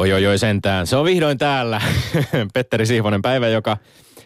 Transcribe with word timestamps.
Oi 0.00 0.12
oi 0.12 0.26
oi 0.26 0.38
sentään. 0.38 0.86
Se 0.86 0.96
on 0.96 1.04
vihdoin 1.04 1.38
täällä. 1.38 1.80
Petteri 2.54 2.86
Sihvonen 2.86 3.22
päivä, 3.22 3.48
joka 3.48 3.76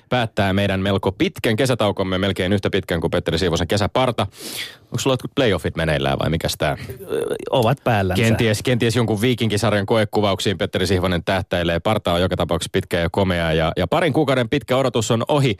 päättää 0.08 0.52
meidän 0.52 0.80
melko 0.80 1.12
pitkän 1.12 1.56
kesätaukomme, 1.56 2.18
melkein 2.18 2.52
yhtä 2.52 2.70
pitkän 2.70 3.00
kuin 3.00 3.10
Petteri 3.10 3.38
Siivosen 3.38 3.68
kesäparta. 3.68 4.26
Onko 4.82 4.98
sulla 4.98 5.14
jotkut 5.14 5.30
playoffit 5.34 5.76
meneillään 5.76 6.18
vai 6.18 6.30
mikä 6.30 6.48
tämä? 6.58 6.76
Ovat 7.50 7.78
päällä. 7.84 8.14
Kenties, 8.14 8.62
kenties 8.62 8.96
jonkun 8.96 9.20
viikinkisarjan 9.20 9.86
koekuvauksiin 9.86 10.58
Petteri 10.58 10.86
Sihvonen 10.86 11.24
tähtäilee. 11.24 11.80
Parta 11.80 12.12
on 12.12 12.20
joka 12.20 12.36
tapauksessa 12.36 12.72
pitkä 12.72 13.00
ja 13.00 13.08
komea 13.12 13.52
ja, 13.52 13.72
ja 13.76 13.86
parin 13.86 14.12
kuukauden 14.12 14.48
pitkä 14.48 14.76
odotus 14.76 15.10
on 15.10 15.24
ohi. 15.28 15.56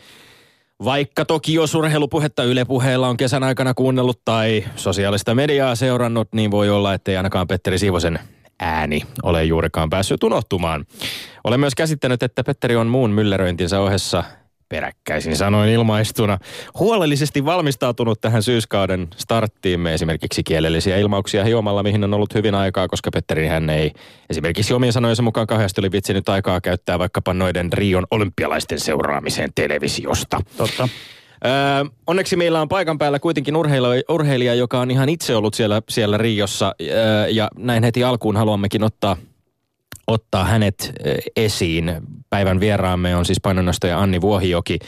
Vaikka 0.85 1.25
toki 1.25 1.55
jos 1.55 1.75
urheilupuhetta 1.75 2.45
Yle 2.45 2.65
Puheella 2.65 3.09
on 3.09 3.17
kesän 3.17 3.43
aikana 3.43 3.75
kuunnellut 3.75 4.21
tai 4.25 4.65
sosiaalista 4.77 5.35
mediaa 5.35 5.75
seurannut, 5.75 6.29
niin 6.35 6.51
voi 6.51 6.71
olla, 6.71 6.95
ettei 6.95 7.17
ainakaan 7.17 7.49
Petteri 7.49 7.79
Siivosen 7.79 8.19
ääni 8.61 9.02
ole 9.23 9.45
juurikaan 9.45 9.91
päässyt 9.91 10.23
unohtumaan. 10.23 10.84
Olen 11.45 11.61
myös 11.61 11.75
käsittänyt, 11.75 12.22
että 12.22 12.44
Petteri 12.44 12.77
on 12.77 12.86
muun 12.86 13.11
mylleröintinsä 13.11 13.80
ohessa 13.80 14.25
peräkkäisin 14.68 15.36
sanoin 15.36 15.71
ilmaistuna, 15.71 16.39
huolellisesti 16.79 17.44
valmistautunut 17.44 18.21
tähän 18.21 18.43
syyskauden 18.43 19.08
starttiimme 19.17 19.94
esimerkiksi 19.94 20.43
kielellisiä 20.43 20.96
ilmauksia 20.96 21.44
hiomalla, 21.44 21.82
mihin 21.82 22.04
on 22.04 22.14
ollut 22.14 22.35
hyvin 22.35 22.54
aikaa, 22.54 22.89
koska 22.89 23.11
Petteri 23.11 23.46
hän 23.46 23.71
ei 23.71 23.93
esimerkiksi 24.30 24.75
omien 24.75 24.93
sanojensa 24.93 25.22
mukaan 25.22 25.46
kauheasti 25.46 25.80
oli 25.80 25.93
vitsinyt 25.93 26.29
aikaa 26.29 26.61
käyttää 26.61 26.99
vaikkapa 26.99 27.35
noiden 27.35 27.72
Rion 27.72 28.07
olympialaisten 28.11 28.80
seuraamiseen 28.80 29.50
televisiosta. 29.55 30.41
Totta. 30.57 30.89
Öö, 31.46 31.84
onneksi 32.06 32.36
meillä 32.36 32.61
on 32.61 32.69
paikan 32.69 32.98
päällä 32.98 33.19
kuitenkin 33.19 33.56
urheilija, 33.56 34.02
urheilija 34.08 34.55
joka 34.55 34.80
on 34.80 34.91
ihan 34.91 35.08
itse 35.08 35.36
ollut 35.36 35.55
siellä, 35.55 35.83
siellä 35.89 36.19
Riossa 36.19 36.75
öö, 36.80 37.28
ja 37.28 37.48
näin 37.58 37.83
heti 37.83 38.05
alkuun 38.05 38.36
haluammekin 38.36 38.84
ottaa, 38.84 39.16
ottaa 40.06 40.44
hänet 40.44 40.92
esiin. 41.36 41.92
Päivän 42.30 42.61
vieraamme 42.61 43.16
on 43.16 43.25
siis 43.25 43.41
painonnostaja 43.41 44.00
Anni 44.00 44.20
Vuohijoki. 44.20 44.78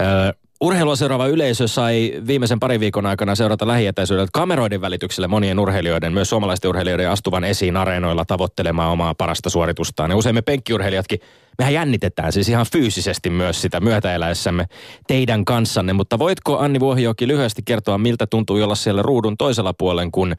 Öö, 0.00 0.32
Urheilua 0.60 0.96
seuraava 0.96 1.26
yleisö 1.26 1.68
sai 1.68 2.12
viimeisen 2.26 2.60
parin 2.60 2.80
viikon 2.80 3.06
aikana 3.06 3.34
seurata 3.34 3.66
lähietäisyydeltä 3.66 4.30
kameroiden 4.32 4.80
välityksellä 4.80 5.28
monien 5.28 5.58
urheilijoiden, 5.58 6.12
myös 6.12 6.30
suomalaisten 6.30 6.68
urheilijoiden 6.68 7.10
astuvan 7.10 7.44
esiin 7.44 7.76
areenoilla 7.76 8.24
tavoittelemaan 8.24 8.92
omaa 8.92 9.14
parasta 9.14 9.50
suoritustaan. 9.50 10.10
Ja 10.10 10.16
usein 10.16 10.34
me 10.34 10.42
penkkiurheilijatkin, 10.42 11.20
mehän 11.58 11.74
jännitetään 11.74 12.32
siis 12.32 12.48
ihan 12.48 12.66
fyysisesti 12.72 13.30
myös 13.30 13.62
sitä 13.62 13.80
myötäeläessämme 13.80 14.66
teidän 15.06 15.44
kanssanne. 15.44 15.92
Mutta 15.92 16.18
voitko 16.18 16.58
Anni 16.58 16.80
Vuohijoki 16.80 17.28
lyhyesti 17.28 17.62
kertoa, 17.64 17.98
miltä 17.98 18.26
tuntuu 18.26 18.62
olla 18.62 18.74
siellä 18.74 19.02
ruudun 19.02 19.36
toisella 19.36 19.74
puolen, 19.74 20.10
kun 20.10 20.34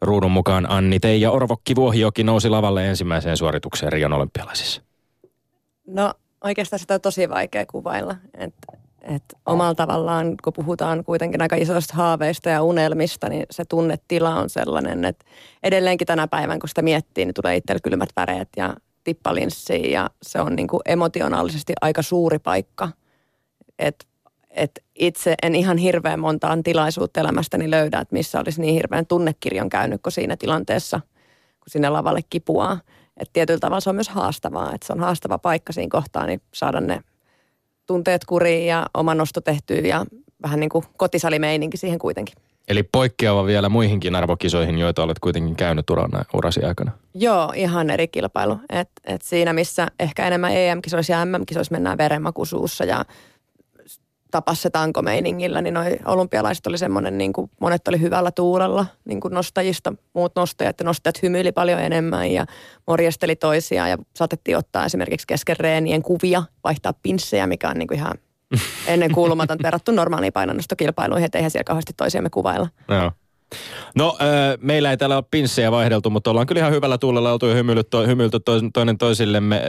ruudun 0.00 0.30
mukaan 0.30 0.70
Anni 0.70 1.00
Teija 1.00 1.30
Orvokki 1.30 1.76
Vuohijoki 1.76 2.24
nousi 2.24 2.48
lavalle 2.48 2.88
ensimmäiseen 2.88 3.36
suoritukseen 3.36 3.92
Rion 3.92 4.12
olympialaisissa? 4.12 4.82
No 5.86 6.14
oikeastaan 6.44 6.80
sitä 6.80 6.94
on 6.94 7.00
tosi 7.00 7.28
vaikea 7.28 7.66
kuvailla. 7.66 8.16
Että 8.38 8.79
et 9.02 9.24
omalla 9.46 9.74
tavallaan, 9.74 10.34
kun 10.44 10.52
puhutaan 10.52 11.04
kuitenkin 11.04 11.42
aika 11.42 11.56
isoista 11.56 11.94
haaveista 11.94 12.48
ja 12.48 12.62
unelmista, 12.62 13.28
niin 13.28 13.46
se 13.50 13.64
tunnetila 13.64 14.34
on 14.34 14.50
sellainen, 14.50 15.04
että 15.04 15.24
edelleenkin 15.62 16.06
tänä 16.06 16.28
päivän, 16.28 16.58
kun 16.58 16.68
sitä 16.68 16.82
miettii, 16.82 17.24
niin 17.24 17.34
tulee 17.34 17.56
itselle 17.56 17.80
kylmät 17.80 18.08
väreet 18.16 18.48
ja 18.56 18.76
tippalinssiin 19.04 19.90
ja 19.90 20.10
se 20.22 20.40
on 20.40 20.56
niin 20.56 20.68
kuin 20.68 20.80
emotionaalisesti 20.86 21.72
aika 21.80 22.02
suuri 22.02 22.38
paikka. 22.38 22.88
Et, 23.78 24.06
et 24.50 24.84
itse 24.94 25.34
en 25.42 25.54
ihan 25.54 25.78
hirveän 25.78 26.20
montaan 26.20 26.62
tilaisuutta 26.62 27.20
elämästäni 27.20 27.70
löydä, 27.70 27.98
että 27.98 28.14
missä 28.14 28.40
olisi 28.40 28.60
niin 28.60 28.74
hirveän 28.74 29.06
tunnekirjon 29.06 29.68
käynyt 29.68 30.02
kuin 30.02 30.12
siinä 30.12 30.36
tilanteessa, 30.36 31.00
kun 31.60 31.70
sinne 31.70 31.88
lavalle 31.88 32.20
kipuaa. 32.30 32.80
Että 33.16 33.32
tietyllä 33.32 33.60
tavalla 33.60 33.80
se 33.80 33.90
on 33.90 33.96
myös 33.96 34.08
haastavaa, 34.08 34.74
että 34.74 34.86
se 34.86 34.92
on 34.92 35.00
haastava 35.00 35.38
paikka 35.38 35.72
siinä 35.72 35.90
kohtaa, 35.90 36.26
niin 36.26 36.42
saada 36.54 36.80
ne 36.80 37.00
tunteet 37.90 38.24
kuriin 38.24 38.66
ja 38.66 38.86
oma 38.94 39.14
nosto 39.14 39.40
tehtyä 39.40 39.76
ja 39.76 40.06
vähän 40.42 40.60
niin 40.60 40.70
kuin 40.70 40.84
kotisalimeininki 40.96 41.76
siihen 41.76 41.98
kuitenkin. 41.98 42.34
Eli 42.68 42.82
poikkeava 42.82 43.46
vielä 43.46 43.68
muihinkin 43.68 44.14
arvokisoihin, 44.14 44.78
joita 44.78 45.02
olet 45.02 45.18
kuitenkin 45.18 45.56
käynyt 45.56 45.90
urana, 45.90 46.24
urasi 46.34 46.62
aikana. 46.64 46.92
Joo, 47.14 47.52
ihan 47.56 47.90
eri 47.90 48.08
kilpailu. 48.08 48.58
Et, 48.68 48.90
et 49.04 49.22
siinä, 49.22 49.52
missä 49.52 49.88
ehkä 50.00 50.26
enemmän 50.26 50.52
EM-kisoissa 50.56 51.12
ja 51.12 51.24
MM-kisoissa 51.24 51.72
mennään 51.72 51.98
verenmakuisuussa 51.98 52.84
ja 52.84 53.04
tapas 54.30 54.62
se 54.62 54.70
tankomeiningillä, 54.70 55.62
niin 55.62 55.74
noi 55.74 55.96
olympialaiset 56.04 56.66
oli 56.66 56.78
semmoinen, 56.78 57.18
niin 57.18 57.32
kuin 57.32 57.50
monet 57.60 57.88
oli 57.88 58.00
hyvällä 58.00 58.30
tuulella 58.30 58.86
niin 59.04 59.20
kuin 59.20 59.34
nostajista, 59.34 59.94
muut 60.12 60.32
nostajat 60.36 60.80
ja 60.80 60.84
nostajat 60.84 61.22
hymyili 61.22 61.52
paljon 61.52 61.80
enemmän 61.80 62.30
ja 62.30 62.46
morjesteli 62.86 63.36
toisiaan 63.36 63.90
ja 63.90 63.98
saatettiin 64.16 64.56
ottaa 64.56 64.84
esimerkiksi 64.84 65.26
kesken 65.26 65.56
reenien 65.60 66.02
kuvia, 66.02 66.42
vaihtaa 66.64 66.92
pinssejä, 67.02 67.46
mikä 67.46 67.68
on 67.68 67.78
niin 67.78 67.88
kuin 67.88 67.98
ihan 67.98 68.14
ennen 68.86 69.12
kuulumaton 69.12 69.58
verrattu 69.62 69.92
normaaliin 69.92 70.32
painonnostokilpailuihin, 70.32 71.26
että 71.26 71.38
eihän 71.38 71.50
siellä 71.50 71.64
kauheasti 71.64 71.92
toisiamme 71.96 72.30
kuvailla. 72.30 72.68
Joo. 72.88 73.12
No, 73.94 74.16
äh, 74.20 74.58
meillä 74.60 74.90
ei 74.90 74.96
täällä 74.96 75.16
ole 75.16 75.24
pinssejä 75.30 75.70
vaihdeltu, 75.70 76.10
mutta 76.10 76.30
ollaan 76.30 76.46
kyllä 76.46 76.58
ihan 76.58 76.72
hyvällä 76.72 76.98
tuulella 76.98 77.32
oltu 77.32 77.46
ja 77.46 77.54
hymyilty, 77.54 77.88
to, 77.90 78.06
hymyilty 78.06 78.38
toinen 78.72 78.98
toisillemme. 78.98 79.62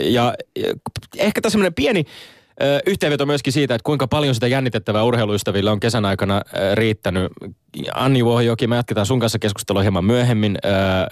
Ja, 0.00 0.34
ja 0.56 0.74
ehkä 1.16 1.40
tässä 1.40 1.52
semmoinen 1.52 1.74
pieni 1.74 2.04
yhteenveto 2.86 3.26
myöskin 3.26 3.52
siitä, 3.52 3.74
että 3.74 3.84
kuinka 3.84 4.08
paljon 4.08 4.34
sitä 4.34 4.46
jännitettävää 4.46 5.02
urheiluystävillä 5.02 5.72
on 5.72 5.80
kesän 5.80 6.04
aikana 6.04 6.42
riittänyt. 6.74 7.32
Anni 7.94 8.24
Vuohijoki, 8.24 8.66
me 8.66 8.76
jatketaan 8.76 9.06
sun 9.06 9.20
kanssa 9.20 9.38
keskustelua 9.38 9.82
hieman 9.82 10.04
myöhemmin, 10.04 10.58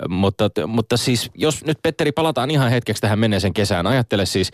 mutta, 0.08 0.50
mutta 0.66 0.96
siis 0.96 1.30
jos 1.34 1.64
nyt 1.64 1.78
Petteri 1.82 2.12
palataan 2.12 2.50
ihan 2.50 2.70
hetkeksi 2.70 3.00
tähän 3.00 3.18
menneeseen 3.18 3.54
kesään, 3.54 3.86
ajattele 3.86 4.26
siis 4.26 4.50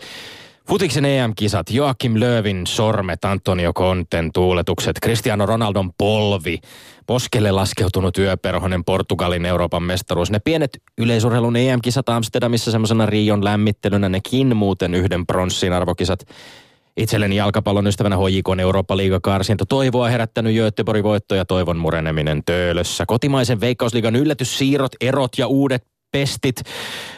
Futiksen 0.67 1.05
EM-kisat, 1.05 1.69
Joakim 1.69 2.13
Löövin 2.19 2.67
sormet, 2.67 3.25
Antonio 3.25 3.73
Conten 3.73 4.29
tuuletukset, 4.33 4.95
Cristiano 5.03 5.45
Ronaldon 5.45 5.93
polvi, 5.97 6.59
poskelle 7.07 7.51
laskeutunut 7.51 8.17
yöperhonen 8.17 8.83
Portugalin 8.83 9.45
Euroopan 9.45 9.83
mestaruus. 9.83 10.31
Ne 10.31 10.39
pienet 10.39 10.81
yleisurheilun 10.97 11.55
EM-kisat 11.55 12.09
Amsterdamissa 12.09 12.71
semmoisena 12.71 13.05
Rion 13.05 13.43
lämmittelynä, 13.43 14.09
nekin 14.09 14.57
muuten 14.57 14.95
yhden 14.95 15.25
pronssin 15.25 15.73
arvokisat 15.73 16.25
Itselleni 16.97 17.35
jalkapallon 17.35 17.87
ystävänä 17.87 18.17
HJK 18.17 18.59
Eurooppa 18.59 18.97
karsinto 19.21 19.65
toivoa 19.65 20.09
herättänyt 20.09 20.55
Göteborgin 20.55 21.03
voitto 21.03 21.35
ja 21.35 21.45
toivon 21.45 21.77
mureneminen 21.77 22.43
töölössä. 22.45 23.05
Kotimaisen 23.05 23.61
veikkausliigan 23.61 24.15
yllätyssiirrot, 24.15 24.91
erot 25.01 25.37
ja 25.37 25.47
uudet 25.47 25.90
pestit 26.11 26.61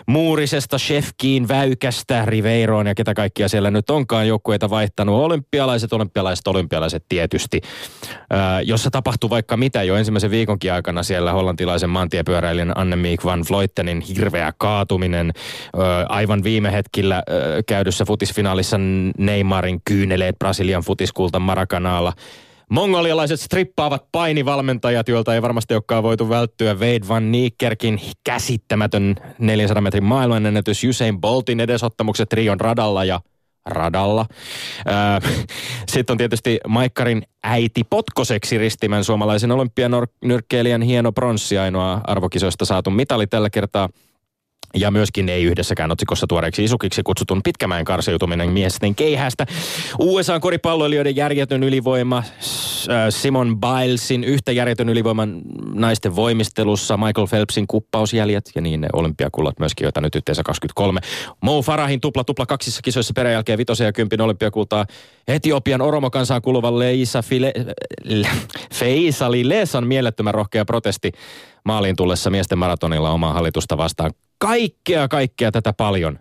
Muurisesta, 0.05 0.77
Shefkiin, 0.77 1.47
Väykästä, 1.47 2.25
Riveiroon 2.25 2.87
ja 2.87 2.95
ketä 2.95 3.13
kaikkia 3.13 3.47
siellä 3.47 3.71
nyt 3.71 3.89
onkaan 3.89 4.27
joukkueita 4.27 4.69
vaihtanut. 4.69 5.15
Olympialaiset, 5.15 5.93
olympialaiset, 5.93 6.47
olympialaiset 6.47 7.05
tietysti. 7.09 7.61
Öö, 8.33 8.39
jossa 8.63 8.91
tapahtui 8.91 9.29
vaikka 9.29 9.57
mitä 9.57 9.83
jo 9.83 9.95
ensimmäisen 9.95 10.31
viikonkin 10.31 10.73
aikana 10.73 11.03
siellä 11.03 11.31
hollantilaisen 11.31 11.89
maantiepyöräilijän 11.89 12.77
Annemiek 12.77 13.25
van 13.25 13.45
Vloittenin 13.49 14.01
hirveä 14.01 14.53
kaatuminen. 14.57 15.31
Öö, 15.77 15.83
aivan 16.09 16.43
viime 16.43 16.71
hetkillä 16.71 17.23
öö, 17.29 17.61
käydyssä 17.67 18.05
futisfinaalissa 18.05 18.77
Neymarin 19.17 19.81
kyyneleet 19.85 20.39
Brasilian 20.39 20.83
futiskulta 20.83 21.39
Maracanaalla 21.39 22.13
Mongolialaiset 22.69 23.39
strippaavat 23.39 24.05
painivalmentajat, 24.11 25.07
joilta 25.07 25.35
ei 25.35 25.41
varmasti 25.41 25.73
olekaan 25.73 26.03
voitu 26.03 26.29
välttyä. 26.29 26.73
Wade 26.73 27.07
Van 27.07 27.31
Niekerkin 27.31 28.01
käsittämätön 28.23 29.15
400 29.39 29.81
metrin 29.81 30.03
maailmanennätys, 30.03 30.83
Usain 30.83 31.21
Boltin 31.21 31.59
edesottamukset 31.59 32.33
Rion 32.33 32.59
radalla 32.59 33.05
ja 33.05 33.19
radalla. 33.65 34.25
Sitten 35.93 36.13
on 36.13 36.17
tietysti 36.17 36.59
Maikkarin 36.67 37.23
äiti 37.43 37.83
potkoseksi 37.83 38.57
ristimän 38.57 39.03
suomalaisen 39.03 39.51
olympianyrkkeilijän 39.51 40.81
hieno 40.81 41.11
pronssi 41.11 41.57
ainoa 41.57 42.01
arvokisoista 42.03 42.65
saatu 42.65 42.89
mitali 42.89 43.27
tällä 43.27 43.49
kertaa– 43.49 43.89
ja 44.75 44.91
myöskin 44.91 45.29
ei 45.29 45.43
yhdessäkään 45.43 45.91
otsikossa 45.91 46.27
tuoreeksi 46.27 46.63
isukiksi 46.63 47.03
kutsutun 47.03 47.43
pitkämäen 47.43 47.85
karsiutuminen 47.85 48.49
miesten 48.49 48.95
keihästä. 48.95 49.45
USA-koripalloilijoiden 49.99 51.15
järjetön 51.15 51.63
ylivoima, 51.63 52.17
äh, 52.17 52.25
Simon 53.09 53.57
Bilesin 53.59 54.23
yhtä 54.23 54.51
järjetön 54.51 54.89
ylivoiman 54.89 55.41
naisten 55.73 56.15
voimistelussa, 56.15 56.97
Michael 56.97 57.27
Phelpsin 57.27 57.67
kuppausjäljet 57.67 58.51
ja 58.55 58.61
niin 58.61 58.81
ne 58.81 58.87
olympiakullat 58.93 59.59
myöskin, 59.59 59.85
joita 59.85 60.01
nyt 60.01 60.15
yhteensä 60.15 60.43
23. 60.43 60.99
Mo 61.41 61.61
Farahin 61.61 62.01
tupla 62.01 62.23
tupla 62.23 62.45
kaksissa 62.45 62.81
kisoissa 62.81 63.13
peräjälkeen 63.15 63.57
vitosen 63.57 63.85
ja 63.85 63.93
kympin 63.93 64.21
olympiakultaa. 64.21 64.85
Etiopian 65.27 65.81
oromokansaan 65.81 66.41
kuluvan 66.41 66.79
Leisa 66.79 67.21
File, 67.21 67.53
Feisali 68.79 69.49
Lesan 69.49 69.87
mielettömän 69.87 70.33
rohkea 70.33 70.65
protesti 70.65 71.11
maaliin 71.65 71.95
tullessa 71.95 72.29
miesten 72.29 72.57
maratonilla 72.57 73.11
omaa 73.11 73.33
hallitusta 73.33 73.77
vastaan 73.77 74.11
kaikkea, 74.43 75.07
kaikkea 75.07 75.51
tätä 75.51 75.73
paljon. 75.73 76.19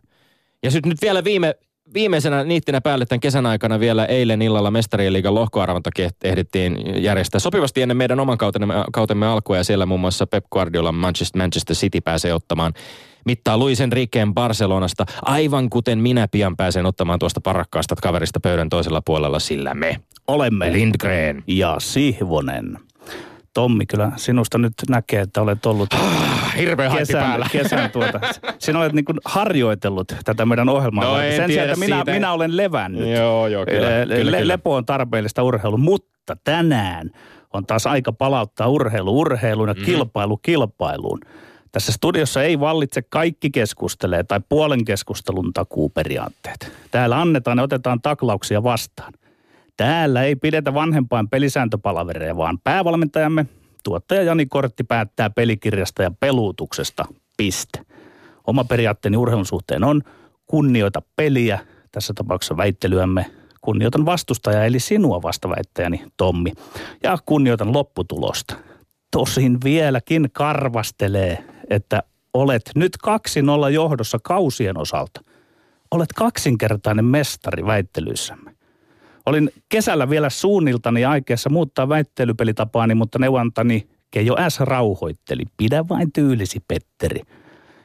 Ja 0.63 0.71
sitten 0.71 0.91
nyt 0.91 1.03
vielä 1.03 1.25
viime, 1.25 1.55
viimeisenä 1.95 2.45
niittinä 2.45 2.81
päälle 2.81 3.07
tämän 3.07 3.21
kesän 3.21 3.47
aikana 3.47 3.81
vielä 3.81 4.05
eilen 4.05 4.43
illalla 4.43 4.71
Mestarien 4.71 5.13
liigan 5.13 5.35
lohkoarvontakin 5.35 6.11
ehdittiin 6.25 7.05
järjestää 7.05 7.39
sopivasti 7.41 7.83
ennen 7.83 7.97
meidän 7.97 8.21
oman 8.21 8.39
kautemme, 8.39 8.75
kautemme 8.93 9.27
alkua 9.27 9.57
ja 9.57 9.65
siellä 9.65 9.87
muun 9.87 10.01
muassa 10.01 10.27
Pep 10.27 10.45
Guardiola 10.53 10.93
Manchester, 10.93 11.43
Manchester 11.43 11.77
City 11.77 12.01
pääsee 12.01 12.35
ottamaan 12.35 12.73
mittaa 13.27 13.59
Luisen 13.59 13.93
Rikeen 13.93 14.35
Barcelonasta, 14.35 15.05
aivan 15.23 15.71
kuten 15.71 15.99
minä 15.99 16.29
pian 16.29 16.57
pääsen 16.57 16.87
ottamaan 16.87 17.19
tuosta 17.19 17.41
parakkaasta 17.41 17.97
kaverista 18.03 18.41
pöydän 18.41 18.69
toisella 18.69 19.03
puolella, 19.07 19.39
sillä 19.39 19.75
me 19.75 20.01
olemme 20.29 20.73
Lindgren 20.73 21.45
ja 21.47 21.77
Sihvonen. 21.79 22.79
Tommi, 23.55 23.87
kyllä 23.87 24.13
sinusta 24.17 24.59
nyt 24.59 24.75
näkee, 24.89 25.21
että 25.21 25.43
olet 25.43 25.67
ollut 25.67 25.95
ah, 25.95 26.22
Hirveä 26.57 26.91
kesän, 26.91 27.23
päällä. 27.23 27.47
kesän 27.53 27.91
tuota. 27.91 28.21
Sinä 28.59 28.79
olet 28.79 28.93
niin 28.93 29.05
harjoitellut 29.25 30.13
tätä 30.25 30.47
meidän 30.47 30.69
ohjelmaa. 30.69 31.05
No, 31.05 31.17
Sen 31.17 31.51
sijaan, 31.51 31.69
että 31.69 31.81
minä, 31.81 32.05
minä 32.05 32.33
olen 32.33 32.57
levännyt. 32.57 33.09
Joo, 33.09 33.47
joo, 33.47 33.67
kyllä, 33.67 34.01
Le, 34.01 34.07
kyllä, 34.07 34.37
kyllä. 34.37 34.49
Lepo 34.49 34.75
on 34.75 34.87
tarpeellista 34.87 35.43
urheilu, 35.43 35.79
mutta 35.79 36.37
tänään 36.45 37.11
on 37.53 37.67
taas 37.67 37.87
aika 37.87 38.13
palauttaa 38.13 38.69
urheilu 38.69 39.21
urheiluun 39.21 39.69
ja 39.69 39.75
mm. 39.75 39.85
kilpailu 39.85 40.37
kilpailuun. 40.37 41.21
Tässä 41.73 41.93
studiossa 41.93 42.43
ei 42.43 42.61
vallitse 42.61 43.03
kaikki 43.03 43.51
keskustelee 43.51 44.23
tai 44.23 44.41
puolen 44.49 44.85
keskustelun 44.85 45.53
takuuperiaatteet. 45.53 46.73
Täällä 46.91 47.21
annetaan 47.21 47.59
ja 47.59 47.65
otetaan 47.65 48.03
taklauksia 48.03 48.63
vastaan. 48.63 49.13
Täällä 49.77 50.23
ei 50.23 50.37
pidetä 50.37 50.75
vanhempain 50.75 51.29
pelisääntöpalavereja, 51.29 52.37
vaan 52.37 52.59
päävalmentajamme, 52.65 53.47
tuottaja 53.83 54.23
Jani 54.23 54.47
Kortti 54.47 54.85
päättää 54.85 55.31
pelikirjasta 55.31 56.03
ja 56.03 56.11
peluutuksesta. 56.21 57.05
Piste. 57.37 57.81
Oma 58.47 58.65
periaatteeni 58.65 59.17
urheilun 59.17 59.47
suhteen 59.47 59.85
on 59.85 60.03
kunnioita 60.47 61.03
peliä, 61.17 61.59
tässä 61.93 62.13
tapauksessa 62.15 62.57
väittelyämme, 62.57 63.27
kunnioitan 63.61 64.07
vastustajaa 64.07 64.65
eli 64.65 64.81
sinua 64.81 65.23
vastaväittäjäni 65.23 66.05
Tommi 66.17 66.53
ja 67.03 67.19
kunnioitan 67.27 67.73
lopputulosta. 67.73 68.55
Tosin 69.11 69.59
vieläkin 69.65 70.29
karvastelee, 70.33 71.45
että 71.71 72.03
olet 72.35 72.71
nyt 72.75 72.97
2-0 73.67 73.71
johdossa 73.71 74.19
kausien 74.23 74.79
osalta. 74.79 75.21
Olet 75.91 76.13
kaksinkertainen 76.13 77.05
mestari 77.05 77.67
väittelyissämme. 77.67 78.52
Olin 79.27 79.51
kesällä 79.69 80.11
vielä 80.11 80.31
suunniltani 80.31 81.05
aikeessa 81.05 81.51
muuttaa 81.51 81.89
väittelypelitapaani, 81.89 82.95
mutta 82.95 83.19
neuvontani 83.19 83.87
Keijo 84.11 84.37
S. 84.49 84.61
rauhoitteli. 84.61 85.43
Pidä 85.57 85.85
vain 85.89 86.13
tyylisi, 86.13 86.61
Petteri. 86.69 87.21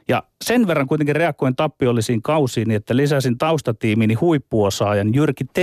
Ja 0.08 0.22
sen 0.44 0.66
verran 0.66 0.86
kuitenkin 0.86 1.16
reagoin 1.16 1.56
tappiollisiin 1.56 2.22
kausiin, 2.22 2.70
että 2.70 2.96
lisäsin 2.96 3.38
taustatiimiini 3.38 4.14
huippuosaajan 4.14 5.14
Jyrki 5.14 5.44
T. 5.44 5.58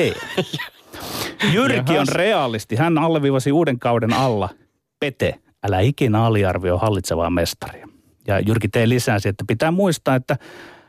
Jyrki 1.54 1.98
on 1.98 2.08
realisti. 2.12 2.76
Hän 2.76 2.98
alleviivasi 2.98 3.52
uuden 3.52 3.80
kauden 3.80 4.14
alla. 4.14 4.50
Pete, 5.00 5.36
älä 5.68 5.80
ikinä 5.80 6.26
aliarvioi 6.26 6.80
hallitsevaa 6.82 7.30
mestaria. 7.30 7.88
Ja 8.28 8.40
Jyrki 8.40 8.68
T. 8.68 8.76
lisäsi, 8.86 9.30
että 9.30 9.44
pitää 9.48 9.72
muistaa, 9.72 10.16
että 10.16 10.38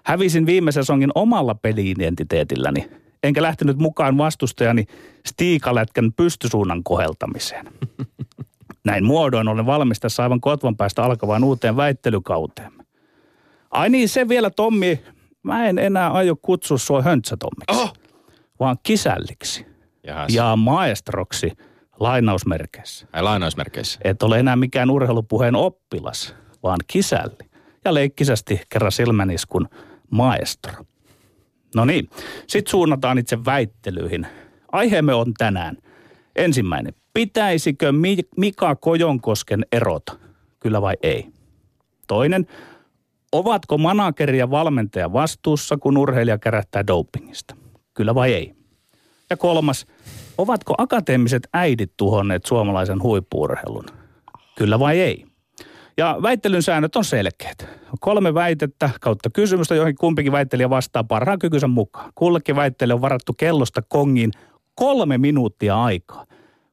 hävisin 0.05 0.47
viime 0.47 0.73
sesongin 0.73 1.11
omalla 1.15 1.55
peliidentiteetilläni– 1.55 2.89
enkä 3.27 3.43
lähtenyt 3.43 3.79
mukaan 3.79 4.19
vastustajani 4.19 4.85
stiikalätkän 5.27 6.13
pystysuunnan 6.13 6.83
koheltamiseen. 6.85 7.67
Näin 8.85 9.05
muodoin 9.05 9.49
olen 9.49 9.67
valmis 9.67 10.01
tässä 10.01 10.23
aivan 10.23 10.41
kotvan 10.41 10.77
päästä 10.77 11.03
alkavaan 11.03 11.45
uuteen 11.45 11.77
väittelykauteen. 11.77 12.73
Ai 13.71 13.91
niin, 13.91 14.09
se 14.09 14.29
vielä 14.29 14.51
Tommi, 14.51 15.01
mä 15.43 15.67
en 15.67 15.79
enää 15.79 16.11
aio 16.11 16.37
kutsua 16.37 16.79
sua 16.79 17.03
höntsätommiksi, 17.03 17.83
oh! 17.83 17.93
vaan 18.61 18.77
kisälliksi 18.83 19.67
Jahas. 20.07 20.35
ja 20.35 20.57
maestroksi 20.57 21.53
lainausmerkeissä. 22.01 23.07
Ai 23.13 23.23
lainausmerkeissä. 23.23 24.01
Et 24.05 24.23
ole 24.23 24.39
enää 24.39 24.57
mikään 24.57 24.91
urheilupuheen 24.91 25.55
oppilas, 25.55 26.35
vaan 26.63 26.79
kisälli. 26.87 27.51
Ja 27.85 27.95
leikkisästi 27.95 28.61
kerran 28.69 28.93
silmäniskun 28.93 29.69
maestro. 30.11 30.73
No 31.75 31.85
niin, 31.85 32.11
sitten 32.47 32.71
suunnataan 32.71 33.19
itse 33.19 33.45
väittelyihin. 33.45 34.27
Aiheemme 34.73 35.15
on 35.15 35.35
tänään. 35.39 35.77
Ensimmäinen. 36.37 36.95
Pitäisikö 37.15 37.93
Mika 38.37 38.77
Kojonkosken 38.77 39.67
erota? 39.73 40.19
Kyllä 40.61 40.83
vai 40.83 40.95
ei? 41.03 41.27
Toinen. 42.07 42.47
Ovatko 43.33 43.79
manageri 43.79 44.39
ja 44.39 44.51
valmentaja 44.51 45.13
vastuussa, 45.13 45.77
kun 45.77 45.97
urheilija 45.99 46.39
kärähtää 46.39 46.87
dopingista? 46.87 47.57
Kyllä 47.95 48.15
vai 48.15 48.35
ei? 48.35 48.55
Ja 49.31 49.37
kolmas. 49.37 49.87
Ovatko 50.39 50.75
akateemiset 50.79 51.49
äidit 51.53 51.93
tuhonneet 51.97 52.47
suomalaisen 52.47 53.03
huippuurheilun? 53.03 53.87
Kyllä 54.59 54.79
vai 54.79 55.01
ei? 55.01 55.27
Ja 55.97 56.19
väittelyn 56.23 56.63
säännöt 56.63 56.97
on 56.97 57.05
selkeät. 57.05 57.69
Kolme 58.01 58.35
väitettä 58.35 58.91
kautta 59.01 59.31
kysymystä, 59.31 59.75
joihin 59.75 59.97
kumpikin 59.97 60.33
väittelijä 60.33 60.71
vastaa 60.71 61.05
parhaan 61.05 61.39
kykynsä 61.39 61.67
mukaan. 61.67 62.13
Kullekin 62.15 62.57
väittelijä 62.57 62.95
on 62.95 63.01
varattu 63.01 63.33
kellosta 63.33 63.83
kongin 63.83 64.31
kolme 64.75 65.19
minuuttia 65.19 65.83
aikaa. 65.83 66.27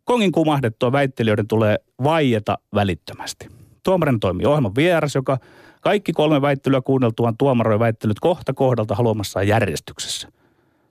Kongin 0.03 0.31
kumahdettua 0.31 0.91
väittelijöiden 0.91 1.47
tulee 1.47 1.77
vaieta 2.03 2.57
välittömästi. 2.75 3.47
Tuomarin 3.83 4.19
toimii 4.19 4.45
ohjelman 4.45 4.75
vieras, 4.75 5.15
joka 5.15 5.37
kaikki 5.81 6.13
kolme 6.13 6.41
väittelyä 6.41 6.81
kuunneltuaan 6.81 7.37
tuomaroi 7.37 7.79
väittelyt 7.79 8.19
kohta 8.19 8.53
kohdalta 8.53 8.95
haluamassaan 8.95 9.47
järjestyksessä. 9.47 10.27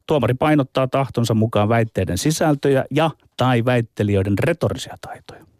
Tuomari 0.06 0.34
painottaa 0.34 0.88
tahtonsa 0.88 1.34
mukaan 1.34 1.68
väitteiden 1.68 2.18
sisältöjä 2.18 2.84
ja 2.90 3.10
tai 3.36 3.64
väittelijöiden 3.64 4.38
retorisia 4.38 4.96
taitoja. 5.00 5.51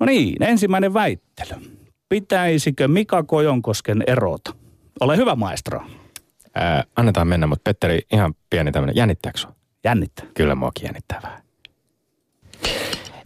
No 0.00 0.06
niin, 0.06 0.42
ensimmäinen 0.42 0.94
väittely. 0.94 1.60
Pitäisikö 2.08 2.88
Mika 2.88 3.22
Kojonkosken 3.22 4.04
erota? 4.06 4.54
Ole 5.00 5.16
hyvä 5.16 5.34
maestro. 5.34 5.82
Ää, 6.54 6.84
annetaan 6.96 7.28
mennä, 7.28 7.46
mutta 7.46 7.62
Petteri, 7.64 8.00
ihan 8.12 8.34
pieni 8.50 8.72
tämmöinen. 8.72 8.96
Jännittääkö 8.96 9.38
sua? 9.38 9.54
Jännittää. 9.84 10.26
Kyllä 10.34 10.54
muakin 10.54 10.84
jännittää 10.84 11.20
vähän. 11.22 11.42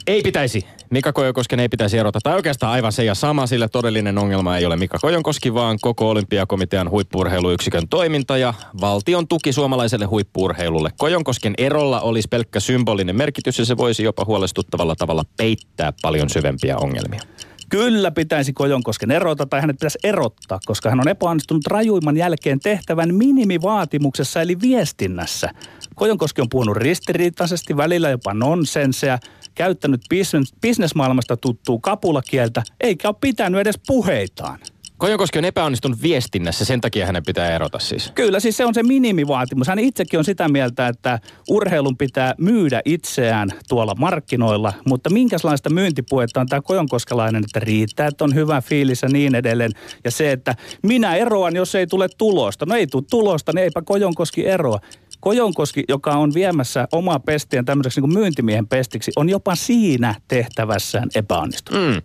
Ei 0.06 0.23
pitäisi. 0.23 0.67
Mika 0.90 1.12
Kojonkosken 1.12 1.61
ei 1.61 1.69
pitäisi 1.69 1.99
erota. 1.99 2.19
Tai 2.23 2.35
oikeastaan 2.35 2.73
aivan 2.73 2.93
se 2.93 3.05
ja 3.05 3.14
sama, 3.14 3.46
sillä 3.46 3.69
todellinen 3.69 4.19
ongelma 4.19 4.56
ei 4.56 4.67
ole 4.67 4.76
Mika 4.76 4.99
Kojonkoski, 4.99 5.55
vaan 5.55 5.79
koko 5.81 6.11
olympiakomitean 6.11 6.90
huippuurheiluyksikön 6.90 7.88
toiminta 7.88 8.37
ja 8.37 8.55
valtion 8.81 9.29
tuki 9.29 9.52
suomalaiselle 9.52 10.05
huippuurheilulle. 10.05 10.90
Kojonkosken 10.99 11.55
erolla 11.58 12.00
olisi 12.00 12.29
pelkkä 12.29 12.61
symbolinen 12.61 13.17
merkitys 13.17 13.58
ja 13.58 13.64
se 13.64 13.76
voisi 13.76 14.02
jopa 14.02 14.25
huolestuttavalla 14.25 14.96
tavalla 14.96 15.25
peittää 15.37 15.93
paljon 16.02 16.31
syvempiä 16.31 16.76
ongelmia. 16.76 17.20
Kyllä 17.69 18.11
pitäisi 18.11 18.52
Kojonkosken 18.52 19.11
erota 19.11 19.46
tai 19.46 19.61
hänet 19.61 19.76
pitäisi 19.76 19.99
erottaa, 20.05 20.58
koska 20.67 20.90
hän 20.90 21.00
on 21.00 21.08
epäonnistunut 21.08 21.67
rajuimman 21.67 22.17
jälkeen 22.17 22.61
tehtävän 22.61 23.14
minimivaatimuksessa 23.14 24.43
eli 24.43 24.61
viestinnässä. 24.61 25.50
Kojonkoski 25.95 26.40
on 26.40 26.49
puhunut 26.49 26.76
ristiriitaisesti, 26.76 27.76
välillä 27.76 28.11
jopa 28.11 28.35
nonsenseja, 28.35 29.18
käyttänyt 29.59 30.00
business, 30.11 30.55
bisnesmaailmasta 30.61 31.37
tuttuu 31.37 31.79
kapulakieltä, 31.79 32.62
eikä 32.81 33.09
ole 33.09 33.17
pitänyt 33.21 33.61
edes 33.61 33.81
puheitaan. 33.87 34.59
Kojonkoski 34.99 35.38
on 35.38 35.45
epäonnistunut 35.45 36.03
viestinnässä, 36.03 36.65
sen 36.65 36.81
takia 36.81 37.07
hänen 37.07 37.23
pitää 37.27 37.55
erota 37.55 37.79
siis. 37.79 38.12
Kyllä, 38.15 38.41
siis 38.41 38.57
se 38.57 38.65
on 38.65 38.75
se 38.75 38.83
minimivaatimus. 38.83 39.69
Hän 39.69 39.79
itsekin 39.79 40.19
on 40.19 40.25
sitä 40.25 40.49
mieltä, 40.49 40.88
että 40.88 41.19
urheilun 41.49 41.97
pitää 41.97 42.35
myydä 42.38 42.83
itseään 42.85 43.49
tuolla 43.69 43.95
markkinoilla, 43.95 44.73
mutta 44.87 45.11
minkälaista 45.11 45.71
myyntipuetta 45.71 46.41
on 46.41 46.47
tämä 46.47 46.62
Kojonkoskelainen, 46.62 47.45
että 47.45 47.61
riittää, 47.61 48.07
että 48.07 48.25
on 48.25 48.35
hyvä 48.35 48.61
fiilis 48.61 49.03
ja 49.03 49.09
niin 49.09 49.35
edelleen. 49.35 49.71
Ja 50.05 50.11
se, 50.11 50.33
että 50.33 50.55
minä 50.83 51.17
eroan, 51.17 51.57
jos 51.57 51.75
ei 51.75 51.87
tule 51.87 52.09
tulosta. 52.19 52.67
No 52.67 52.75
ei 52.75 52.87
tule 52.87 53.05
tulosta, 53.11 53.53
niin 53.53 53.65
eipä 53.65 53.83
Kojonkoski 53.83 54.47
eroa. 54.47 54.79
Kojonkoski, 55.21 55.85
joka 55.89 56.17
on 56.17 56.35
viemässä 56.35 56.89
omaa 56.93 57.21
pestiään 57.21 57.65
tämmöiseksi 57.65 58.01
niin 58.01 58.13
myyntimiehen 58.13 58.69
pestiksi, 58.69 59.13
on 59.17 59.29
jopa 59.29 59.55
siinä 59.55 60.15
tehtävässään 60.29 61.09
epäonnistunut. 61.15 61.83
Mm. 61.83 62.03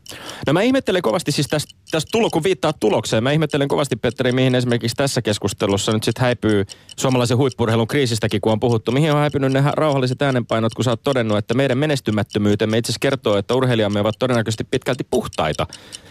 No 0.48 0.54
mä 0.54 0.62
ihmettelen 0.62 1.02
kovasti 1.02 1.32
siis 1.32 1.48
tästä, 1.48 1.76
tästä 1.92 2.10
tulo, 2.12 2.30
kun 2.30 2.44
viittaa 2.44 2.74
tulokseen. 2.74 3.24
Mä 3.24 3.32
ihmettelen 3.32 3.68
kovasti, 3.68 3.96
Petteri, 3.96 4.32
mihin 4.32 4.56
esimerkiksi 4.56 4.96
tässä 4.96 5.22
keskustelussa 5.22 5.92
nyt 5.92 6.04
sitten 6.04 6.22
häipyy 6.22 6.66
suomalaisen 6.98 7.38
huippurheilun 7.38 7.88
kriisistäkin, 7.88 8.42
kun 8.42 8.52
on 8.52 8.60
puhuttu. 8.60 8.92
Mihin 8.92 9.12
on 9.12 9.20
häipynyt 9.20 9.52
ne 9.52 9.64
rauhalliset 9.74 10.22
äänenpainot, 10.22 10.74
kun 10.74 10.86
sä 10.86 10.92
oot 10.92 11.04
todennut, 11.04 11.38
että 11.38 11.54
meidän 11.54 11.78
menestymättömyytemme 11.78 12.78
itse 12.78 12.92
asiassa 12.92 13.00
kertoo, 13.00 13.38
että 13.38 13.54
urheilijamme 13.54 14.00
ovat 14.00 14.16
todennäköisesti 14.20 14.64
pitkälti 14.64 15.04
puhtaita. 15.04 15.68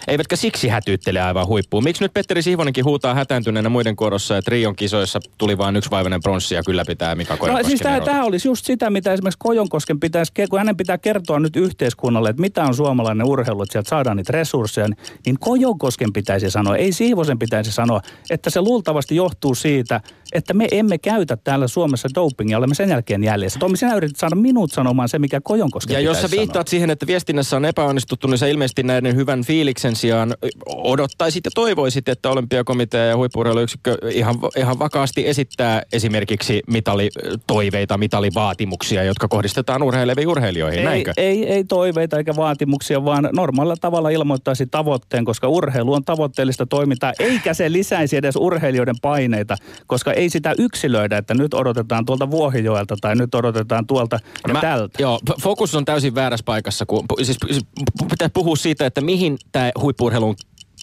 Eivätkä 0.09 0.37
siksi 0.37 0.69
hätyyttele 0.69 1.21
aivan 1.21 1.47
huippuun. 1.47 1.85
Miksi 1.85 2.05
nyt 2.05 2.15
Petteri 2.15 2.43
Sihvonenkin 2.43 2.85
huutaa 2.85 3.15
hätääntyneenä 3.15 3.69
muiden 3.69 3.97
kuorossa, 3.97 4.37
että 4.37 4.51
Rion 4.51 4.77
kisoissa 4.77 5.21
tuli 5.39 5.59
vain 5.59 5.77
yksi 5.77 5.91
vaivainen 5.91 6.21
pronssi 6.21 6.55
ja 6.55 6.63
kyllä 6.63 6.85
pitää 6.85 7.15
Mika 7.15 7.37
No 7.47 7.59
siis 7.63 7.81
tämä 7.81 8.25
olisi 8.25 8.49
just 8.49 8.67
sitä, 8.67 8.91
mitä 8.91 9.13
esimerkiksi 9.13 9.39
Kojonkosken 9.39 10.01
pitäisi, 10.01 10.33
kun 10.51 10.59
hänen 10.59 10.77
pitää 10.77 10.99
kertoa 10.99 11.41
nyt 11.41 11.57
yhteiskunnalle, 11.57 12.31
että 12.31 12.41
mitä 12.41 12.65
on 12.65 12.75
suomalainen 12.75 13.27
urheilu, 13.27 13.63
että 13.63 13.73
sieltä 13.73 13.89
saadaan 13.89 14.17
niitä 14.17 14.33
resursseja, 14.33 14.89
niin 15.27 15.39
Kojonkosken 15.39 16.13
pitäisi 16.13 16.51
sanoa, 16.51 16.77
ei 16.77 16.93
Siivosen 16.93 17.39
pitäisi 17.39 17.73
sanoa, 17.73 18.01
että 18.31 18.51
se 18.51 18.61
luultavasti 18.61 19.17
johtuu 19.17 19.55
siitä, 19.55 20.01
että 20.33 20.55
me 20.55 20.69
emme 20.73 20.99
käytä 20.99 21.37
täällä 21.37 21.69
Suomessa 21.69 22.09
dopingia, 22.15 22.59
olemme 22.59 22.75
sen 22.75 22.91
jälkeen 22.91 23.25
jäljessä. 23.25 23.59
Tomi, 23.59 23.77
sinä 23.77 23.95
yritit 23.95 24.17
saada 24.17 24.37
minut 24.37 24.73
sanomaan 24.73 25.09
se, 25.09 25.19
mikä 25.19 25.41
Kojonkosken 25.41 25.95
Ja 25.95 26.01
jos 26.01 26.21
sä 26.21 26.31
viittaat 26.31 26.69
sanoa. 26.69 26.71
siihen, 26.71 26.91
että 26.91 27.07
viestinnässä 27.07 27.57
on 27.57 27.65
epäonnistuttu, 27.65 28.27
niin 28.27 28.39
sä 28.39 28.47
ilmeisesti 28.47 28.83
näiden 28.83 29.17
hyvän 29.17 29.45
fiiliksen 29.45 29.92
sijaan 29.97 30.35
odottaisit 30.67 31.45
ja 31.45 31.51
toivoisit, 31.55 32.09
että 32.09 32.31
olympiakomitea 32.31 33.05
ja 33.05 33.17
huippurheiluyksikkö 33.17 33.99
ihan, 34.11 34.37
ihan 34.57 34.79
vakaasti 34.79 35.29
esittää 35.29 35.83
esimerkiksi 35.93 36.63
mitalitoiveita, 36.67 37.99
mitalivaatimuksia, 37.99 39.05
jotka 39.05 39.29
kohdistetaan 39.29 39.83
urheileviin 39.83 40.29
urheilijoihin, 40.29 40.79
ei, 40.79 40.85
näinkö? 40.85 41.13
Ei, 41.17 41.47
ei 41.47 41.65
toiveita 41.65 42.19
eikä 42.19 42.37
vaatimuksia, 42.37 43.05
vaan 43.05 43.29
normaalilla 43.33 43.77
tavalla 43.81 44.11
ilmoittaisi 44.11 44.67
tavoitteen, 44.67 45.25
koska 45.25 45.49
urheilu 45.49 45.93
on 45.93 46.05
tavoitteellista 46.05 46.67
toimintaa, 46.67 47.13
eikä 47.19 47.55
se 47.55 47.73
lisäisi 47.73 48.17
edes 48.17 48.37
urheilijoiden 48.37 48.97
paineita, 49.03 49.57
koska 49.87 50.13
ei 50.13 50.31
sitä 50.31 50.55
yksilöidä, 50.59 51.19
että 51.19 51.35
nyt 51.35 51.55
odotetaan 51.55 52.07
tuolta 52.07 52.31
Vuohijoelta 52.31 52.97
tai 53.01 53.17
nyt 53.17 53.35
odotetaan 53.35 53.87
tuolta 53.87 54.19
ja 54.49 54.55
Mä, 54.55 54.61
tältä. 54.61 55.03
Joo, 55.03 55.21
fokus 55.43 55.75
on 55.75 55.85
täysin 55.85 56.15
väärässä 56.15 56.45
paikassa, 56.45 56.87
kun 56.87 57.05
siis, 57.23 57.37
siis 57.51 57.67
pitää 58.11 58.29
puhua 58.29 58.57
siitä, 58.57 58.87
että 58.87 59.01
mihin 59.01 59.39
tämä 59.53 59.71
huippurheilun 59.83 60.37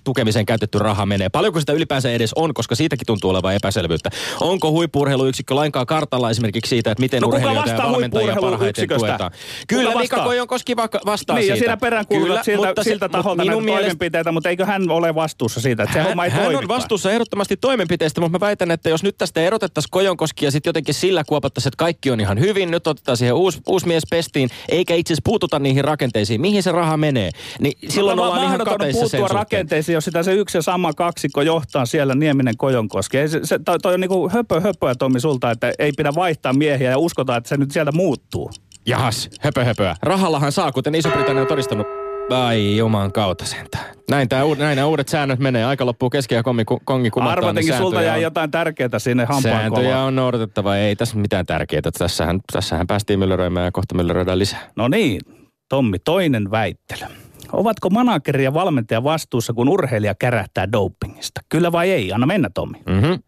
tukemiseen 0.10 0.46
käytetty 0.46 0.80
raha 0.80 1.06
menee. 1.06 1.30
Paljonko 1.30 1.60
sitä 1.60 1.74
ylipäänsä 1.74 2.12
edes 2.12 2.34
on, 2.36 2.54
koska 2.54 2.76
siitäkin 2.76 3.06
tuntuu 3.06 3.30
olevan 3.30 3.56
epäselvyyttä. 3.56 4.10
Onko 4.42 4.72
huippurheiluyksikkö 4.72 5.56
lainkaan 5.56 5.86
kartalla 5.86 6.30
esimerkiksi 6.30 6.70
siitä, 6.70 6.92
että 6.92 7.02
miten 7.02 7.22
no, 7.22 7.28
urheilijoita 7.28 7.70
ja 7.70 7.78
valmentajia 7.78 8.36
parhaiten 8.42 8.88
tuetaan? 8.98 9.32
Kyllä, 9.68 9.96
Mika 9.96 10.24
Kojonkoski 10.24 10.76
vastaa 11.06 11.36
niin, 11.36 11.44
siitä. 11.44 11.54
ja 11.54 11.60
siinä 11.60 11.78
perään 11.78 12.08
Kyllä, 12.08 12.44
siltä, 12.44 12.68
mutta 12.68 12.84
siltä 12.84 13.06
se, 13.06 13.10
taholta 13.10 13.44
minun 13.44 13.64
mielestä... 13.64 13.82
toimenpiteitä, 13.82 14.32
mutta 14.32 14.50
eikö 14.50 14.66
hän 14.66 14.92
ole 14.92 15.16
vastuussa 15.16 15.62
siitä, 15.62 15.84
että 15.84 15.94
se 15.94 16.00
hän, 16.00 16.08
homma 16.08 16.26
ei 16.26 16.32
Hän 16.32 16.56
on 16.56 16.68
vastuussa 16.68 17.12
ehdottomasti 17.12 17.58
toimenpiteistä, 17.58 18.22
mutta 18.22 18.40
mä 18.40 18.46
väitän, 18.46 18.72
että 18.72 18.90
jos 18.90 19.04
nyt 19.04 19.18
tästä 19.18 19.42
erotettaisiin 19.42 19.92
Kojonkoski 19.92 20.46
ja 20.46 20.52
sitten 20.52 20.70
jotenkin 20.70 20.94
sillä 20.94 21.24
kuopattaisiin, 21.24 21.70
että 21.70 21.78
kaikki 21.78 22.12
on 22.12 22.20
ihan 22.20 22.40
hyvin, 22.40 22.72
nyt 22.72 22.88
otetaan 22.88 23.18
siihen 23.18 23.36
uusi, 23.36 23.62
uusi 23.68 23.88
mies 23.88 24.04
pestiin, 24.10 24.50
eikä 24.70 24.96
itse 24.96 25.14
asiassa 25.14 25.26
puututa 25.26 25.60
niihin 25.60 25.84
rakenteisiin, 25.84 26.42
mihin 26.42 26.64
se 26.64 26.72
raha 26.72 26.98
menee, 26.98 27.32
niin 27.60 27.78
silloin 27.90 28.18
no, 28.18 28.24
ollaan 28.24 28.44
ihan 28.44 28.60
kateissa 28.60 29.08
sen 29.08 29.30
rakenteisiin, 29.30 29.94
jos 30.00 30.06
sitä 30.06 30.24
se 30.24 30.34
yksi 30.34 30.58
ja 30.58 30.62
sama 30.62 30.94
kaksikko 30.94 31.42
johtaa 31.42 31.86
siellä 31.86 32.16
Nieminen 32.16 32.58
Kojonkoski. 32.58 33.28
Se, 33.28 33.40
se, 33.44 33.60
toi, 33.66 33.80
toi 33.80 33.94
on 33.94 34.00
niin 34.00 34.10
kuin 34.10 34.32
höpö 34.32 34.62
höpöä 34.62 34.96
Tommi 34.96 35.20
sulta, 35.20 35.52
että 35.52 35.72
ei 35.80 35.92
pidä 35.98 36.16
vaihtaa 36.16 36.54
miehiä 36.54 36.90
ja 36.90 36.98
uskotaan, 36.98 37.38
että 37.38 37.48
se 37.48 37.58
nyt 37.58 37.72
sieltä 37.72 37.92
muuttuu. 37.92 38.52
Jahas, 38.86 39.30
höpö 39.42 39.66
höpöä. 39.66 39.96
Rahallahan 40.04 40.52
saa, 40.52 40.72
kuten 40.72 40.96
Iso-Britannia 40.96 41.42
on 41.42 41.48
todistanut. 41.48 41.88
Ai 42.30 42.78
juman 42.78 43.12
kautta 43.12 43.46
sentään. 43.46 43.86
Näin, 44.10 44.30
tää, 44.30 44.44
näin 44.58 44.76
nämä 44.76 44.86
uudet 44.86 45.08
säännöt 45.08 45.40
menee. 45.40 45.66
Aika 45.66 45.86
loppuu 45.86 46.10
kesken 46.10 46.36
ja 46.36 46.44
kongi, 46.44 46.64
kongi 46.84 47.10
kumataan. 47.10 47.38
Arvatinkin, 47.38 47.72
niin 47.72 47.78
sulta 47.78 48.02
jäi 48.02 48.22
jotain 48.22 48.52
tärkeää 48.52 49.00
sinne 49.00 49.26
hampaan 49.26 49.56
Sääntöjä 49.56 50.00
on 50.00 50.16
noudatettava. 50.16 50.76
Ei 50.76 50.96
tässä 50.96 51.18
mitään 51.18 51.46
tärkeää. 51.46 51.82
Tässähän, 51.98 52.40
tässähän 52.54 52.88
päästiin 52.88 53.20
mylläröimään 53.20 53.66
ja 53.66 53.72
kohta 53.72 53.96
mylläröidään 53.96 54.40
lisää. 54.40 54.70
No 54.76 54.88
niin, 54.88 55.22
Tommi, 55.70 56.00
toinen 56.00 56.52
väittely. 56.52 57.06
Ovatko 57.54 57.90
manageri 57.90 58.44
ja 58.44 58.54
valmentaja 58.54 59.04
vastuussa, 59.04 59.54
kun 59.54 59.70
urheilija 59.70 60.16
kärähtää 60.16 60.72
dopingista? 60.72 61.42
Kyllä 61.50 61.72
vai 61.72 61.92
ei? 61.92 62.14
Anna 62.14 62.26
mennä, 62.26 62.50
Tommi. 62.54 62.78
Mm-hmm. 62.86 63.20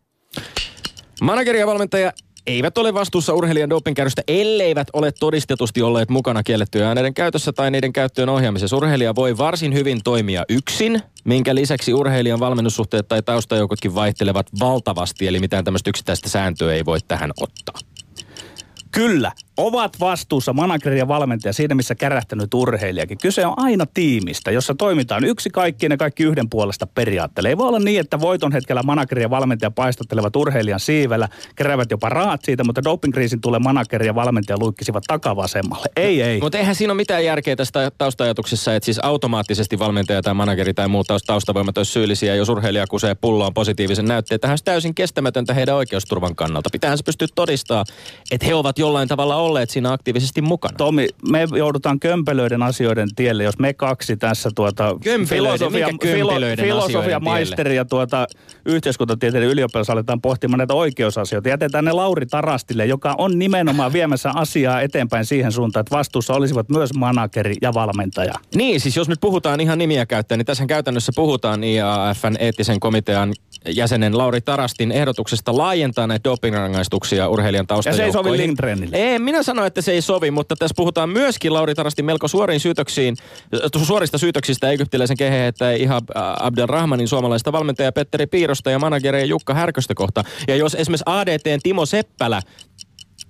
Manageri 1.22 1.60
ja 1.60 1.68
valmentaja 1.68 2.12
eivät 2.48 2.78
ole 2.78 2.94
vastuussa 2.94 3.34
urheilijan 3.34 3.70
dopingkäytöstä, 3.70 4.22
elleivät 4.28 4.88
ole 4.94 5.12
todistetusti 5.12 5.82
olleet 5.82 6.10
mukana 6.10 6.44
kiellettyjen 6.44 6.88
aineiden 6.88 7.14
käytössä 7.14 7.54
tai 7.54 7.72
niiden 7.72 7.94
käyttöön 7.94 8.30
ohjaamisessa. 8.30 8.78
Urheilija 8.78 9.16
voi 9.16 9.38
varsin 9.38 9.74
hyvin 9.74 10.00
toimia 10.04 10.44
yksin, 10.50 11.02
minkä 11.24 11.56
lisäksi 11.56 11.94
urheilijan 11.94 12.40
valmennussuhteet 12.40 13.08
tai 13.08 13.24
taustajoukotkin 13.24 13.96
vaihtelevat 13.96 14.48
valtavasti, 14.60 15.28
eli 15.28 15.40
mitään 15.40 15.64
tämmöistä 15.64 15.90
yksittäistä 15.90 16.30
sääntöä 16.30 16.74
ei 16.74 16.86
voi 16.86 17.00
tähän 17.08 17.32
ottaa. 17.42 17.76
Kyllä, 18.92 19.32
ovat 19.58 20.00
vastuussa 20.00 20.54
manageri 20.54 20.98
ja 20.98 21.08
valmentaja 21.08 21.54
siinä, 21.54 21.76
missä 21.76 21.96
kärähtänyt 21.96 22.54
urheilijakin. 22.54 23.18
Kyse 23.18 23.46
on 23.46 23.54
aina 23.58 23.86
tiimistä, 23.94 24.52
jossa 24.52 24.76
toimitaan 24.76 25.24
yksi 25.24 25.50
kaikki 25.50 25.86
ja 25.90 25.98
kaikki 25.98 26.24
yhden 26.24 26.50
puolesta 26.50 26.88
periaatteella. 26.88 27.50
Ei 27.50 27.58
voi 27.58 27.68
olla 27.68 27.80
niin, 27.80 28.00
että 28.00 28.20
voiton 28.20 28.52
hetkellä 28.52 28.84
manageri 28.84 29.22
ja 29.22 29.30
valmentaja 29.30 29.72
paistottelevat 29.72 30.36
urheilijan 30.36 30.80
siivellä, 30.80 31.30
keräävät 31.56 31.92
jopa 31.92 32.10
rahat 32.10 32.42
siitä, 32.46 32.64
mutta 32.64 32.84
dopingkriisin 32.84 33.42
tulee 33.42 33.60
manageri 33.60 34.06
ja 34.06 34.16
valmentaja 34.16 34.58
luikkisivat 34.60 35.04
takavasemmalle. 35.08 35.86
Ei, 35.96 36.22
ei. 36.22 36.40
Mutta 36.42 36.58
eihän 36.58 36.76
siinä 36.76 36.94
ole 36.94 36.98
mitään 36.98 37.26
järkeä 37.26 37.56
tästä 37.56 37.92
taustaajatuksessa, 37.98 38.76
että 38.76 38.86
siis 38.86 39.00
automaattisesti 39.00 39.80
valmentaja 39.80 40.22
tai 40.22 40.34
manageri 40.34 40.74
tai 40.74 40.88
muut 40.88 41.08
taustavoimat 41.28 41.78
olisi 41.78 41.92
syyllisiä, 41.92 42.36
jos 42.36 42.50
urheilija 42.50 42.88
kusee 42.88 43.16
pulloon 43.16 43.54
positiivisen 43.54 44.06
näytteen. 44.06 44.40
Tähän 44.40 44.52
olisi 44.52 44.64
täysin 44.64 44.96
kestämätöntä 44.96 45.54
heidän 45.54 45.76
oikeusturvan 45.76 46.36
kannalta. 46.36 46.70
Pitäähän 46.72 46.98
se 46.98 47.04
pystyä 47.04 47.28
todistaa, 47.36 47.84
että 48.32 48.46
he 48.46 48.56
ovat 48.56 48.80
jollain 48.80 49.08
tavalla 49.08 49.41
olleet 49.42 49.70
siinä 49.70 49.92
aktiivisesti 49.92 50.42
mukana. 50.42 50.78
Tomi, 50.78 51.08
me 51.30 51.48
joudutaan 51.58 52.00
kömpelöiden 52.00 52.64
asioiden 52.64 53.10
tielle, 53.16 53.44
jos 53.44 53.60
me 53.60 53.74
kaksi 53.74 54.18
tässä 54.18 54.50
tuota... 54.56 54.96
Filosofia, 55.26 55.88
filo, 56.02 56.32
filosofia 56.62 57.20
maisteri 57.20 57.76
ja 57.76 57.86
tuota 57.86 58.28
yhteiskuntatieteiden 58.66 59.50
yliopistossa 59.50 59.94
aletaan 59.94 60.22
pohtimaan 60.22 60.58
näitä 60.58 60.74
oikeusasioita. 60.74 61.50
Jätetään 61.50 61.86
ne 61.86 61.92
Lauri 61.92 62.26
Tarastille, 62.26 62.86
joka 62.86 63.16
on 63.18 63.40
nimenomaan 63.40 63.94
viemässä 63.94 64.32
asiaa 64.36 64.82
eteenpäin 64.82 65.26
siihen 65.26 65.52
suuntaan, 65.52 65.82
että 65.82 65.98
vastuussa 65.98 66.34
olisivat 66.34 66.70
myös 66.70 66.94
manageri 66.94 67.56
ja 67.62 67.74
valmentaja. 67.74 68.34
Niin, 68.56 68.80
siis 68.80 68.98
jos 68.98 69.10
nyt 69.10 69.20
puhutaan 69.22 69.60
ihan 69.60 69.78
nimiä 69.78 70.06
käyttäen, 70.06 70.40
niin 70.40 70.46
tässä 70.46 70.66
käytännössä 70.66 71.12
puhutaan 71.16 71.64
IAFn 71.64 72.36
eettisen 72.40 72.80
komitean 72.80 73.34
jäsenen 73.68 74.18
Lauri 74.18 74.42
Tarastin 74.42 74.92
ehdotuksesta 74.92 75.58
laajentaa 75.58 76.08
näitä 76.08 76.30
dopingrangaistuksia 76.30 77.30
urheilijan 77.30 77.68
taustajoukkoihin. 77.68 78.08
Ja 78.08 78.14
se 78.14 78.18
ei 78.18 78.24
sovi 78.24 78.38
Lindgrenille. 78.38 78.98
Ei, 78.98 79.20
minä 79.20 79.44
sanoin, 79.44 79.68
että 79.68 79.82
se 79.82 79.92
ei 79.92 80.02
sovi, 80.02 80.32
mutta 80.32 80.56
tässä 80.56 80.74
puhutaan 80.78 81.10
myöskin 81.10 81.54
Lauri 81.54 81.76
Tarastin 81.76 82.06
melko 82.06 82.28
suoriin 82.28 82.60
syytöksiin, 82.60 83.16
suorista 83.84 84.18
syytöksistä 84.18 84.70
egyptiläisen 84.70 85.18
että 85.48 85.72
ihan 85.72 86.02
Abdelrahmanin 86.40 87.08
suomalaista 87.08 87.52
valmentaja 87.52 87.92
Petteri 87.92 88.28
Piirosta 88.28 88.72
ja 88.72 88.80
managereja 88.80 89.26
Jukka 89.26 89.54
Härköstä 89.54 89.94
kohta. 89.96 90.24
Ja 90.48 90.56
jos 90.56 90.76
esimerkiksi 90.76 91.04
ADTn 91.06 91.60
Timo 91.64 91.86
Seppälä 91.86 92.42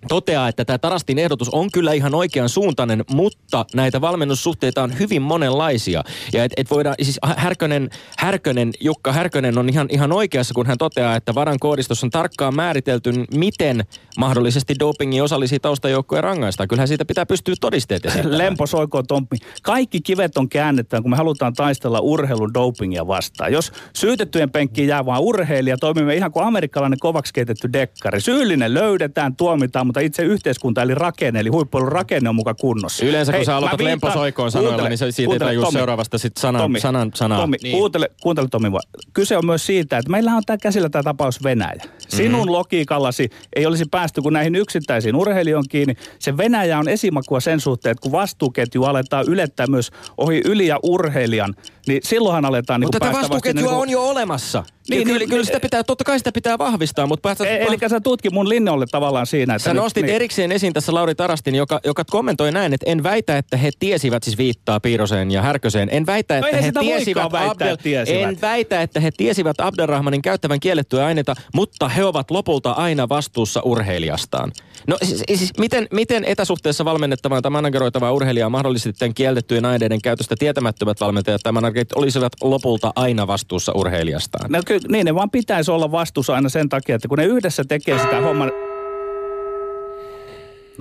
toteaa, 0.08 0.48
että 0.48 0.65
tämä 0.65 0.77
Tarastin 0.77 1.20
ehdotus 1.20 1.50
on 1.50 1.72
kyllä 1.72 1.93
ihan 1.93 2.15
oikean 2.15 2.50
suuntainen, 2.50 3.03
mutta 3.12 3.65
näitä 3.75 4.01
valmennussuhteita 4.01 4.84
on 4.84 5.00
hyvin 5.00 5.22
monenlaisia. 5.22 6.03
Ja 6.34 6.43
et, 6.43 6.51
et 6.58 6.72
voidaan, 6.72 6.96
siis 7.01 7.20
Härkönen, 7.38 7.89
Härkönen, 8.17 8.72
Jukka 8.79 9.12
Härkönen 9.13 9.58
on 9.58 9.70
ihan, 9.70 9.88
ihan 9.89 10.12
oikeassa, 10.12 10.53
kun 10.53 10.65
hän 10.65 10.77
toteaa, 10.77 11.15
että 11.15 11.36
varan 11.36 11.60
koodistossa 11.60 12.08
on 12.08 12.12
tarkkaan 12.12 12.55
määritelty, 12.55 13.13
miten 13.34 13.86
mahdollisesti 14.17 14.75
dopingin 14.79 15.24
osallisia 15.24 15.60
taustajoukkoja 15.60 16.22
rangaistaan. 16.22 16.67
Kyllähän 16.67 16.88
siitä 16.88 17.05
pitää 17.05 17.25
pystyä 17.25 17.55
todisteet 17.62 18.03
Lempo 18.24 18.67
soiko 18.67 19.03
Tompi. 19.03 19.38
Kaikki 19.62 20.01
kivet 20.01 20.38
on 20.38 20.50
käännettävä, 20.50 21.01
kun 21.01 21.12
me 21.12 21.17
halutaan 21.17 21.53
taistella 21.53 22.00
urheilun 22.00 22.53
dopingia 22.53 23.08
vastaan. 23.08 23.53
Jos 23.53 23.72
syytettyjen 23.96 24.51
penkkiin 24.51 24.88
jää 24.88 25.05
vain 25.05 25.22
urheilija, 25.22 25.77
toimimme 25.77 26.15
ihan 26.15 26.31
kuin 26.31 26.46
amerikkalainen 26.46 27.00
kovaksi 27.00 27.34
keitetty 27.34 27.74
dekkari. 27.74 28.22
Syyllinen 28.22 28.74
löydetään, 28.74 29.36
tuomitaan, 29.36 29.88
mutta 29.91 30.00
itse 30.00 30.24
yhteiskunta 30.24 30.81
eli 30.81 30.95
rakenne, 30.95 31.39
eli 31.39 31.50
huippuilun 31.50 31.91
rakenne 31.91 32.29
on 32.29 32.36
mukaan 32.36 32.55
kunnossa. 32.60 33.05
Yleensä 33.05 33.31
kun 33.31 33.38
Hei, 33.38 33.45
sä 33.45 33.55
aloitat 33.55 33.79
viittaan, 33.79 33.91
lemposoikoon 33.91 34.51
sanoilla, 34.51 34.89
niin 34.89 34.98
se 34.98 35.12
siitä 35.12 35.33
ei 35.33 35.39
tajua 35.39 35.63
Tommi, 35.63 35.77
seuraavasta 35.77 36.17
sit 36.17 36.38
sanan, 36.38 36.62
Tommi, 36.62 36.79
sanan, 36.79 37.12
sanaa. 37.15 37.39
Tommi, 37.39 37.57
niin. 37.63 37.77
kuuntele, 37.77 38.12
kuuntele 38.21 38.48
Tommi 38.48 38.71
vaan. 38.71 38.83
Kyse 39.13 39.38
on 39.38 39.45
myös 39.45 39.65
siitä, 39.65 39.98
että 39.98 40.12
meillä 40.12 40.31
on 40.36 40.43
tämä 40.45 40.57
käsillä 40.57 40.89
tämä 40.89 41.03
tapaus 41.03 41.43
Venäjä. 41.43 41.83
Sinun 42.12 42.39
mm-hmm. 42.39 42.51
logiikallasi 42.51 43.30
ei 43.56 43.65
olisi 43.65 43.86
päästy 43.91 44.22
kuin 44.22 44.34
näihin 44.34 44.56
yksittäisiin 44.56 45.15
urheilijoihin 45.15 45.70
kiinni. 45.70 45.96
Se 46.20 46.38
Venäjä 46.38 46.80
on 46.80 46.89
esimakua 46.89 47.39
sen 47.39 47.60
suhteen, 47.60 47.91
että 47.91 48.01
kun 48.01 48.12
vastuuketju 48.12 48.84
aletaan 48.84 49.25
ylettää 49.27 49.68
myös 49.68 49.91
ohi 50.18 50.41
yli 50.46 50.68
ja 50.68 50.80
urheilijan, 50.84 51.56
niin 51.88 52.01
silloinhan 52.03 52.46
aletaan 52.46 52.82
Mutta 52.82 52.98
niin 53.00 53.12
tätä 53.12 53.22
vastuuketjua 53.22 53.62
niin 53.62 53.70
kuin... 53.70 53.82
on 53.82 53.89
jo 53.89 54.03
olemassa. 54.03 54.63
Niin, 54.89 55.03
kyllä, 55.03 55.20
niin, 55.20 55.30
kyllä 55.30 55.44
sitä 55.44 55.60
pitää, 55.60 55.84
totta 55.84 56.03
kai 56.03 56.18
sitä 56.18 56.32
pitää 56.32 56.58
vahvistaa, 56.58 57.08
mutta... 57.08 57.30
Päästä, 57.30 57.48
e, 57.48 57.63
eli 57.63 57.77
sä 57.89 58.00
tutki 58.00 58.30
mun 58.30 58.50
linjalle 58.50 58.86
tavallaan 58.91 59.27
siinä, 59.27 59.56
että... 59.56 59.63
Sä 59.63 59.74
nyt, 59.74 59.84
nostit 59.84 60.03
niin. 60.03 60.15
erikseen 60.15 60.51
esiin 60.51 60.74
tässä 60.74 60.94
Lauri 60.94 61.15
Tarastin, 61.15 61.56
joka, 61.56 61.80
joka 61.86 62.03
kommentoi 62.06 62.51
näin, 62.51 62.74
että 62.74 62.91
en 62.91 63.03
väitä, 63.03 63.38
että 63.38 63.58
he 63.58 63.70
tiesivät, 63.80 64.24
siis 64.24 64.38
viittaa 64.38 64.80
Piiroseen 64.80 65.32
ja 65.32 65.41
Härköseen, 65.41 65.89
en 65.91 66.06
väitä, 66.06 66.38
että 66.38 66.58
no 66.58 66.62
he 66.63 66.72
tiesivät, 66.72 67.32
väittää, 67.32 67.51
Abdel, 67.51 67.75
tiesivät. 67.75 68.30
En 68.30 68.41
väitä, 68.41 68.82
että 68.82 69.00
he 69.00 69.12
tiesivät 69.18 69.62
Abdelrahmanin 69.62 70.22
käyttävän 70.22 70.60
kiellettyä 70.60 71.06
aineita, 71.06 71.36
mutta 71.53 71.89
he 71.89 72.00
ovat 72.03 72.31
lopulta 72.31 72.72
aina 72.72 73.10
vastuussa 73.10 73.62
urheilijastaan. 73.62 74.51
No 74.88 74.98
siis, 75.03 75.24
siis 75.36 75.58
miten, 75.58 75.88
miten 75.91 76.24
etäsuhteessa 76.24 76.86
valmennettavaa 76.86 77.41
tai 77.41 77.51
manageroitavaa 77.51 78.12
urheilijaa 78.12 78.50
mahdollisesti 78.50 79.13
kiellettyjen 79.15 79.65
aineiden 79.65 80.01
käytöstä 80.01 80.36
tietämättömät 80.39 81.01
valmentajat 81.01 81.41
tai 81.43 81.53
managerit 81.53 81.93
olisivat 81.93 82.34
lopulta 82.41 82.91
aina 82.96 83.27
vastuussa 83.27 83.72
urheilijastaan? 83.75 84.51
No 84.51 84.62
kyllä, 84.65 84.88
niin 84.89 85.05
ne 85.05 85.15
vaan 85.15 85.29
pitäisi 85.29 85.72
olla 85.72 85.91
vastuussa 85.91 86.36
aina 86.36 86.50
sen 86.50 86.70
takia, 86.70 86.96
että 86.96 87.08
kun 87.08 87.17
ne 87.17 87.25
yhdessä 87.25 87.63
tekee 87.63 88.00
sitä 88.00 88.22
hommaa, 88.22 88.48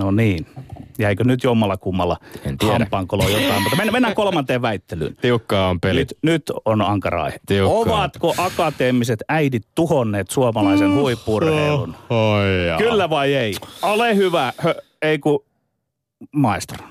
No 0.00 0.11
niin. 0.11 0.47
Jäikö 0.99 1.25
nyt 1.25 1.45
jommalla 1.45 1.76
kummalla 1.76 2.16
hampaankolo 2.73 3.28
jotain, 3.28 3.62
mutta 3.62 3.76
mennään, 3.92 4.14
kolmanteen 4.14 4.62
väittelyyn. 4.62 5.16
Tiukkaa 5.21 5.69
on 5.69 5.80
peli. 5.80 5.99
Nyt, 6.00 6.19
nyt 6.23 6.42
on 6.64 6.83
ankara 6.83 7.23
aihe. 7.23 7.40
Tiukkaa. 7.47 7.95
Ovatko 7.95 8.35
akateemiset 8.38 9.23
äidit 9.28 9.62
tuhonneet 9.75 10.30
suomalaisen 10.30 10.95
huippurheilun? 10.95 11.95
Kyllä 12.78 13.11
vai 13.11 13.35
ei? 13.35 13.54
Ole 13.83 14.16
hyvä, 14.16 14.52
hö, 14.64 14.75
ei 15.02 15.19
ku 15.19 15.45
maestro. 16.33 16.87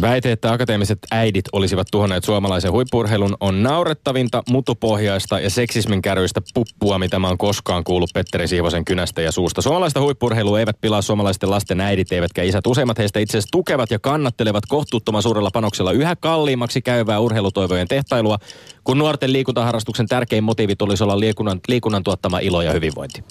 Väite, 0.00 0.32
että 0.32 0.52
akateemiset 0.52 0.98
äidit 1.10 1.44
olisivat 1.52 1.86
tuhonneet 1.90 2.24
suomalaisen 2.24 2.72
huippurheilun 2.72 3.36
on 3.40 3.62
naurettavinta, 3.62 4.42
mutupohjaista 4.50 5.40
ja 5.40 5.50
seksismin 5.50 6.02
kärryistä 6.02 6.40
puppua, 6.54 6.98
mitä 6.98 7.18
mä 7.18 7.28
oon 7.28 7.38
koskaan 7.38 7.84
kuullut 7.84 8.10
Petteri 8.14 8.48
Siivosen 8.48 8.84
kynästä 8.84 9.22
ja 9.22 9.32
suusta. 9.32 9.62
Suomalaista 9.62 10.00
huippurheilua 10.00 10.60
eivät 10.60 10.80
pilaa 10.80 11.02
suomalaisten 11.02 11.50
lasten 11.50 11.80
äidit 11.80 12.12
eivätkä 12.12 12.42
isät. 12.42 12.66
Useimmat 12.66 12.98
heistä 12.98 13.20
itse 13.20 13.38
asiassa 13.38 13.52
tukevat 13.52 13.90
ja 13.90 13.98
kannattelevat 13.98 14.66
kohtuuttoman 14.68 15.22
suurella 15.22 15.50
panoksella 15.50 15.92
yhä 15.92 16.16
kalliimmaksi 16.16 16.82
käyvää 16.82 17.18
urheilutoivojen 17.18 17.88
tehtailua, 17.88 18.38
kun 18.84 18.98
nuorten 18.98 19.32
liikuntaharrastuksen 19.32 20.06
tärkein 20.06 20.44
motiivi 20.44 20.76
tulisi 20.76 21.04
olla 21.04 21.20
liikunnan, 21.20 21.60
liikunnan 21.68 22.02
tuottama 22.02 22.38
ilo 22.38 22.62
ja 22.62 22.72
hyvinvointi. 22.72 23.24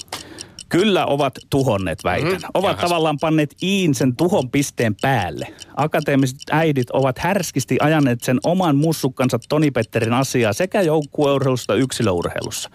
Kyllä 0.72 1.06
ovat 1.06 1.34
tuhonneet, 1.50 2.04
väitän. 2.04 2.32
Mm, 2.32 2.40
ovat 2.54 2.70
jahas. 2.70 2.82
tavallaan 2.82 3.18
panneet 3.22 3.56
iin 3.64 3.96
sen 3.96 4.16
tuhon 4.16 4.50
pisteen 4.50 4.96
päälle. 5.02 5.48
Akateemiset 5.76 6.40
äidit 6.52 6.90
ovat 6.90 7.18
härskisti 7.20 7.78
ajaneet 7.82 8.22
sen 8.22 8.40
oman 8.44 8.76
mussukkansa 8.76 9.40
Toni 9.50 9.72
Petterin 9.72 10.14
asiaa 10.14 10.54
sekä 10.54 10.82
joukkueurheilussa 10.82 11.74
että 11.74 11.84
yksilöurheilussa. 11.84 12.70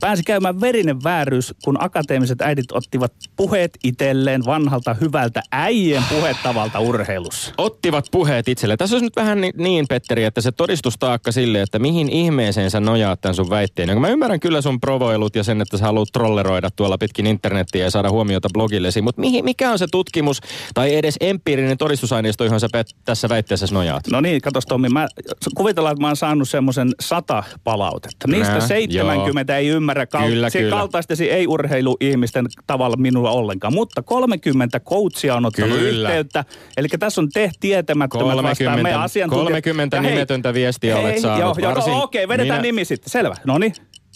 Pääsi 0.00 0.22
käymään 0.22 0.60
verinen 0.60 1.04
vääryys, 1.04 1.54
kun 1.64 1.82
akateemiset 1.82 2.40
äidit 2.40 2.72
ottivat 2.72 3.12
puheet 3.36 3.78
itselleen 3.84 4.44
vanhalta 4.46 4.94
hyvältä 4.94 5.42
äijien 5.52 6.02
puhettavalta 6.08 6.80
urheilussa. 6.80 7.54
Ottivat 7.58 8.06
puheet 8.10 8.48
itselle. 8.48 8.76
Tässä 8.76 8.96
olisi 8.96 9.06
nyt 9.06 9.16
vähän 9.16 9.40
ni- 9.40 9.52
niin, 9.56 9.86
Petteri, 9.88 10.24
että 10.24 10.40
se 10.40 10.52
todistustaakka 10.52 11.32
sille, 11.32 11.62
että 11.62 11.78
mihin 11.78 12.08
ihmeeseen 12.08 12.70
sä 12.70 12.80
nojaat 12.80 13.20
tämän 13.20 13.34
sun 13.34 13.50
väitteen. 13.50 13.88
Ja 13.88 14.00
mä 14.00 14.08
ymmärrän 14.08 14.40
kyllä 14.40 14.60
sun 14.60 14.80
provoilut 14.80 15.36
ja 15.36 15.44
sen, 15.44 15.60
että 15.60 15.78
sä 15.78 15.84
haluat 15.84 16.08
trolleroida 16.12 16.70
tuolla 16.70 16.98
pitkin 16.98 17.26
internettiä 17.40 17.84
ja 17.84 17.90
saada 17.90 18.10
huomiota 18.10 18.48
blogillesi, 18.52 19.02
mutta 19.02 19.20
mihin, 19.20 19.44
mikä 19.44 19.70
on 19.70 19.78
se 19.78 19.86
tutkimus 19.90 20.40
tai 20.74 20.94
edes 20.94 21.16
empiirinen 21.20 21.78
todistusaineisto, 21.78 22.44
johon 22.44 22.60
sä 22.60 22.68
tässä 23.04 23.28
väitteessä 23.28 23.66
nojaat? 23.72 24.02
No 24.10 24.20
niin, 24.20 24.40
katos 24.40 24.66
Tommi, 24.66 24.88
mä, 24.88 25.08
kuvitellaan, 25.56 25.92
että 25.92 26.00
mä 26.00 26.06
oon 26.06 26.16
saanut 26.16 26.48
semmoisen 26.48 26.90
sata 27.00 27.42
palautetta. 27.64 28.28
Niistä 28.28 28.52
Nää, 28.58 28.66
70 28.66 29.56
ei 29.56 29.68
ymmärrä 29.68 30.06
kal- 30.06 30.26
Kyllä, 30.28 30.50
se 30.50 30.58
kyllä. 30.58 30.76
kaltaistesi 30.76 31.30
ei 31.30 31.46
urheiluihmisten 31.46 32.46
tavalla 32.66 32.96
minulla 32.96 33.30
ollenkaan. 33.30 33.74
Mutta 33.74 34.02
30 34.02 34.80
coachia 34.80 35.34
on 35.34 35.46
ottanut 35.46 35.78
Kyllä. 35.78 36.08
yhteyttä. 36.08 36.44
Eli 36.76 36.88
tässä 36.88 37.20
on 37.20 37.28
te 37.28 37.50
tietämättömät 37.60 38.24
vastaan. 38.36 38.48
Me 38.48 38.76
30, 38.76 39.02
asiantuntijat. 39.02 39.46
30 39.46 39.96
Ja 39.96 40.02
hei, 40.02 40.10
nimetöntä 40.10 40.54
viestiä 40.54 40.96
olet 40.96 41.12
hei, 41.12 41.20
saanut. 41.20 41.58
Joo, 41.58 41.72
joo, 41.74 41.86
no, 41.88 42.02
okei, 42.02 42.28
vedetään 42.28 42.48
minä- 42.60 42.62
nimi 42.62 42.84
sitten. 42.84 43.10
Selvä. 43.10 43.34
No 43.46 43.58
niin. 43.58 43.72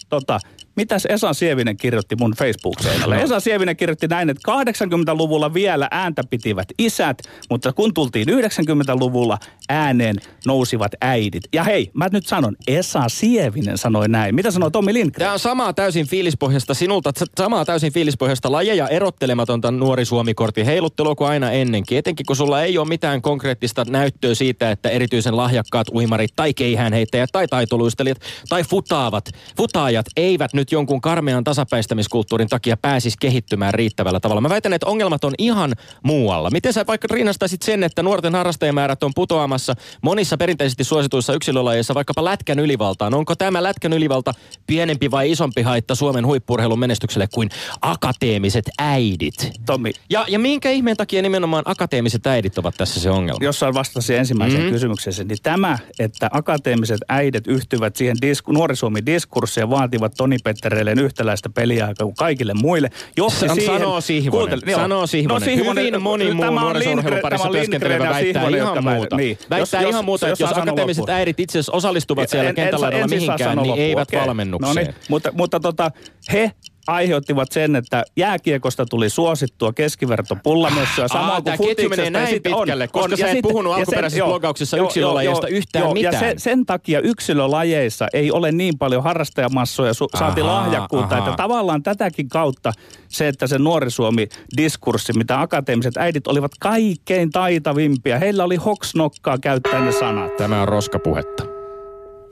Tota, 0.09 0.39
mitäs 0.75 1.05
Esa 1.05 1.33
Sievinen 1.33 1.77
kirjoitti 1.77 2.15
mun 2.15 2.33
Facebook-seinälle? 2.37 3.15
No. 3.15 3.21
Esa 3.21 3.39
Sievinen 3.39 3.77
kirjoitti 3.77 4.07
näin, 4.07 4.29
että 4.29 4.51
80-luvulla 4.51 5.53
vielä 5.53 5.87
ääntä 5.91 6.23
pitivät 6.29 6.67
isät, 6.79 7.17
mutta 7.49 7.73
kun 7.73 7.93
tultiin 7.93 8.27
90-luvulla, 8.27 9.37
ääneen 9.69 10.15
nousivat 10.45 10.91
äidit. 11.01 11.43
Ja 11.53 11.63
hei, 11.63 11.91
mä 11.93 12.07
nyt 12.11 12.27
sanon, 12.27 12.55
Esa 12.67 13.03
Sievinen 13.07 13.77
sanoi 13.77 14.09
näin. 14.09 14.35
Mitä 14.35 14.51
sanoi 14.51 14.71
Tommi 14.71 14.93
Lindgren? 14.93 15.19
Tämä 15.19 15.33
on 15.33 15.39
samaa 15.39 15.73
täysin 15.73 16.07
fiilispohjasta 16.07 16.73
sinulta, 16.73 17.11
samaa 17.37 17.65
täysin 17.65 17.93
fiilispohjasta 17.93 18.51
lajeja 18.51 18.87
erottelematonta 18.87 19.71
nuori 19.71 20.05
Suomi-kortin 20.05 20.65
heiluttelua 20.65 21.15
kuin 21.15 21.27
aina 21.27 21.51
ennenkin. 21.51 21.97
Etenkin 21.97 22.25
kun 22.25 22.35
sulla 22.35 22.61
ei 22.61 22.77
ole 22.77 22.87
mitään 22.87 23.21
konkreettista 23.21 23.85
näyttöä 23.89 24.35
siitä, 24.35 24.71
että 24.71 24.89
erityisen 24.89 25.37
lahjakkaat 25.37 25.87
uimarit 25.93 26.31
tai 26.35 26.53
keihäänheittäjät 26.53 27.29
tai 27.31 27.47
taitoluistelijat 27.47 28.17
tai 28.49 28.63
futaavat, 28.63 29.29
futaajat 29.57 30.05
eivät 30.17 30.53
nyt 30.53 30.64
jonkun 30.71 31.01
karmean 31.01 31.43
tasapäistämiskulttuurin 31.43 32.47
takia 32.49 32.77
pääsisi 32.77 33.17
kehittymään 33.19 33.73
riittävällä 33.73 34.19
tavalla. 34.19 34.41
Mä 34.41 34.49
väitän, 34.49 34.73
että 34.73 34.87
ongelmat 34.87 35.23
on 35.23 35.33
ihan 35.37 35.73
muualla. 36.03 36.49
Miten 36.49 36.73
sä 36.73 36.85
vaikka 36.87 37.07
rinnastaisit 37.11 37.61
sen, 37.61 37.83
että 37.83 38.03
nuorten 38.03 38.35
harrastajamäärät 38.35 39.03
on 39.03 39.11
putoamassa 39.15 39.73
monissa 40.01 40.37
perinteisesti 40.37 40.83
suosituissa 40.83 41.33
yksilölajeissa 41.33 41.93
vaikkapa 41.93 42.23
lätkän 42.25 42.59
ylivaltaan? 42.59 43.13
Onko 43.13 43.35
tämä 43.35 43.63
lätkän 43.63 43.93
ylivalta 43.93 44.33
pienempi 44.67 45.11
vai 45.11 45.31
isompi 45.31 45.61
haitta 45.61 45.95
Suomen 45.95 46.25
huippurheilun 46.25 46.79
menestykselle 46.79 47.27
kuin 47.33 47.49
akateemiset 47.81 48.65
äidit? 48.79 49.51
Tommi, 49.65 49.91
Ja, 50.09 50.25
ja 50.27 50.39
minkä 50.39 50.69
ihmeen 50.69 50.97
takia 50.97 51.21
nimenomaan 51.21 51.63
akateemiset 51.65 52.27
äidit 52.27 52.57
ovat 52.57 52.75
tässä 52.77 52.99
se 52.99 53.09
ongelma? 53.09 53.45
jossain 53.45 53.73
vastasi 53.73 54.15
ensimmäiseen 54.15 54.61
Mm. 54.63 54.67
mm. 54.67 54.73
kysymykseen, 54.73 55.27
niin 55.27 55.37
tämä, 55.43 55.77
että 55.99 56.29
akateemiset 56.31 56.99
äidet 57.09 57.47
yhtyvät 57.47 57.95
siihen 57.95 58.17
disku, 58.21 58.51
Nuori 58.51 58.75
Suomi-diskurssiin 58.75 59.61
ja 59.61 59.69
vaativat 59.69 60.13
Toni 60.17 60.37
Pettereilleen 60.55 60.99
yhtäläistä 60.99 61.49
peliaikaa 61.49 62.05
kuin 62.05 62.15
kaikille 62.15 62.53
muille, 62.53 62.89
johti 63.17 63.39
San- 63.39 63.55
siihen... 63.55 63.79
sanoo 63.79 64.01
Sihvonen. 64.01 64.49
Kuuntele, 64.49 64.71
joo. 64.71 64.79
Sanoo 64.81 65.07
Sihvonen. 65.07 65.55
Hyvin 65.55 66.01
moni 66.01 66.33
muu 66.33 66.45
nuorisourheilun 66.45 67.19
parissa 67.21 67.49
työskentelevä 67.49 68.09
väittää 68.09 68.43
Sihvonen, 68.43 68.61
ihan 68.61 68.83
muuta. 68.83 69.15
Niin. 69.17 69.37
Väittää 69.49 69.81
Jos- 69.81 69.89
ihan 69.89 70.05
muuta, 70.05 70.27
että 70.27 70.43
jos 70.43 70.49
saa 70.49 70.59
sanoa 70.59 70.63
akateemiset 70.63 71.01
loppuun. 71.01 71.17
äidit 71.17 71.39
itse 71.39 71.59
asiassa 71.59 71.71
osallistuvat 71.71 72.29
siellä 72.29 72.43
En- 72.43 72.49
en- 72.49 72.55
kentällä 72.55 73.07
mihinkään, 73.07 73.57
niin 73.57 73.75
eivät 73.77 74.07
valmennukseen. 74.13 74.75
No 74.75 74.81
niin, 74.81 74.95
mutta, 75.09 75.31
mutta 75.33 75.59
tota, 75.59 75.91
he 76.33 76.51
aiheuttivat 76.87 77.51
sen, 77.51 77.75
että 77.75 78.03
jääkiekosta 78.17 78.85
tuli 78.85 79.09
suosittua 79.09 79.73
keskiverto 79.73 80.35
pullamössöä. 80.43 81.03
Aa, 81.03 81.07
Samoin 81.07 81.43
tää 81.43 81.57
kuin 81.57 81.67
ketju 81.67 81.89
menee 81.89 82.05
futiksesta. 82.05 82.17
Ja 82.17 82.23
näin 82.23 82.33
sitten 82.35 82.53
on- 82.55 82.61
pitkälle, 82.61 82.87
koska 82.87 83.13
on. 83.13 83.17
sä 83.17 83.23
Ja 83.23 83.27
et 83.27 83.31
sitten- 83.37 83.51
puhunut 83.51 83.71
ja 83.71 83.75
sen- 83.75 83.81
alkuperäisessä 83.81 84.19
joo, 84.19 84.27
blogauksessa 84.27 84.77
joo, 84.77 84.85
yksilölajeista 84.85 85.47
joo, 85.49 85.57
yhtään 85.57 85.85
joo, 85.85 85.93
mitään. 85.93 86.13
Ja 86.13 86.19
sen, 86.19 86.39
sen 86.39 86.65
takia 86.65 86.99
yksilölajeissa 86.99 88.07
ei 88.13 88.31
ole 88.31 88.51
niin 88.51 88.77
paljon 88.77 89.03
harrastajamassoja, 89.03 89.91
su- 89.91 90.19
saati 90.19 90.41
Ahaa, 90.41 90.55
lahjakkuutta, 90.65 91.15
ahaa. 91.15 91.27
että 91.29 91.43
tavallaan 91.43 91.83
tätäkin 91.83 92.29
kautta 92.29 92.71
se, 93.07 93.27
että 93.27 93.47
se 93.47 93.57
nuori 93.57 93.91
Suomi-diskurssi, 93.91 95.13
mitä 95.13 95.41
akateemiset 95.41 95.97
äidit 95.97 96.27
olivat 96.27 96.51
kaikkein 96.59 97.29
taitavimpia. 97.31 98.19
Heillä 98.19 98.43
oli 98.43 98.55
hoksnokkaa 98.55 99.37
käyttää 99.37 99.85
ne 99.85 99.91
sanat. 99.91 100.37
Tämä 100.37 100.61
on 100.61 100.67
roskapuhetta. 100.67 101.43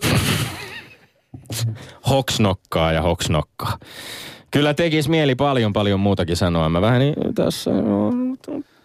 hoksnokkaa 2.10 2.92
ja 2.92 3.02
hoksnokkaa. 3.02 3.78
Kyllä 4.54 4.74
tekisi 4.74 5.10
mieli 5.10 5.36
paljon 5.36 5.74
paljon 5.74 6.00
muutakin 6.00 6.36
sanoa. 6.36 6.70
Mä 6.70 6.82
vähän 6.82 7.00
niin 7.00 7.16
tässä 7.36 7.72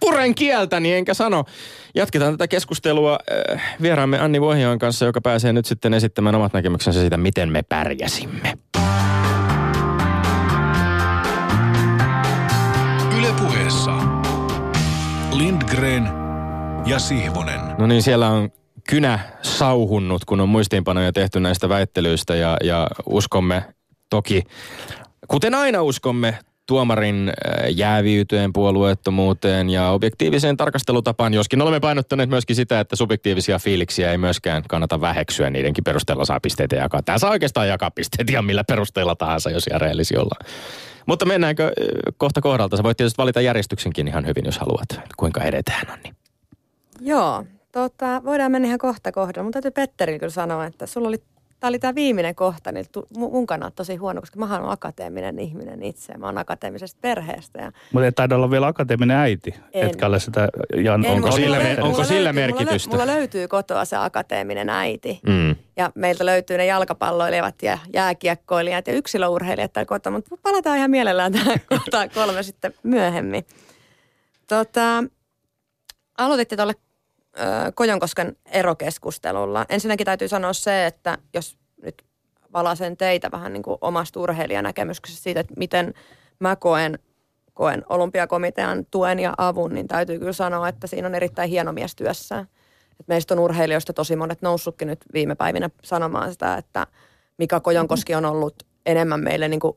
puren 0.00 0.35
kieltäni 0.35 0.94
enkä 0.94 1.14
sano. 1.14 1.44
Jatketaan 1.94 2.33
tätä 2.33 2.48
keskustelua 2.48 3.18
äh, 3.52 3.76
vieraamme 3.83 4.18
Anni 4.18 4.40
Vohioon 4.40 4.78
kanssa, 4.78 5.04
joka 5.04 5.20
pääsee 5.20 5.52
nyt 5.52 5.66
sitten 5.66 5.94
esittämään 5.94 6.35
omat 6.35 6.52
näkemyksensä 6.52 7.00
siitä, 7.00 7.16
miten 7.16 7.52
me 7.52 7.62
pärjäsimme. 7.62 8.59
Yle 13.18 13.33
puheessa 13.40 13.96
Lindgren 15.33 16.09
ja 16.87 16.98
Sihvonen. 16.98 17.61
No 17.78 17.87
niin, 17.87 18.02
siellä 18.02 18.28
on 18.28 18.50
kynä 18.88 19.18
sauhunnut, 19.42 20.24
kun 20.24 20.40
on 20.40 20.48
muistiinpanoja 20.48 21.12
tehty 21.12 21.40
näistä 21.40 21.68
väittelyistä 21.68 22.35
ja, 22.35 22.57
ja 22.64 22.88
uskomme 23.07 23.64
toki, 24.11 24.42
kuten 25.28 25.54
aina 25.54 25.83
uskomme, 25.83 26.38
tuomarin 26.66 27.28
äh, 27.28 27.70
jääviyteen, 27.76 28.52
puolueettomuuteen 28.52 29.70
ja 29.70 29.90
objektiiviseen 29.90 30.57
tarkastelutapaan, 30.57 31.35
joskin 31.35 31.62
olemme 31.62 31.81
painottaneet 31.81 32.31
myöskin 32.31 32.57
sitä, 32.57 32.81
että 32.81 32.96
subjektiivisia 32.96 33.59
fiiliksiä 33.59 34.11
ei 34.11 34.18
myöskään 34.18 34.62
kannata 34.68 35.00
väheksyä, 35.00 35.50
niidenkin 35.50 35.85
perusteella 35.85 36.24
saa 36.24 36.40
pisteitä 36.40 36.76
jakaa. 36.76 37.02
Tämä 37.02 37.18
saa 37.18 37.31
oikeastaan 37.31 37.68
jakaa 37.68 37.90
pisteet 37.90 38.31
ihan 38.31 38.44
millä 38.44 38.64
perusteella 38.64 39.16
tahansa, 39.16 39.50
jos 39.50 39.66
ihan 39.66 39.81
rehellisi 39.81 40.16
ollaan. 40.16 40.46
Mutta 41.07 41.24
mennäänkö 41.24 41.64
äh, 41.64 41.72
kohta 42.16 42.40
kohdalta? 42.40 42.76
Sä 42.76 42.83
voit 42.83 42.96
tietysti 42.96 43.18
valita 43.18 43.40
järjestyksenkin 43.40 44.09
ihan 44.09 44.26
hyvin, 44.26 44.44
jos 44.44 44.59
haluat. 44.59 45.00
Kuinka 45.16 45.42
edetään, 45.42 45.90
Anni? 45.90 46.12
Joo, 47.00 47.44
tota, 47.72 48.22
voidaan 48.24 48.52
mennä 48.52 48.66
ihan 48.66 48.78
kohta 48.78 49.12
kohdalla. 49.12 49.42
Mun 49.42 49.52
täytyy 49.52 49.70
Petterille 49.70 50.18
kyllä 50.18 50.33
sanoa, 50.33 50.66
että 50.66 50.87
sulla 50.87 51.09
oli, 51.09 51.22
tää 51.61 51.68
oli 51.68 51.79
tämä 51.79 51.94
viimeinen 51.94 52.35
kohta, 52.35 52.73
niin 52.73 52.87
mun 53.16 53.47
kannalta 53.47 53.75
tosi 53.77 53.97
huono, 53.97 54.21
koska 54.21 54.38
mä 54.38 54.59
oon 54.61 54.71
akateeminen 54.71 55.38
ihminen 55.38 55.83
itse. 55.83 56.18
Mä 56.18 56.27
oon 56.27 56.38
akateemisesta 56.38 56.99
perheestä. 57.01 57.61
Ja 57.62 57.73
Mutta 57.92 58.05
ei 58.07 58.12
taida 58.12 58.37
olla 58.37 58.51
vielä 58.51 58.66
akateeminen 58.66 59.16
äiti, 59.16 59.55
En. 59.73 59.87
etkä 59.87 60.07
ole 60.07 60.21
sitä 60.21 60.49
Jan 60.77 61.05
En, 61.05 61.11
Onko 61.12 61.31
sillä 61.33 61.59
lö- 61.59 61.62
me- 61.62 61.83
onko 61.83 62.05
sillä 62.05 62.25
löytyy- 62.25 62.42
merkitystä? 62.42 62.90
Mulla, 62.90 63.05
mulla 63.05 63.16
löytyy 63.18 63.49
kotoa 63.49 63.85
se 63.85 63.97
akateeminen 63.97 64.68
äiti. 64.68 65.21
Mm. 65.27 65.57
Ja 65.77 65.92
meiltä 65.94 66.27
löytyy 66.27 66.57
ne 66.59 66.66
jalkapalloilijat 66.66 67.62
ja 67.62 67.79
jääkiekkoilijat 67.92 68.87
ja 68.87 68.92
yksilöurheilijat 68.94 69.73
täällä 69.73 69.88
kotona. 69.88 70.16
Mutta 70.16 70.37
palataan 70.42 70.77
ihan 70.79 70.90
mielellään 70.90 71.33
tähän 71.33 71.59
kohtaan 71.68 72.11
kolme 72.11 72.42
sitten 72.42 72.75
myöhemmin. 72.83 73.44
Tota, 74.47 75.05
aloititte 76.18 76.57
tuolle 76.57 76.75
Kojonkosken 77.74 78.37
erokeskustelulla. 78.46 79.66
Ensinnäkin 79.68 80.05
täytyy 80.05 80.29
sanoa 80.29 80.53
se, 80.53 80.87
että 80.87 81.18
jos 81.35 81.59
nyt 81.83 82.05
valasen 82.53 82.96
teitä 82.96 83.31
vähän 83.31 83.53
niin 83.53 83.62
kuin 83.62 83.79
omasta 83.81 84.20
urheilijanäkemyksestä 84.20 85.22
siitä, 85.22 85.40
että 85.40 85.55
miten 85.57 85.94
mä 86.40 86.57
koen 86.57 86.98
koen 87.59 87.85
olympiakomitean 87.88 88.87
tuen 88.90 89.18
ja 89.18 89.35
avun, 89.38 89.74
niin 89.74 89.88
täytyy 89.88 90.18
kyllä 90.18 90.33
sanoa, 90.33 90.68
että 90.68 90.87
siinä 90.87 91.09
on 91.09 91.14
erittäin 91.14 91.51
hieno 91.51 91.72
mies 91.72 91.96
työssään. 91.96 92.46
Meistä 93.07 93.35
on 93.35 93.40
urheilijoista 93.40 93.92
tosi 93.92 94.16
monet 94.16 94.42
noussutkin 94.42 94.88
nyt 94.88 95.01
viime 95.12 95.35
päivinä 95.35 95.70
sanomaan 95.85 96.33
sitä, 96.33 96.55
että 96.57 96.87
Mika 97.38 97.61
Kojonkoski 97.61 98.14
on 98.14 98.24
ollut 98.24 98.55
enemmän 98.87 99.20
meille 99.20 99.48
niin 99.48 99.61
kuin 99.61 99.77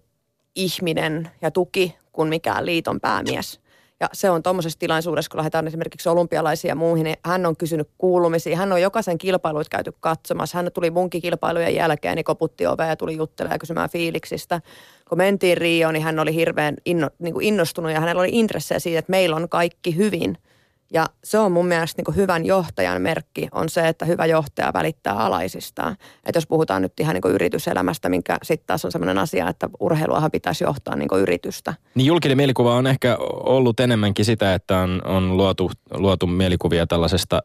ihminen 0.55 1.31
ja 1.41 1.51
tuki 1.51 1.97
kuin 2.11 2.29
mikään 2.29 2.65
liiton 2.65 2.99
päämies. 2.99 3.60
Ja 4.01 4.09
se 4.13 4.29
on 4.29 4.43
tuommoisessa 4.43 4.79
tilaisuudessa, 4.79 5.29
kun 5.29 5.37
lähdetään 5.37 5.67
esimerkiksi 5.67 6.09
olympialaisia 6.09 6.69
ja 6.69 6.75
muihin, 6.75 7.03
niin 7.03 7.17
hän 7.25 7.45
on 7.45 7.57
kysynyt 7.57 7.89
kuulumisia. 7.97 8.57
Hän 8.57 8.71
on 8.71 8.81
jokaisen 8.81 9.17
kilpailuit 9.17 9.69
käyty 9.69 9.93
katsomassa. 9.99 10.57
Hän 10.57 10.71
tuli 10.73 10.91
munkin 10.91 11.21
kilpailujen 11.21 11.75
jälkeen, 11.75 12.15
niin 12.15 12.23
koputti 12.23 12.67
ovea 12.67 12.87
ja 12.87 12.95
tuli 12.95 13.17
juttelemaan 13.17 13.55
ja 13.55 13.59
kysymään 13.59 13.89
fiiliksistä. 13.89 14.61
Kun 15.09 15.17
mentiin 15.17 15.57
Rioon, 15.57 15.93
niin 15.93 16.03
hän 16.03 16.19
oli 16.19 16.35
hirveän 16.35 16.75
inno, 16.85 17.09
niin 17.19 17.33
kuin 17.33 17.45
innostunut 17.45 17.91
ja 17.91 17.99
hänellä 17.99 18.19
oli 18.19 18.29
intressejä 18.31 18.79
siitä, 18.79 18.99
että 18.99 19.11
meillä 19.11 19.35
on 19.35 19.49
kaikki 19.49 19.95
hyvin– 19.95 20.37
ja 20.93 21.05
se 21.23 21.39
on 21.39 21.51
mun 21.51 21.67
mielestä 21.67 22.01
niin 22.01 22.15
hyvän 22.15 22.45
johtajan 22.45 23.01
merkki, 23.01 23.47
on 23.51 23.69
se, 23.69 23.87
että 23.87 24.05
hyvä 24.05 24.25
johtaja 24.25 24.71
välittää 24.73 25.13
alaisistaan. 25.13 25.97
Että 26.25 26.37
jos 26.37 26.47
puhutaan 26.47 26.81
nyt 26.81 26.99
ihan 26.99 27.13
niin 27.13 27.33
yrityselämästä, 27.33 28.09
minkä 28.09 28.37
sitten 28.43 28.67
taas 28.67 28.85
on 28.85 28.91
sellainen 28.91 29.17
asia, 29.17 29.49
että 29.49 29.69
urheiluahan 29.79 30.31
pitäisi 30.31 30.63
johtaa 30.63 30.95
niin 30.95 31.09
yritystä. 31.21 31.73
Niin 31.95 32.05
julkinen 32.05 32.37
mielikuva 32.37 32.75
on 32.75 32.87
ehkä 32.87 33.17
ollut 33.43 33.79
enemmänkin 33.79 34.25
sitä, 34.25 34.53
että 34.53 34.77
on, 34.77 35.01
on 35.05 35.37
luotu, 35.37 35.71
luotu 35.91 36.27
mielikuvia 36.27 36.87
tällaisesta 36.87 37.41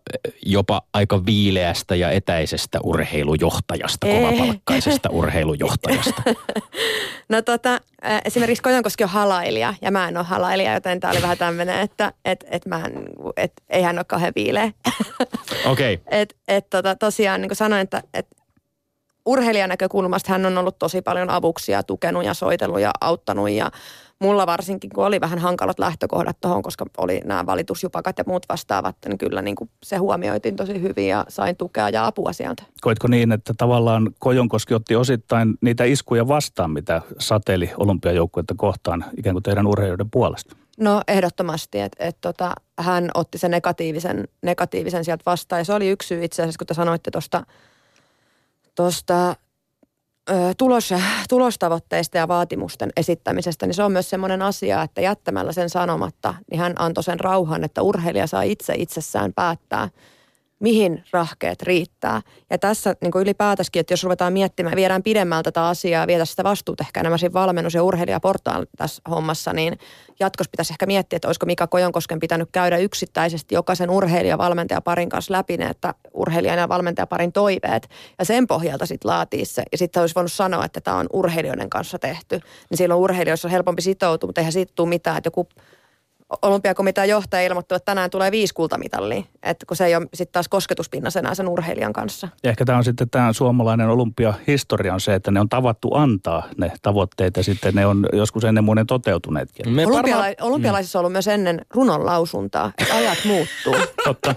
jopa 0.47 0.83
aika 0.93 1.27
viileästä 1.27 1.97
ja 1.97 2.11
etäisestä 2.11 2.79
urheilujohtajasta, 2.85 4.07
Ei. 4.07 4.21
kovapalkkaisesta 4.21 5.09
urheilujohtajasta. 5.11 6.23
no 7.29 7.43
tota, 7.43 7.81
esimerkiksi 8.25 8.63
Kojonkoski 8.63 9.05
on 9.05 9.11
halailija 9.11 9.75
ja 9.83 9.91
mä 9.91 10.09
en 10.09 10.17
ole 10.17 10.25
halailija, 10.25 10.75
joten 10.75 11.01
tämä 11.01 11.11
oli 11.11 11.23
vähän 11.23 11.39
tämmöinen, 11.39 11.81
että 11.81 12.13
et, 12.25 12.45
et 12.51 12.67
mä 12.67 12.83
en 12.85 13.05
että 13.37 13.63
ei 13.69 13.83
hän 13.83 13.99
ole 13.99 14.05
kauhean 14.05 14.33
viileä. 14.37 14.73
Okei. 15.73 15.95
Okay. 15.95 16.21
et, 16.21 16.37
et 16.49 16.71
tota, 16.71 16.97
tosiaan 16.97 17.41
niin 17.41 17.49
kuin 17.49 17.57
sanoin, 17.57 17.83
että 17.83 18.03
et 18.15 18.27
urheilijan 19.27 19.69
näkökulmasta 19.69 20.33
hän 20.33 20.47
on 20.47 20.59
ollut 20.59 20.79
tosi 20.79 21.03
paljon 21.03 21.31
avuksia, 21.31 21.83
tukenut 21.83 22.25
ja 22.25 22.35
soitellut 22.35 22.81
ja 22.81 22.91
auttanut 23.01 23.51
ja 23.51 23.71
mulla 24.19 24.47
varsinkin, 24.47 24.91
kun 24.95 25.07
oli 25.07 25.21
vähän 25.21 25.39
hankalat 25.39 25.79
lähtökohdat 25.79 26.37
tuohon, 26.41 26.63
koska 26.63 26.87
oli 26.99 27.21
nämä 27.25 27.47
valitusjupakat 27.47 28.19
ja 28.19 28.25
muut 28.27 28.47
vastaavat, 28.49 28.97
niin 29.09 29.19
kyllä 29.19 29.43
niin 29.43 29.57
kuin 29.57 29.71
se 29.83 29.97
huomioitiin 29.97 30.57
tosi 30.57 30.83
hyvin 30.83 31.09
ja 31.09 31.25
sain 31.29 31.57
tukea 31.57 31.89
ja 31.89 32.07
apua 32.07 32.33
sieltä. 32.33 32.63
Koitko 32.81 33.09
niin, 33.09 33.33
että 33.33 33.55
tavallaan 33.59 34.11
Kojonkoski 34.19 34.75
otti 34.75 34.97
osittain 34.97 35.55
niitä 35.61 35.85
iskuja 35.85 36.29
vastaan, 36.29 36.71
mitä 36.71 37.03
sateli 37.19 37.71
olympiajoukkuetta 37.79 38.55
kohtaan 38.57 39.05
ikään 39.17 39.35
kuin 39.35 39.43
teidän 39.43 39.67
urheilijoiden 39.67 40.11
puolesta? 40.11 40.57
No 40.77 41.03
ehdottomasti, 41.09 41.81
että 41.81 42.05
et 42.05 42.17
tota, 42.21 42.53
hän 42.79 43.11
otti 43.15 43.39
sen 43.39 43.51
negatiivisen, 43.51 44.29
negatiivisen 44.43 45.05
sieltä 45.05 45.23
vastaan. 45.27 45.61
Ja 45.61 45.65
se 45.65 45.73
oli 45.73 45.89
yksi 45.89 46.07
syy 46.07 46.25
itse 46.25 46.43
asiassa, 46.43 46.59
kun 46.59 46.67
te 46.67 46.75
sanoitte 46.75 47.11
tuosta 47.11 47.47
tosta, 48.75 49.37
tulos, 50.59 50.91
tulostavoitteista 51.29 52.19
ja 52.19 52.29
vaatimusten 52.29 52.91
esittämisestä, 52.97 53.67
niin 53.67 53.75
se 53.75 53.83
on 53.83 53.93
myös 53.93 54.11
semmoinen 54.11 54.43
asia, 54.43 54.83
että 54.83 55.01
jättämällä 55.01 55.53
sen 55.53 55.71
sanomatta, 55.71 56.35
niin 56.51 56.61
hän 56.61 56.73
antoi 56.79 57.05
sen 57.05 57.21
rauhan, 57.21 57.65
että 57.65 57.83
urheilija 57.83 58.27
saa 58.27 58.43
itse 58.43 58.75
itsessään 58.77 59.33
päättää– 59.33 59.89
mihin 60.61 61.05
rahkeet 61.13 61.63
riittää. 61.63 62.21
Ja 62.51 62.59
tässä 62.59 62.95
niin 63.01 63.13
kuin 63.13 63.29
että 63.29 63.93
jos 63.93 64.05
ruvetaan 64.05 64.33
miettimään, 64.33 64.77
viedään 64.77 65.03
pidemmältä 65.03 65.43
tätä 65.53 65.69
asiaa 65.69 66.07
viedään 66.07 66.27
sitä 66.27 66.45
vastuuta 66.45 66.85
ehkä 66.85 67.01
enemmän 67.01 67.19
siinä 67.19 67.33
valmennus- 67.33 67.75
ja 67.75 67.83
urheilijaportaan 67.83 68.67
tässä 68.77 69.03
hommassa, 69.11 69.53
niin 69.53 69.79
jatkossa 70.21 70.51
pitäisi 70.51 70.73
ehkä 70.73 70.87
miettiä, 70.87 71.17
että 71.17 71.29
olisiko 71.29 71.47
Mika 71.47 71.67
Kojonkosken 71.67 72.21
pitänyt 72.21 72.49
käydä 72.53 72.77
yksittäisesti 72.77 73.55
jokaisen 73.55 73.91
urheilijavalmentajaparin 73.91 75.09
kanssa 75.09 75.33
läpi 75.33 75.57
ne, 75.57 75.67
että 75.67 75.95
urheilijan 76.15 76.59
ja 76.59 76.69
valmentajaparin 76.69 77.33
toiveet. 77.33 77.89
Ja 78.19 78.25
sen 78.25 78.47
pohjalta 78.47 78.87
sitten 78.87 79.11
laatii 79.11 79.45
se. 79.45 79.63
Ja 79.73 79.79
sitten 79.79 80.01
olisi 80.01 80.15
voinut 80.15 80.33
sanoa, 80.33 80.65
että 80.65 80.81
tämä 80.81 80.97
on 80.97 81.07
urheilijoiden 81.13 81.71
kanssa 81.71 81.99
tehty. 81.99 82.41
Niin 82.71 82.79
silloin 82.79 83.01
urheilijoissa 83.01 83.49
on 83.49 83.53
helpompi 83.53 83.83
sitoutua, 83.83 84.29
mutta 84.29 84.41
eihän 84.41 84.53
siitä 84.53 84.73
tule 84.75 84.89
mitään, 84.89 85.17
että 85.17 85.27
joku 85.27 85.49
olympiakomitean 86.43 87.09
johtaja 87.09 87.47
ilmoittaa, 87.47 87.77
että 87.77 87.85
tänään 87.85 88.11
tulee 88.11 88.31
viisi 88.31 88.55
kultamitalia. 88.55 89.23
Että 89.43 89.67
kun 89.67 89.77
se 89.77 89.87
ei 89.87 89.97
ole 89.97 90.07
sitten 90.15 90.33
taas 90.33 90.49
kosketuspinnassa 90.49 91.21
enää 91.21 91.35
sen 91.35 91.49
urheilijan 91.49 91.93
kanssa. 91.93 92.29
Ja 92.43 92.51
ehkä 92.51 92.65
tämä 92.65 92.79
on 92.79 92.85
sitten 92.85 93.11
tämä 93.11 93.33
suomalainen 93.33 93.89
olympiahistoria 93.89 94.95
on 94.95 95.01
se, 95.01 95.15
että 95.15 95.31
ne 95.31 95.41
on 95.41 95.49
tavattu 95.49 95.95
antaa 95.95 96.49
ne 96.59 96.73
tavoitteet 96.83 97.37
ja 97.37 97.45
sitten 97.45 97.75
ne 97.75 97.87
on 97.87 98.07
joskus 98.13 98.45
ennen 98.45 98.65
muinen 98.65 98.87
toteutuneetkin. 98.87 99.71
Me 99.71 99.85
Olympiala- 99.85 100.45
olympialaisissa 100.47 100.99
on 100.99 101.01
ollut 101.01 101.13
myös 101.13 101.29
ennen 101.29 101.61
runon 101.75 102.07
lausuntaa, 102.07 102.73
että 102.79 102.95
ajat 102.95 103.19
muuttuu. 103.25 103.77
Totta. 104.05 104.35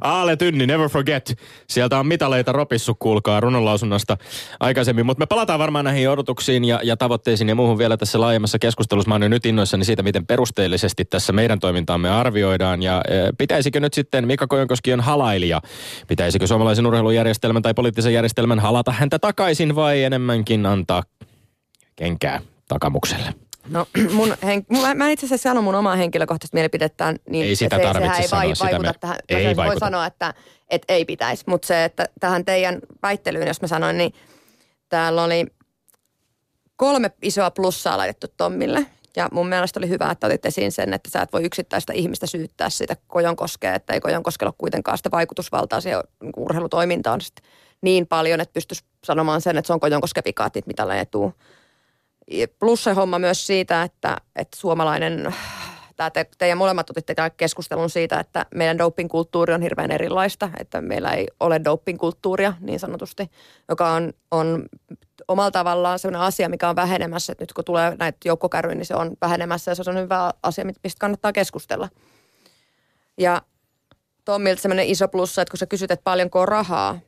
Aale 0.00 0.36
Tynni, 0.36 0.66
never 0.66 0.88
forget. 0.88 1.38
Sieltä 1.68 1.98
on 1.98 2.06
mitaleita 2.06 2.52
ropissu, 2.52 2.94
kuulkaa 2.94 3.40
runonlausunnasta 3.40 4.16
aikaisemmin. 4.60 5.06
Mutta 5.06 5.22
me 5.22 5.26
palataan 5.26 5.58
varmaan 5.58 5.84
näihin 5.84 6.10
odotuksiin 6.10 6.64
ja, 6.64 6.80
ja 6.82 6.96
tavoitteisiin 6.96 7.48
ja 7.48 7.54
muuhun 7.54 7.78
vielä 7.78 7.96
tässä 7.96 8.20
laajemmassa 8.20 8.58
keskustelussa. 8.58 9.08
Mä 9.08 9.14
oon 9.14 9.30
nyt 9.30 9.46
innoissani 9.46 9.84
siitä, 9.84 10.02
miten 10.02 10.26
perusteellisesti 10.26 11.07
tässä 11.10 11.32
meidän 11.32 11.60
toimintaamme 11.60 12.10
arvioidaan. 12.10 12.82
Ja 12.82 13.02
e, 13.08 13.12
pitäisikö 13.38 13.80
nyt 13.80 13.94
sitten 13.94 14.26
Mika 14.26 14.46
Kojonkoski 14.46 14.92
on 14.92 15.00
halailija? 15.00 15.60
Pitäisikö 16.08 16.46
suomalaisen 16.46 16.86
urheilujärjestelmän 16.86 17.62
tai 17.62 17.74
poliittisen 17.74 18.12
järjestelmän 18.14 18.60
halata 18.60 18.92
häntä 18.92 19.18
takaisin 19.18 19.74
vai 19.74 20.02
enemmänkin 20.02 20.66
antaa 20.66 21.02
kenkää 21.96 22.40
takamukselle? 22.68 23.34
No 23.68 23.86
mun 24.16 24.34
hen- 24.42 24.94
mä, 24.94 25.10
itse 25.10 25.26
asiassa 25.26 25.48
sanon 25.48 25.64
mun 25.64 25.74
omaa 25.74 25.96
henkilökohtaista 25.96 26.54
mielipidettään, 26.54 27.16
niin 27.30 27.46
ei 27.46 27.56
sitä 27.56 27.76
se, 27.76 27.82
tarvitse 27.82 28.22
ei 28.22 28.28
sanoa, 28.28 28.44
vai, 28.44 28.54
vaikuta 28.60 28.88
me, 28.88 28.98
tähän. 29.00 29.18
Ei 29.28 29.44
vaikuta. 29.44 29.66
Voi 29.66 29.78
sanoa, 29.78 30.06
että, 30.06 30.34
että 30.70 30.92
ei 30.92 31.04
pitäisi, 31.04 31.44
mutta 31.46 31.66
se, 31.66 31.84
että 31.84 32.08
tähän 32.20 32.44
teidän 32.44 32.78
väittelyyn, 33.02 33.46
jos 33.46 33.60
mä 33.60 33.68
sanoin, 33.68 33.98
niin 33.98 34.14
täällä 34.88 35.24
oli 35.24 35.46
kolme 36.76 37.10
isoa 37.22 37.50
plussaa 37.50 37.98
laitettu 37.98 38.26
Tommille. 38.36 38.86
Ja 39.18 39.28
mun 39.32 39.48
mielestä 39.48 39.80
oli 39.80 39.88
hyvä, 39.88 40.10
että 40.10 40.26
otit 40.26 40.46
esiin 40.46 40.72
sen, 40.72 40.94
että 40.94 41.10
sä 41.10 41.22
et 41.22 41.32
voi 41.32 41.44
yksittäistä 41.44 41.92
ihmistä 41.92 42.26
syyttää 42.26 42.70
siitä 42.70 42.96
Kojonkoskea, 43.06 43.74
että 43.74 43.94
ei 43.94 44.00
Kojonkoskella 44.00 44.54
kuitenkaan 44.58 44.98
sitä 44.98 45.10
vaikutusvaltaa 45.10 45.80
siihen 45.80 46.00
niin 46.22 46.32
urheilutoimintaan 46.36 47.20
niin 47.80 48.06
paljon, 48.06 48.40
että 48.40 48.52
pystyisi 48.52 48.84
sanomaan 49.04 49.40
sen, 49.40 49.58
että 49.58 49.66
se 49.66 49.72
on 49.72 49.80
Kojonkosken 49.80 50.22
vikaatit, 50.26 50.66
mitä 50.66 51.00
etuu 51.00 51.32
plus 52.58 52.84
se 52.84 52.92
homma 52.92 53.18
myös 53.18 53.46
siitä, 53.46 53.82
että, 53.82 54.16
että 54.36 54.56
suomalainen, 54.56 55.34
tämä 55.98 56.10
te, 56.10 56.26
teidän 56.38 56.58
molemmat 56.58 56.90
otitte 56.90 57.14
keskustelun 57.36 57.90
siitä, 57.90 58.20
että 58.20 58.46
meidän 58.54 58.78
dopingkulttuuri 58.78 59.54
on 59.54 59.62
hirveän 59.62 59.90
erilaista, 59.90 60.50
että 60.60 60.80
meillä 60.80 61.12
ei 61.12 61.26
ole 61.40 61.60
dopingkulttuuria 61.64 62.54
niin 62.60 62.80
sanotusti, 62.80 63.30
joka 63.68 63.92
on, 63.92 64.12
on 64.30 64.66
omalla 65.28 65.50
tavallaan 65.50 65.98
sellainen 65.98 66.26
asia, 66.26 66.48
mikä 66.48 66.68
on 66.68 66.76
vähenemässä. 66.76 67.32
Että 67.32 67.42
nyt 67.42 67.52
kun 67.52 67.64
tulee 67.64 67.96
näitä 67.98 68.18
joukkokärryjä, 68.24 68.74
niin 68.74 68.86
se 68.86 68.94
on 68.94 69.16
vähenemässä 69.20 69.70
ja 69.70 69.74
se 69.74 69.90
on 69.90 69.96
hyvä 69.96 70.30
asia, 70.42 70.64
mistä 70.64 70.98
kannattaa 70.98 71.32
keskustella. 71.32 71.88
Ja 73.18 73.42
Tommilta 74.24 74.62
sellainen 74.62 74.86
iso 74.86 75.08
plussa, 75.08 75.42
että 75.42 75.52
kun 75.52 75.58
sä 75.58 75.66
kysyt, 75.66 75.90
että 75.90 76.04
paljonko 76.04 76.40
on 76.40 76.48
rahaa, 76.48 76.98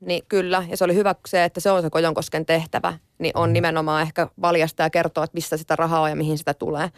niin 0.00 0.22
kyllä, 0.28 0.64
ja 0.68 0.76
se 0.76 0.84
oli 0.84 0.94
hyvä 0.94 1.14
se, 1.28 1.44
että 1.44 1.60
se 1.60 1.70
on 1.70 1.82
se 1.82 1.90
Kojonkosken 1.90 2.46
tehtävä, 2.46 2.98
niin 3.18 3.32
on 3.36 3.52
nimenomaan 3.52 4.02
ehkä 4.02 4.28
valjastaa 4.42 4.86
ja 4.86 4.90
kertoa, 4.90 5.24
että 5.24 5.34
mistä 5.34 5.56
sitä 5.56 5.76
rahaa 5.76 6.00
on 6.00 6.10
ja 6.10 6.16
mihin 6.16 6.38
sitä 6.38 6.54
tulee. 6.54 6.90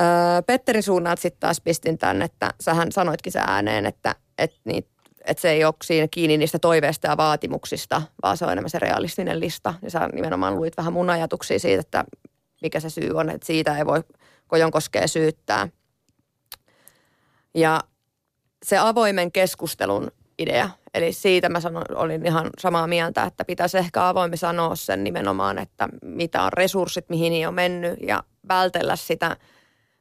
Öö, 0.00 0.42
Petterin 0.46 0.82
suunnalta 0.82 1.22
sitten 1.22 1.40
taas 1.40 1.60
pistin 1.60 1.98
tämän, 1.98 2.22
että 2.22 2.54
sähän 2.60 2.92
sanoitkin 2.92 3.32
se 3.32 3.40
ääneen, 3.46 3.86
että, 3.86 4.14
että, 4.38 4.60
niin, 4.64 4.86
että 5.24 5.40
se 5.40 5.50
ei 5.50 5.64
ole 5.64 5.74
siinä 5.84 6.08
kiinni 6.10 6.36
niistä 6.36 6.58
toiveista 6.58 7.06
ja 7.08 7.16
vaatimuksista, 7.16 8.02
vaan 8.22 8.36
se 8.36 8.44
on 8.44 8.52
enemmän 8.52 8.70
se 8.70 8.78
realistinen 8.78 9.40
lista. 9.40 9.74
Ja 9.82 9.90
sä 9.90 10.08
nimenomaan 10.12 10.56
luit 10.56 10.76
vähän 10.76 10.92
mun 10.92 11.10
ajatuksia 11.10 11.58
siitä, 11.58 11.80
että 11.80 12.04
mikä 12.62 12.80
se 12.80 12.90
syy 12.90 13.10
on, 13.14 13.30
että 13.30 13.46
siitä 13.46 13.78
ei 13.78 13.86
voi 13.86 14.04
Kojonkoskea 14.46 15.08
syyttää. 15.08 15.68
Ja 17.54 17.80
se 18.62 18.78
avoimen 18.78 19.32
keskustelun 19.32 20.10
idea. 20.38 20.70
Eli 20.94 21.12
siitä 21.12 21.48
mä 21.48 21.60
sanon, 21.60 21.84
olin 21.94 22.26
ihan 22.26 22.50
samaa 22.58 22.86
mieltä, 22.86 23.22
että 23.22 23.44
pitäisi 23.44 23.78
ehkä 23.78 24.08
avoimesti 24.08 24.40
sanoa 24.40 24.76
sen 24.76 25.04
nimenomaan, 25.04 25.58
että 25.58 25.88
mitä 26.02 26.42
on 26.42 26.52
resurssit, 26.52 27.08
mihin 27.08 27.30
niin 27.30 27.48
on 27.48 27.54
mennyt 27.54 27.98
ja 28.02 28.24
vältellä 28.48 28.96
sitä, 28.96 29.36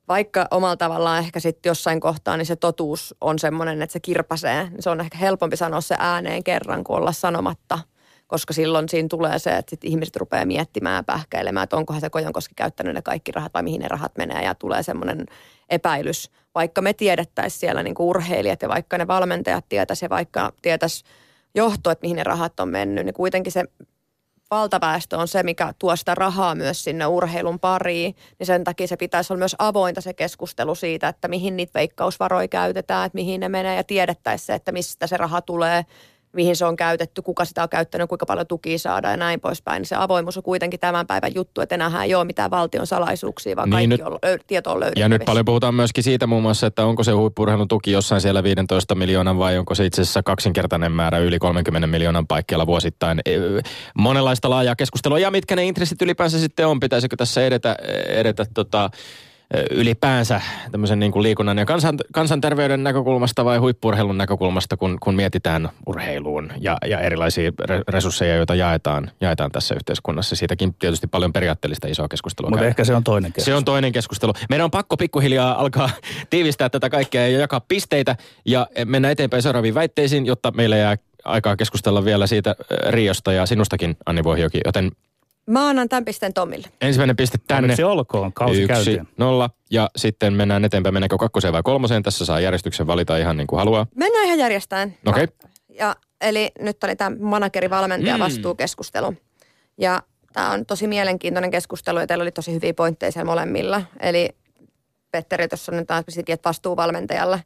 vaikka 0.08 0.48
omalla 0.52 0.78
tavallaan 0.78 1.20
ehkä 1.20 1.40
sitten 1.40 1.70
jossain 1.70 2.00
kohtaa, 2.00 2.38
niin 2.38 2.46
se 2.46 2.56
totuus 2.56 3.16
on 3.22 3.40
semmoinen, 3.40 3.82
että 3.82 3.94
se 3.94 4.00
kirpasee. 4.00 4.70
Niin 4.70 4.84
se 4.84 4.90
on 4.90 5.02
ehkä 5.02 5.18
helpompi 5.18 5.58
sanoa 5.58 5.82
se 5.82 5.96
ääneen 6.00 6.44
kerran 6.44 6.84
kuin 6.84 6.98
olla 6.98 7.12
sanomatta, 7.12 7.80
koska 8.28 8.54
silloin 8.54 8.90
siinä 8.90 9.08
tulee 9.08 9.40
se, 9.40 9.50
että 9.50 9.70
sit 9.70 9.84
ihmiset 9.84 10.16
rupeaa 10.16 10.46
miettimään 10.46 11.06
pähkäilemään, 11.06 11.64
että 11.64 11.78
onkohan 11.78 12.02
se 12.02 12.10
Kojonkoski 12.10 12.54
käyttänyt 12.56 12.94
ne 12.94 13.02
kaikki 13.02 13.32
rahat 13.32 13.54
vai 13.54 13.64
mihin 13.64 13.82
ne 13.82 13.88
rahat 13.88 14.18
menee 14.18 14.44
ja 14.44 14.56
tulee 14.56 14.84
semmoinen 14.84 15.26
epäilys– 15.70 16.32
vaikka 16.56 16.82
me 16.82 16.94
tiedettäisiin 16.94 17.60
siellä 17.60 17.84
niin 17.84 17.96
kuin 17.96 18.08
urheilijat 18.08 18.62
ja 18.62 18.70
vaikka 18.70 18.98
ne 18.98 19.08
valmentajat 19.08 19.66
tietäisi 19.70 20.06
ja 20.06 20.10
vaikka 20.10 20.54
tietäisi 20.62 21.04
johto, 21.56 21.92
että 21.92 22.04
mihin 22.04 22.16
ne 22.16 22.24
rahat 22.24 22.60
on 22.60 22.70
mennyt, 22.70 23.06
niin 23.06 23.14
kuitenkin 23.14 23.52
se 23.52 23.64
valtaväestö 24.52 25.18
on 25.18 25.28
se, 25.28 25.44
mikä 25.44 25.74
tuo 25.80 25.96
sitä 25.96 26.16
rahaa 26.16 26.56
myös 26.56 26.84
sinne 26.84 27.06
urheilun 27.06 27.60
pariin, 27.60 28.16
niin 28.40 28.48
sen 28.48 28.64
takia 28.64 28.88
se 28.88 28.98
pitäisi 28.98 29.34
olla 29.34 29.40
myös 29.40 29.56
avointa 29.60 30.02
se 30.02 30.14
keskustelu 30.14 30.76
siitä, 30.76 31.08
että 31.08 31.28
mihin 31.28 31.58
niitä 31.58 31.74
veikkausvaroja 31.74 32.48
käytetään, 32.48 33.06
että 33.06 33.16
mihin 33.16 33.40
ne 33.40 33.50
menee 33.50 33.76
ja 33.76 33.84
tiedettäisiin 33.84 34.46
se, 34.46 34.54
että 34.54 34.72
mistä 34.72 35.08
se 35.08 35.18
raha 35.18 35.42
tulee, 35.42 35.86
mihin 36.36 36.56
se 36.56 36.66
on 36.66 36.76
käytetty, 36.76 37.22
kuka 37.22 37.46
sitä 37.46 37.64
on 37.64 37.70
käyttänyt, 37.70 38.10
kuinka 38.10 38.26
paljon 38.26 38.48
tukia 38.48 38.80
saadaan 38.80 39.12
ja 39.14 39.18
näin 39.18 39.40
poispäin. 39.40 39.80
Niin 39.82 39.88
se 39.88 39.96
avoimuus 39.96 40.38
on 40.38 40.44
kuitenkin 40.44 40.80
tämän 40.80 41.08
päivän 41.08 41.36
juttu, 41.36 41.62
että 41.62 41.76
enää 41.76 42.04
ei 42.04 42.16
ole 42.16 42.26
mitään 42.26 42.52
valtion 42.52 42.88
salaisuuksia, 42.88 43.56
vaan 43.56 43.70
Niin 43.70 43.76
kaikki 43.76 43.88
nyt- 43.88 44.02
on, 44.02 44.20
löy- 44.26 44.44
tieto 44.48 44.72
on 44.72 44.80
löydettävissä. 44.80 45.06
Ja 45.06 45.10
nyt 45.10 45.26
paljon 45.26 45.46
puhutaan 45.46 45.76
myöskin 45.76 46.04
siitä 46.04 46.28
muun 46.28 46.42
muassa, 46.42 46.68
että 46.68 46.86
onko 46.86 47.04
se 47.04 47.12
huippurheilun 47.12 47.68
tuki 47.68 47.92
jossain 47.92 48.22
siellä 48.22 48.44
15 48.44 48.96
miljoonan 48.96 49.38
vai 49.38 49.58
onko 49.58 49.76
se 49.76 49.86
itse 49.86 50.02
asiassa 50.02 50.24
kaksinkertainen 50.24 50.92
määrä 50.92 51.18
yli 51.18 51.40
30 51.40 51.88
miljoonan 51.88 52.28
paikkeilla 52.28 52.68
vuosittain. 52.68 53.22
Monenlaista 53.98 54.50
laajaa 54.50 54.76
keskustelua 54.76 55.20
ja 55.20 55.32
mitkä 55.32 55.56
ne 55.56 55.64
intressit 55.66 56.02
ylipäänsä 56.02 56.40
sitten 56.40 56.68
on. 56.68 56.80
Pitäisikö 56.80 57.16
tässä 57.16 57.46
edetä, 57.46 57.76
edetä 58.08 58.46
tota, 58.54 58.90
ylipäänsä 59.72 60.42
tämmöisen 60.72 61.00
niin 61.00 61.12
kuin 61.12 61.24
liikunnan 61.24 61.58
ja 61.58 61.66
kansan, 61.66 61.98
kansanterveyden 62.14 62.84
näkökulmasta 62.84 63.46
vai 63.46 63.58
huippurheilun 63.58 64.18
näkökulmasta, 64.18 64.78
kun, 64.78 64.98
kun 65.00 65.16
mietitään 65.16 65.70
urheiluun 65.86 66.50
ja, 66.60 66.78
ja 66.88 67.00
erilaisia 67.00 67.50
re- 67.50 67.84
resursseja, 67.88 68.36
joita 68.36 68.56
jaetaan, 68.56 69.12
jaetaan 69.22 69.52
tässä 69.52 69.76
yhteiskunnassa. 69.76 70.36
Siitäkin 70.36 70.74
tietysti 70.74 71.08
paljon 71.08 71.34
periaatteellista 71.34 71.88
isoa 71.88 72.08
keskustelua 72.08 72.50
Mutta 72.50 72.66
ehkä 72.66 72.84
se 72.84 72.96
on 72.96 73.04
toinen 73.04 73.34
keskustelu. 73.34 73.56
Se 73.56 73.58
on 73.58 73.66
toinen 73.66 73.92
keskustelu. 73.92 74.34
Meidän 74.50 74.66
on 74.66 74.72
pakko 74.72 74.98
pikkuhiljaa 74.98 75.60
alkaa 75.60 75.90
tiivistää 76.30 76.70
tätä 76.70 76.90
kaikkea 76.90 77.28
ja 77.28 77.40
jakaa 77.40 77.60
pisteitä 77.60 78.16
ja 78.46 78.68
mennä 78.86 79.12
eteenpäin 79.12 79.44
seuraaviin 79.44 79.76
väitteisiin, 79.76 80.26
jotta 80.26 80.52
meillä 80.52 80.78
jää 80.78 80.96
aikaa 81.26 81.56
keskustella 81.56 82.06
vielä 82.06 82.28
siitä 82.28 82.56
Riosta 82.90 83.34
ja 83.34 83.46
sinustakin, 83.46 83.98
Anni 84.06 84.24
Vuohioki. 84.24 84.62
Joten 84.66 84.92
Mä 85.50 85.70
annan 85.70 85.90
tämän 85.90 86.06
pisteen 86.06 86.34
Tomille. 86.34 86.68
ensimmäinen 86.82 87.16
piste 87.16 87.38
tänne. 87.48 87.64
Onneksi 87.66 87.84
olkoon, 87.84 88.34
kausi 88.34 88.62
Yksi, 88.62 88.68
käyntiin. 88.68 89.08
nolla. 89.18 89.50
Ja 89.72 89.90
sitten 89.96 90.34
mennään 90.34 90.66
eteenpäin. 90.66 90.94
Mennäänkö 90.94 91.18
kakkoseen 91.18 91.54
vai 91.54 91.64
kolmoseen? 91.64 92.04
Tässä 92.04 92.26
saa 92.26 92.40
järjestyksen 92.40 92.88
valita 92.88 93.18
ihan 93.18 93.38
niin 93.38 93.48
kuin 93.48 93.60
haluaa. 93.60 93.88
Mennään 93.96 94.26
ihan 94.26 94.40
järjestäen. 94.40 94.98
Okei. 95.06 95.28
Ja, 95.70 95.96
eli 96.22 96.52
nyt 96.60 96.84
oli 96.84 96.96
tämä 96.96 97.16
manageri-valmentaja 97.20 98.20
vastuukeskustelu. 98.20 99.14
Ja 99.78 100.02
tämä 100.34 100.52
on 100.52 100.66
tosi 100.66 100.88
mielenkiintoinen 100.88 101.52
keskustelu 101.52 102.00
ja 102.00 102.08
teillä 102.08 102.22
oli 102.22 102.32
tosi 102.32 102.54
hyviä 102.54 102.74
pointteja 102.74 103.12
siellä 103.12 103.30
molemmilla. 103.32 103.82
Eli 104.00 104.30
Petteri 105.12 105.48
tuossa 105.48 105.72
nyt 105.72 105.88
taas 105.88 106.04
että 106.28 106.50
vastuu 106.50 106.78
valmentajalle 106.78 107.44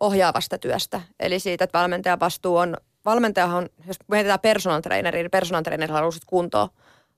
ohjaavasta 0.00 0.58
työstä. 0.58 1.00
Eli 1.20 1.38
siitä, 1.40 1.64
että 1.64 1.78
valmentajan 1.78 2.20
vastuu 2.20 2.56
on, 2.56 2.76
valmentajahan, 3.04 3.56
on- 3.56 3.68
jos 3.86 3.96
mietitään 4.08 4.40
personal 4.40 4.80
traineria, 4.80 5.22
niin 5.22 5.30
personal 5.30 5.62
trainer 5.62 5.92
haluaisit 5.92 6.24
kuntoon. 6.26 6.68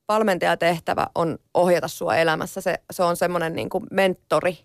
Valmentajatehtävä 0.08 1.06
on 1.14 1.38
ohjata 1.54 1.88
sua 1.88 2.16
elämässä. 2.16 2.60
Se, 2.60 2.74
se 2.90 3.02
on 3.02 3.16
semmoinen 3.16 3.52
niin 3.54 3.68
kuin 3.68 3.84
mentori. 3.90 4.58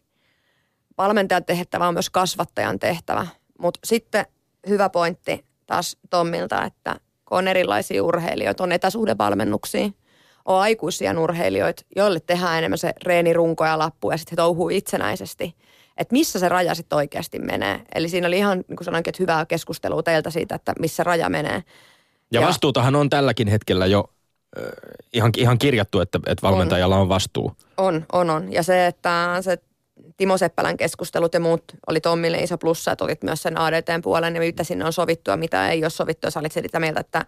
Valmentajan 0.98 1.46
tehtävä 1.46 1.88
on 1.88 1.94
myös 1.94 2.10
kasvattajan 2.10 2.80
tehtävä. 2.80 3.28
Mutta 3.60 3.80
sitten 3.84 4.26
hyvä 4.68 4.90
pointti 4.90 5.46
taas 5.66 5.98
Tommilta, 6.10 6.64
että 6.64 6.96
kun 7.26 7.38
on 7.38 7.48
erilaisia 7.48 8.04
urheilijoita, 8.04 8.64
on 8.64 8.72
etäsuhdevalmennuksia, 8.72 9.90
on 10.46 10.60
aikuisia 10.60 11.20
urheilijoita, 11.20 11.84
joille 11.96 12.20
tehdään 12.20 12.58
enemmän 12.58 12.78
se 12.78 12.94
reenirunko 13.06 13.66
ja 13.66 13.80
lappu 13.80 14.12
ja 14.12 14.18
sitten 14.18 14.32
he 14.32 14.36
touhuu 14.36 14.70
itsenäisesti. 14.70 15.56
Että 15.98 16.14
missä 16.14 16.40
se 16.40 16.50
raja 16.50 16.76
sitten 16.76 16.96
oikeasti 16.96 17.40
menee. 17.40 17.82
Eli 17.96 18.10
siinä 18.10 18.28
oli 18.28 18.38
ihan, 18.38 18.64
niin 18.68 18.78
kuin 18.78 18.86
sanoinkin, 18.86 19.12
että 19.12 19.24
hyvää 19.24 19.46
keskustelua 19.46 20.04
teiltä 20.04 20.30
siitä, 20.30 20.56
että 20.56 20.74
missä 20.80 21.04
raja 21.04 21.30
menee. 21.30 21.64
Ja, 22.32 22.42
Ja- 22.42 22.48
vastuutahan 22.48 22.96
on 22.96 23.10
tälläkin 23.10 23.48
hetkellä 23.48 23.86
jo 23.86 24.10
ihan, 25.14 25.32
ihan 25.38 25.58
kirjattu, 25.58 26.00
että, 26.00 26.20
että 26.26 26.48
valmentajalla 26.48 26.98
on 26.98 27.10
vastuu. 27.10 27.52
On, 27.78 28.06
on, 28.12 28.30
on. 28.30 28.54
Ja 28.54 28.64
se, 28.64 28.88
että 28.88 29.38
se 29.42 29.58
Timo 30.18 30.38
Seppälän 30.38 30.78
keskustelut 30.78 31.34
ja 31.34 31.40
muut 31.40 31.64
oli 31.88 32.02
Tommille 32.02 32.38
iso 32.38 32.58
plussa, 32.58 32.92
että 32.92 33.06
otit 33.06 33.24
myös 33.24 33.42
sen 33.42 33.58
ADTn 33.58 34.02
puolen 34.02 34.36
ja 34.36 34.42
mitä 34.42 34.64
sinne 34.64 34.86
on 34.86 34.94
sovittu 34.94 35.32
ja 35.32 35.38
mitä 35.38 35.70
ei 35.70 35.84
ole 35.84 35.90
sovittu. 35.90 36.32
Sä 36.32 36.40
olit 36.40 36.52
sitä 36.52 36.80
mieltä, 36.80 37.00
että, 37.00 37.26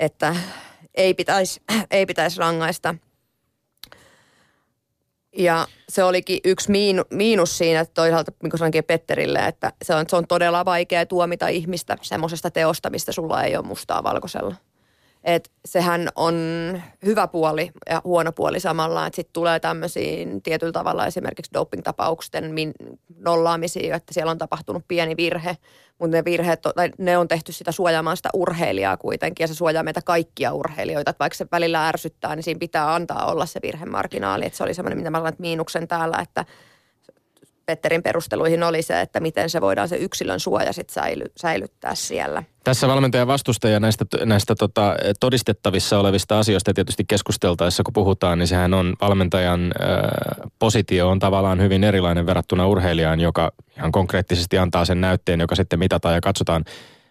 että 0.00 0.36
ei 0.94 1.14
pitäisi 1.14 1.62
ei 1.90 2.06
pitäis 2.06 2.36
rangaista. 2.36 2.94
Ja 5.36 5.66
se 5.88 6.04
olikin 6.04 6.40
yksi 6.44 6.70
miinu, 6.70 7.02
miinus 7.10 7.58
siinä, 7.58 7.80
että 7.80 7.94
toisaalta, 7.94 8.32
niin 8.42 8.50
kuin 8.50 8.58
sanoinkin 8.58 8.84
Petterille, 8.84 9.38
että 9.38 9.72
se 9.82 9.94
on, 9.94 10.04
se 10.08 10.16
on 10.16 10.26
todella 10.26 10.64
vaikea 10.64 11.06
tuomita 11.06 11.48
ihmistä 11.48 11.96
semmoisesta 12.02 12.50
teosta, 12.50 12.90
mistä 12.90 13.12
sulla 13.12 13.42
ei 13.42 13.56
ole 13.56 13.66
mustaa 13.66 14.02
valkoisella. 14.02 14.54
Et 15.24 15.50
sehän 15.64 16.08
on 16.16 16.34
hyvä 17.04 17.26
puoli 17.28 17.70
ja 17.90 18.00
huono 18.04 18.32
puoli 18.32 18.60
samalla, 18.60 19.06
että 19.06 19.16
sitten 19.16 19.32
tulee 19.32 19.60
tämmöisiin 19.60 20.42
tietyllä 20.42 20.72
tavalla 20.72 21.06
esimerkiksi 21.06 21.50
doping-tapausten 21.54 22.44
min- 22.52 22.98
nollaamisia, 23.18 23.96
että 23.96 24.14
siellä 24.14 24.30
on 24.30 24.38
tapahtunut 24.38 24.84
pieni 24.88 25.16
virhe, 25.16 25.56
mutta 25.98 26.16
ne 26.16 26.24
virheet, 26.24 26.66
on- 26.66 26.72
tai 26.76 26.90
ne 26.98 27.18
on 27.18 27.28
tehty 27.28 27.52
sitä 27.52 27.72
suojaamaan 27.72 28.16
sitä 28.16 28.28
urheilijaa 28.34 28.96
kuitenkin 28.96 29.44
ja 29.44 29.48
se 29.48 29.54
suojaa 29.54 29.82
meitä 29.82 30.02
kaikkia 30.04 30.52
urheilijoita, 30.52 31.10
että 31.10 31.18
vaikka 31.24 31.36
se 31.36 31.46
välillä 31.52 31.88
ärsyttää, 31.88 32.36
niin 32.36 32.42
siinä 32.44 32.58
pitää 32.58 32.94
antaa 32.94 33.26
olla 33.26 33.46
se 33.46 33.60
virhemarginaali, 33.62 34.46
että 34.46 34.56
se 34.56 34.64
oli 34.64 34.74
semmoinen, 34.74 34.98
mitä 34.98 35.10
mä 35.10 35.22
laitan 35.22 35.36
miinuksen 35.40 35.88
täällä, 35.88 36.18
että 36.22 36.44
Petterin 37.70 38.02
perusteluihin 38.02 38.62
oli 38.62 38.82
se, 38.82 39.00
että 39.00 39.20
miten 39.20 39.50
se 39.50 39.60
voidaan 39.60 39.88
se 39.88 39.96
yksilön 39.96 40.40
suoja 40.40 40.72
sitten 40.72 40.94
säily, 40.94 41.24
säilyttää 41.36 41.94
siellä. 41.94 42.42
Tässä 42.64 42.88
valmentajan 42.88 43.26
vastustaja 43.26 43.80
näistä, 43.80 44.04
näistä 44.24 44.54
tota, 44.54 44.96
todistettavissa 45.20 45.98
olevista 45.98 46.38
asioista 46.38 46.74
tietysti 46.74 47.04
keskusteltaessa, 47.08 47.82
kun 47.82 47.92
puhutaan, 47.92 48.38
niin 48.38 48.46
sehän 48.46 48.74
on 48.74 48.94
valmentajan 49.00 49.64
ö, 49.64 49.72
positio 50.58 51.08
on 51.08 51.18
tavallaan 51.18 51.60
hyvin 51.60 51.84
erilainen 51.84 52.26
verrattuna 52.26 52.66
urheilijaan, 52.66 53.20
joka 53.20 53.52
ihan 53.76 53.92
konkreettisesti 53.92 54.58
antaa 54.58 54.84
sen 54.84 55.00
näytteen, 55.00 55.40
joka 55.40 55.54
sitten 55.54 55.78
mitataan 55.78 56.14
ja 56.14 56.20
katsotaan 56.20 56.64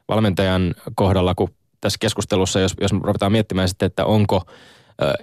valmentajan 0.07 0.75
kohdalla, 0.95 1.35
kun 1.35 1.49
tässä 1.81 1.97
keskustelussa, 1.99 2.59
jos, 2.59 2.75
jos 2.81 2.91
ruvetaan 2.91 3.31
miettimään 3.31 3.69
sitten, 3.69 3.85
että 3.87 4.05
onko 4.05 4.41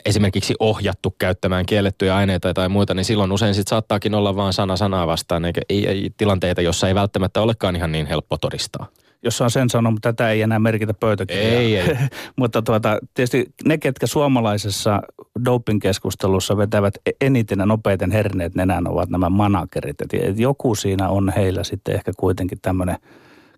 esimerkiksi 0.04 0.54
ohjattu 0.60 1.14
käyttämään 1.18 1.66
kiellettyjä 1.66 2.16
aineita 2.16 2.54
tai 2.54 2.68
muita, 2.68 2.94
niin 2.94 3.04
silloin 3.04 3.32
usein 3.32 3.54
sitten 3.54 3.70
saattaakin 3.70 4.14
olla 4.14 4.36
vaan 4.36 4.52
sana 4.52 4.76
sanaa 4.76 5.06
vastaan, 5.06 5.44
eikä 5.44 5.60
ei, 5.68 5.86
ei, 5.86 6.10
tilanteita, 6.16 6.62
jossa 6.62 6.88
ei 6.88 6.94
välttämättä 6.94 7.40
olekaan 7.40 7.76
ihan 7.76 7.92
niin 7.92 8.06
helppo 8.06 8.38
todistaa. 8.38 8.86
Jos 9.22 9.40
on 9.40 9.50
sen 9.50 9.70
sanonut, 9.70 10.00
tätä 10.02 10.30
ei 10.30 10.42
enää 10.42 10.58
merkitä 10.58 10.94
pöytäkirjaan. 10.94 11.54
Ei, 11.54 11.76
ei. 11.76 11.96
mutta 12.36 12.62
tuota, 12.62 12.98
tietysti 13.14 13.46
ne, 13.64 13.78
ketkä 13.78 14.06
suomalaisessa 14.06 15.02
doping-keskustelussa 15.44 16.56
vetävät 16.56 16.94
e- 17.06 17.10
eniten 17.20 17.58
ja 17.58 17.66
nopeiten 17.66 18.10
herneet 18.10 18.54
nenään, 18.54 18.88
ovat 18.88 19.08
nämä 19.10 19.30
managerit. 19.30 20.00
Et 20.00 20.38
joku 20.38 20.74
siinä 20.74 21.08
on 21.08 21.32
heillä 21.36 21.64
sitten 21.64 21.94
ehkä 21.94 22.12
kuitenkin 22.16 22.58
tämmöinen 22.62 22.96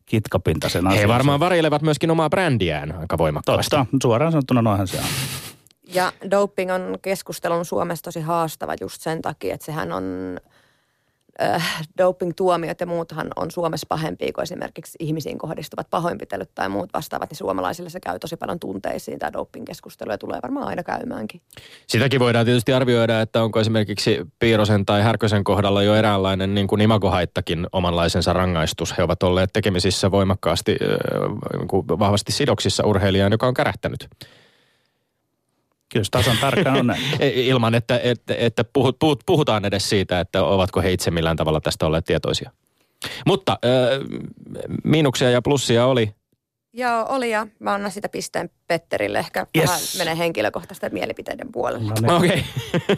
kitkapinta 0.07 0.69
sen 0.69 0.87
He 0.87 0.95
asian. 0.95 1.09
varmaan 1.09 1.41
varjelevat 1.41 1.83
myöskin 1.83 2.11
omaa 2.11 2.31
brändiään 2.31 2.95
aika 3.01 3.19
voimakkaasti. 3.19 3.77
Totta, 3.77 3.87
suoraan 4.03 4.33
sanottuna 4.33 4.63
noinhan 4.63 4.89
se 4.89 4.97
on. 4.99 5.05
Ja 5.95 6.13
doping 6.31 6.73
on 6.73 6.99
keskustelun 7.03 7.65
Suomessa 7.65 8.05
tosi 8.05 8.21
haastava 8.21 8.75
just 8.81 9.01
sen 9.01 9.23
takia, 9.23 9.55
että 9.55 9.67
sehän 9.67 9.93
on, 9.93 10.37
äh, 11.43 11.85
doping-tuomiot 11.99 12.81
ja 12.81 12.87
muuthan 12.87 13.29
on 13.37 13.51
Suomessa 13.51 13.87
pahempia 13.89 14.33
kuin 14.33 14.43
esimerkiksi 14.43 14.99
ihmisiin 15.01 15.39
kohdistuvat 15.39 15.91
pahoinpitelyt 15.91 16.51
tai 16.55 16.69
muut 16.69 16.91
vastaavat, 16.95 17.31
niin 17.31 17.37
suomalaisille 17.39 17.91
se 17.91 18.01
käy 18.01 18.19
tosi 18.19 18.37
paljon 18.37 18.61
tunteisiin 18.61 19.19
tämä 19.19 19.33
doping-keskustelu 19.33 20.11
ja 20.11 20.19
tulee 20.19 20.39
varmaan 20.43 20.69
aina 20.69 20.83
käymäänkin. 20.83 21.41
Sitäkin 21.87 22.21
voidaan 22.21 22.47
tietysti 22.47 22.73
arvioida, 22.73 23.21
että 23.21 23.43
onko 23.43 23.61
esimerkiksi 23.61 24.21
Piirosen 24.39 24.87
tai 24.87 25.03
Härkösen 25.03 25.45
kohdalla 25.45 25.83
jo 25.83 25.95
eräänlainen 25.95 26.55
niin 26.55 26.67
kuin 26.67 26.81
imagohaittakin 26.81 27.67
omanlaisensa 27.73 28.33
rangaistus. 28.33 28.99
He 28.99 29.03
ovat 29.03 29.23
olleet 29.23 29.51
tekemisissä 29.53 30.11
voimakkaasti, 30.11 30.73
äh, 30.83 31.59
niin 31.59 31.69
kuin 31.69 31.89
vahvasti 31.89 32.33
sidoksissa 32.33 32.87
urheilijaan, 32.87 33.33
joka 33.33 33.47
on 33.47 33.55
kärähtänyt. 33.55 34.09
Kyllä 35.93 36.05
se 36.05 36.11
tasan 36.11 36.39
tarkkaan 36.41 36.79
on 36.79 36.87
näin. 36.87 37.03
E- 37.21 37.29
Ilman, 37.47 37.75
että, 37.75 38.01
että, 38.03 38.35
että 38.39 38.65
puhut, 38.65 38.99
puhut, 38.99 39.23
puhutaan 39.27 39.65
edes 39.65 39.89
siitä, 39.89 40.21
että 40.21 40.45
ovatko 40.45 40.81
he 40.81 40.93
itse 40.93 41.11
millään 41.11 41.37
tavalla 41.37 41.61
tästä 41.61 41.87
olleet 41.87 42.05
tietoisia. 42.05 42.51
Mutta 43.27 43.59
äh, 43.65 44.21
miinuksia 44.85 45.31
ja 45.31 45.43
plussia 45.43 45.87
oli. 45.87 46.15
Joo, 46.73 47.07
oli 47.09 47.31
ja 47.31 47.47
mä 47.59 47.75
annan 47.75 47.91
sitä 47.91 48.09
pisteen 48.09 48.51
Petterille. 48.67 49.19
Ehkä 49.19 49.47
Yes. 49.57 49.69
vähän 49.69 49.81
menee 49.99 50.19
henkilökohtaisten 50.19 50.93
mielipiteiden 50.93 51.53
puolelle. 51.53 51.93
No 52.01 52.19
niin, 52.19 52.33
Okei. 52.33 52.45
Okay. 52.75 52.97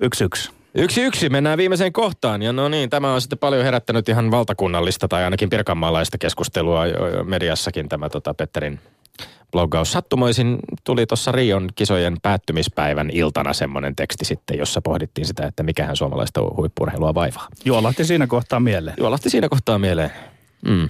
yksi 0.06 0.24
yksi. 0.24 0.50
Yksi 0.74 1.02
yksi, 1.02 1.28
mennään 1.28 1.58
viimeiseen 1.58 1.92
kohtaan. 1.92 2.42
Ja 2.42 2.52
no 2.52 2.68
niin, 2.68 2.90
tämä 2.90 3.14
on 3.14 3.20
sitten 3.20 3.38
paljon 3.38 3.64
herättänyt 3.64 4.08
ihan 4.08 4.30
valtakunnallista 4.30 5.08
tai 5.08 5.24
ainakin 5.24 5.50
pirkanmaalaista 5.50 6.18
keskustelua 6.18 6.82
mediassakin 7.24 7.88
tämä 7.88 8.08
tota, 8.08 8.34
Petterin 8.34 8.80
bloggaus. 9.52 9.92
Sattumoisin 9.92 10.58
tuli 10.84 11.06
tuossa 11.06 11.32
Rion 11.32 11.68
kisojen 11.74 12.16
päättymispäivän 12.22 13.10
iltana 13.12 13.52
semmoinen 13.52 13.96
teksti 13.96 14.24
sitten, 14.24 14.58
jossa 14.58 14.80
pohdittiin 14.80 15.26
sitä, 15.26 15.46
että 15.46 15.62
mikähän 15.62 15.96
suomalaista 15.96 16.40
huippurheilua 16.56 17.14
vaivaa. 17.14 17.48
Juolahti 17.64 18.04
siinä 18.04 18.26
kohtaa 18.26 18.60
mieleen. 18.60 18.96
Juolahti 18.98 19.30
siinä 19.30 19.48
kohtaa 19.48 19.78
mieleen. 19.78 20.10
Mm. 20.64 20.88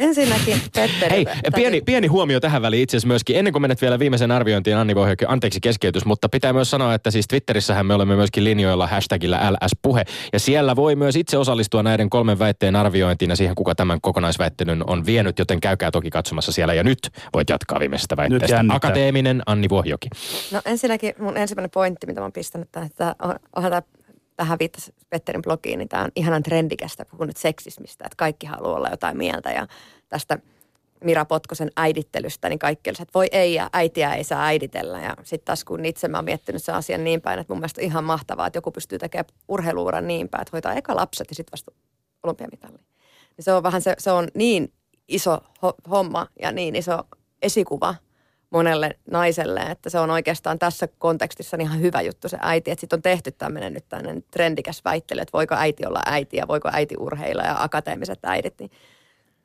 Ensinnäkin 0.00 0.62
Petteri. 0.74 1.10
Hei, 1.14 1.26
pieni, 1.54 1.80
pieni 1.80 2.06
huomio 2.06 2.40
tähän 2.40 2.62
väliin 2.62 2.82
itse 2.82 2.96
asiassa 2.96 3.08
myöskin. 3.08 3.36
Ennen 3.36 3.52
kuin 3.52 3.62
menet 3.62 3.82
vielä 3.82 3.98
viimeisen 3.98 4.30
arviointiin, 4.30 4.76
Anni 4.76 4.94
Vohjoki, 4.94 5.24
anteeksi 5.28 5.60
keskeytys, 5.60 6.04
mutta 6.04 6.28
pitää 6.28 6.52
myös 6.52 6.70
sanoa, 6.70 6.94
että 6.94 7.10
siis 7.10 7.28
Twitterissähän 7.28 7.86
me 7.86 7.94
olemme 7.94 8.16
myöskin 8.16 8.44
linjoilla 8.44 8.86
hashtagillä 8.86 9.52
LS-puhe. 9.52 10.04
Ja 10.32 10.40
siellä 10.40 10.76
voi 10.76 10.96
myös 10.96 11.16
itse 11.16 11.38
osallistua 11.38 11.82
näiden 11.82 12.10
kolmen 12.10 12.38
väitteen 12.38 12.76
arviointiin 12.76 13.30
ja 13.30 13.36
siihen, 13.36 13.54
kuka 13.54 13.74
tämän 13.74 14.00
kokonaisväittelyn 14.00 14.90
on 14.90 15.06
vienyt, 15.06 15.38
joten 15.38 15.60
käykää 15.60 15.90
toki 15.90 16.10
katsomassa 16.10 16.52
siellä. 16.52 16.74
Ja 16.74 16.84
nyt 16.84 16.98
voit 17.34 17.50
jatkaa 17.50 17.80
viimeisestä 17.80 18.16
väitteestä. 18.16 18.64
Akateeminen 18.68 19.42
Anni 19.46 19.68
Vohjoki. 19.68 20.08
No 20.52 20.60
ensinnäkin 20.64 21.14
mun 21.18 21.36
ensimmäinen 21.36 21.70
pointti, 21.70 22.06
mitä 22.06 22.20
mä 22.20 22.24
oon 22.24 22.32
pistänyt 22.32 22.68
että 22.86 23.14
on- 23.22 23.38
onhan 23.56 23.72
tämä 23.72 23.82
tähän 24.40 24.58
viittasi 24.58 24.94
Petterin 25.10 25.42
blogiin, 25.42 25.78
niin 25.78 25.88
tämä 25.88 26.04
on 26.04 26.10
ihanan 26.16 26.42
trendikästä 26.42 27.04
puhun 27.04 27.26
nyt 27.26 27.36
seksismistä, 27.36 28.04
että 28.04 28.16
kaikki 28.16 28.46
haluaa 28.46 28.76
olla 28.76 28.88
jotain 28.88 29.16
mieltä 29.16 29.50
ja 29.50 29.66
tästä 30.08 30.38
Mira 31.04 31.24
Potkosen 31.24 31.70
äidittelystä, 31.76 32.48
niin 32.48 32.58
kaikki 32.58 32.90
olisivat, 32.90 33.08
että 33.08 33.18
voi 33.18 33.28
ei 33.32 33.54
ja 33.54 33.70
äitiä 33.72 34.14
ei 34.14 34.24
saa 34.24 34.44
äiditellä. 34.44 35.00
Ja 35.00 35.16
sitten 35.22 35.44
taas 35.44 35.64
kun 35.64 35.84
itse 35.84 36.08
mä 36.08 36.18
oon 36.18 36.24
miettinyt 36.24 36.64
sen 36.64 36.74
asian 36.74 37.04
niin 37.04 37.20
päin, 37.20 37.38
että 37.38 37.52
mun 37.52 37.60
mielestä 37.60 37.80
on 37.80 37.84
ihan 37.84 38.04
mahtavaa, 38.04 38.46
että 38.46 38.56
joku 38.56 38.70
pystyy 38.70 38.98
tekemään 38.98 39.24
urheiluuran 39.48 40.06
niin 40.06 40.28
päin, 40.28 40.42
että 40.42 40.50
hoitaa 40.52 40.74
eka 40.74 40.96
lapset 40.96 41.26
ja 41.30 41.34
sitten 41.34 41.52
vasta 41.52 41.72
olympiamitalli. 42.22 42.78
Niin 43.36 43.44
se 43.44 43.52
on 43.52 43.62
vähän 43.62 43.82
se, 43.82 43.94
se 43.98 44.10
on 44.10 44.28
niin 44.34 44.72
iso 45.08 45.36
ho- 45.36 45.90
homma 45.90 46.26
ja 46.42 46.52
niin 46.52 46.76
iso 46.76 46.98
esikuva 47.42 47.94
monelle 48.50 48.98
naiselle, 49.10 49.60
että 49.60 49.90
se 49.90 49.98
on 49.98 50.10
oikeastaan 50.10 50.58
tässä 50.58 50.88
kontekstissa 50.98 51.56
ihan 51.60 51.80
hyvä 51.80 52.02
juttu 52.02 52.28
se 52.28 52.38
äiti, 52.40 52.70
että 52.70 52.80
sitten 52.80 52.96
on 52.96 53.02
tehty 53.02 53.32
tämmöinen 53.32 53.72
nyt 53.72 53.84
tämmöinen 53.88 54.24
trendikäs 54.30 54.84
väittely, 54.84 55.20
että 55.20 55.32
voiko 55.32 55.54
äiti 55.54 55.86
olla 55.86 56.02
äiti 56.06 56.36
ja 56.36 56.48
voiko 56.48 56.68
äiti 56.72 56.94
urheilla 56.98 57.42
ja 57.42 57.62
akateemiset 57.62 58.18
äidit, 58.22 58.54
niin 58.58 58.70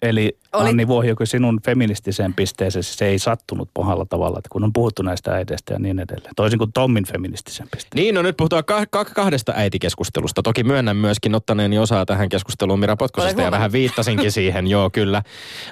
Eli 0.01 0.37
Oli- 0.53 0.69
Anni 0.69 0.87
Vuohjoki, 0.87 1.25
sinun 1.25 1.59
feministiseen 1.65 2.33
pisteeseen 2.33 2.83
se 2.83 3.05
ei 3.05 3.19
sattunut 3.19 3.69
pahalla 3.73 4.05
tavalla, 4.05 4.37
että 4.37 4.49
kun 4.51 4.63
on 4.63 4.73
puhuttu 4.73 5.01
näistä 5.01 5.31
äideistä 5.33 5.73
ja 5.73 5.79
niin 5.79 5.99
edelleen. 5.99 6.33
Toisin 6.35 6.59
kuin 6.59 6.71
Tommin 6.73 7.05
feministiseen 7.05 7.69
pisteeseen. 7.71 8.03
Niin, 8.03 8.15
no 8.15 8.21
nyt 8.21 8.37
puhutaan 8.37 8.65
ka- 8.65 8.85
ka- 8.89 9.05
kahdesta 9.05 9.53
äitikeskustelusta. 9.55 10.43
Toki 10.43 10.63
myönnän 10.63 10.97
myöskin 10.97 11.35
ottaneeni 11.35 11.79
osaa 11.79 12.05
tähän 12.05 12.29
keskusteluun 12.29 12.79
Mira 12.79 12.95
Potkosesta 12.95 13.41
ja 13.41 13.51
vähän 13.51 13.71
viittasinkin 13.71 14.31
siihen, 14.31 14.67
joo 14.67 14.89
kyllä. 14.89 15.23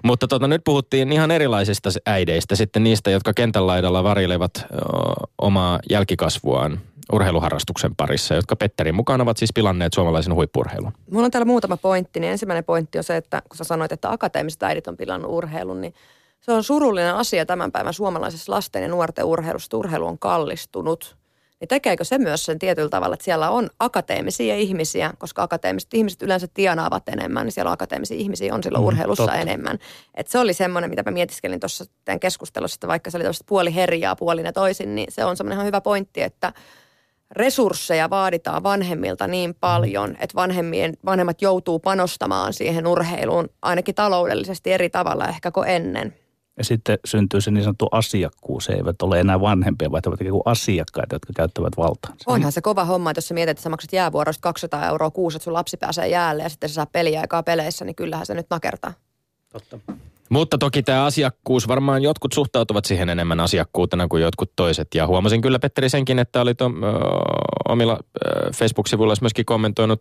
Mutta 0.04 0.28
tota, 0.28 0.48
nyt 0.48 0.62
puhuttiin 0.66 1.12
ihan 1.12 1.32
erilaisista 1.32 1.90
äideistä, 2.06 2.56
sitten 2.56 2.84
niistä, 2.84 3.12
jotka 3.12 3.34
kentän 3.34 3.68
laidalla 3.68 4.04
varilevat 4.04 4.52
ö, 4.58 4.66
omaa 5.42 5.80
jälkikasvuaan 5.90 6.80
urheiluharrastuksen 7.12 7.96
parissa, 7.96 8.34
jotka 8.36 8.56
Petterin 8.56 8.96
mukaan 8.96 9.22
ovat 9.22 9.38
siis 9.38 9.54
pilanneet 9.56 9.94
suomalaisen 9.94 10.36
huippurheilun. 10.36 10.92
Mulla 11.12 11.26
on 11.26 11.32
täällä 11.32 11.46
muutama 11.46 11.78
pointti, 11.78 12.20
niin 12.20 12.32
ensimmäinen 12.32 12.64
pointti 12.64 12.98
on 12.98 13.04
se, 13.04 13.18
että 13.18 13.42
kun 13.50 13.58
sä 13.58 13.64
sanoit, 13.64 13.92
että 13.92 14.12
akateemiset 14.12 14.64
äidit 14.64 14.88
on 14.88 14.98
pilannut 14.98 15.32
urheilun, 15.32 15.82
niin 15.82 15.94
se 16.42 16.52
on 16.52 16.64
surullinen 16.64 17.16
asia 17.16 17.46
tämän 17.46 17.72
päivän 17.72 17.94
suomalaisessa 17.94 18.52
lasten 18.52 18.82
ja 18.82 18.88
nuorten 18.88 19.26
urheilussa. 19.26 19.66
että 19.68 19.78
Urheilu 19.78 20.08
on 20.08 20.20
kallistunut. 20.20 21.16
Niin 21.60 21.68
tekeekö 21.68 22.04
se 22.04 22.18
myös 22.18 22.46
sen 22.46 22.60
tietyllä 22.60 22.90
tavalla, 22.90 23.14
että 23.14 23.24
siellä 23.24 23.50
on 23.50 23.70
akateemisia 23.80 24.56
ihmisiä, 24.56 25.14
koska 25.18 25.44
akateemiset 25.44 25.94
ihmiset 25.94 26.22
yleensä 26.22 26.48
tienaavat 26.54 27.10
enemmän, 27.10 27.46
niin 27.46 27.52
siellä 27.52 27.70
on 27.70 27.74
akateemisia 27.74 28.18
ihmisiä 28.18 28.54
on 28.56 28.64
silloin 28.64 28.84
Mm, 28.84 28.88
urheilussa 28.88 29.24
totta. 29.24 29.40
enemmän. 29.40 29.80
Et 30.16 30.28
se 30.28 30.40
oli 30.40 30.54
semmoinen, 30.54 30.90
mitä 30.90 31.04
mä 31.06 31.12
mietiskelin 31.12 31.60
tuossa 31.60 31.86
tämän 32.06 32.20
keskustelussa, 32.20 32.76
että 32.76 32.88
vaikka 32.88 33.12
se 33.12 33.18
oli 33.18 33.26
puoli 33.46 33.76
herjaa 33.76 34.16
puolin 34.16 34.46
ja 34.46 34.54
toisin, 34.54 34.96
niin 34.96 35.12
se 35.12 35.26
on 35.26 35.38
semmoinen 35.38 35.56
ihan 35.56 35.66
hyvä 35.68 35.82
pointti, 35.82 36.22
että 36.22 36.54
resursseja 37.36 38.10
vaaditaan 38.10 38.64
vanhemmilta 38.64 39.28
niin 39.28 39.56
paljon, 39.56 40.12
että 40.12 40.36
vanhemmien, 40.36 40.94
vanhemmat 41.06 41.42
joutuu 41.42 41.80
panostamaan 41.80 42.54
siihen 42.54 42.88
urheiluun 42.88 43.50
ainakin 43.62 43.96
taloudellisesti 43.96 44.72
eri 44.72 44.90
tavalla 44.90 45.28
ehkä 45.28 45.52
kuin 45.52 45.70
ennen. 45.70 46.14
Ja 46.58 46.64
sitten 46.64 47.00
syntyy 47.06 47.42
se 47.42 47.52
niin 47.52 47.64
sanottu 47.64 47.88
asiakkuus. 47.92 48.70
He 48.70 48.74
eivät 48.74 49.02
ole 49.02 49.20
enää 49.20 49.42
vanhempia, 49.42 49.92
vaan 49.92 50.02
he 50.06 50.10
ovat 50.10 50.22
ikään 50.22 50.32
kuin 50.32 50.42
asiakkaita, 50.46 51.16
jotka 51.16 51.34
käyttävät 51.36 51.78
valtaa. 51.78 52.16
Onhan 52.26 52.52
se 52.52 52.62
kova 52.62 52.86
homma, 52.86 53.12
että 53.12 53.18
jos 53.18 53.28
sä 53.28 53.34
mietit, 53.34 53.52
että 53.52 53.64
sä 53.64 53.70
maksat 53.70 53.94
jäävuorosta 53.94 54.42
200 54.42 54.88
euroa 54.88 55.12
kuusi, 55.12 55.38
että 55.38 55.44
sun 55.44 55.54
lapsi 55.54 55.78
pääsee 55.78 56.08
jäälle 56.08 56.44
ja 56.44 56.50
sitten 56.50 56.70
sä 56.70 56.74
saa 56.74 56.86
peliaikaa 56.86 57.44
peleissä, 57.44 57.86
niin 57.86 57.96
kyllähän 57.96 58.26
se 58.26 58.34
nyt 58.34 58.48
nakertaa. 58.50 58.94
Totta. 59.50 59.80
Mutta 60.30 60.58
toki 60.58 60.84
tämä 60.84 61.06
asiakkuus, 61.06 61.68
varmaan 61.68 62.04
jotkut 62.04 62.34
suhtautuvat 62.34 62.86
siihen 62.86 63.10
enemmän 63.10 63.40
asiakkuutena 63.40 64.08
kuin 64.08 64.24
jotkut 64.24 64.52
toiset. 64.56 64.88
Ja 64.96 65.08
huomasin 65.08 65.42
kyllä 65.42 65.60
Petteri 65.60 65.90
senkin, 65.90 66.20
että 66.20 66.42
oli 66.42 66.56
to, 66.56 66.66
ö, 66.66 66.70
omilla 67.70 68.00
Facebook-sivuilla 68.56 69.14
myöskin 69.22 69.46
kommentoinut 69.46 70.00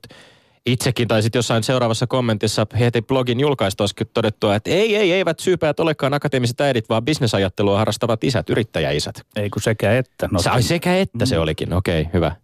itsekin, 0.66 1.08
tai 1.08 1.22
sitten 1.22 1.38
jossain 1.38 1.62
seuraavassa 1.62 2.06
kommentissa 2.06 2.66
heti 2.78 3.02
blogin 3.02 3.40
julkaistu 3.40 3.82
olisikin 3.82 4.06
todettua, 4.14 4.54
että 4.54 4.70
ei, 4.70 4.96
ei, 4.96 5.12
eivät 5.12 5.38
syypäät 5.38 5.80
olekaan 5.80 6.14
akateemiset 6.14 6.60
äidit, 6.60 6.88
vaan 6.88 7.04
bisnesajattelua 7.04 7.78
harrastavat 7.78 8.24
isät, 8.24 8.50
yrittäjäisät. 8.50 9.14
Ei 9.36 9.50
kun 9.50 9.62
sekä 9.62 9.98
että. 9.98 10.28
No, 10.32 10.42
Se, 10.42 10.50
ai 10.50 10.62
sekä 10.62 10.96
että 10.96 11.26
se 11.26 11.38
olikin, 11.38 11.72
okei, 11.72 12.00
okay, 12.00 12.12
hyvä. 12.12 12.36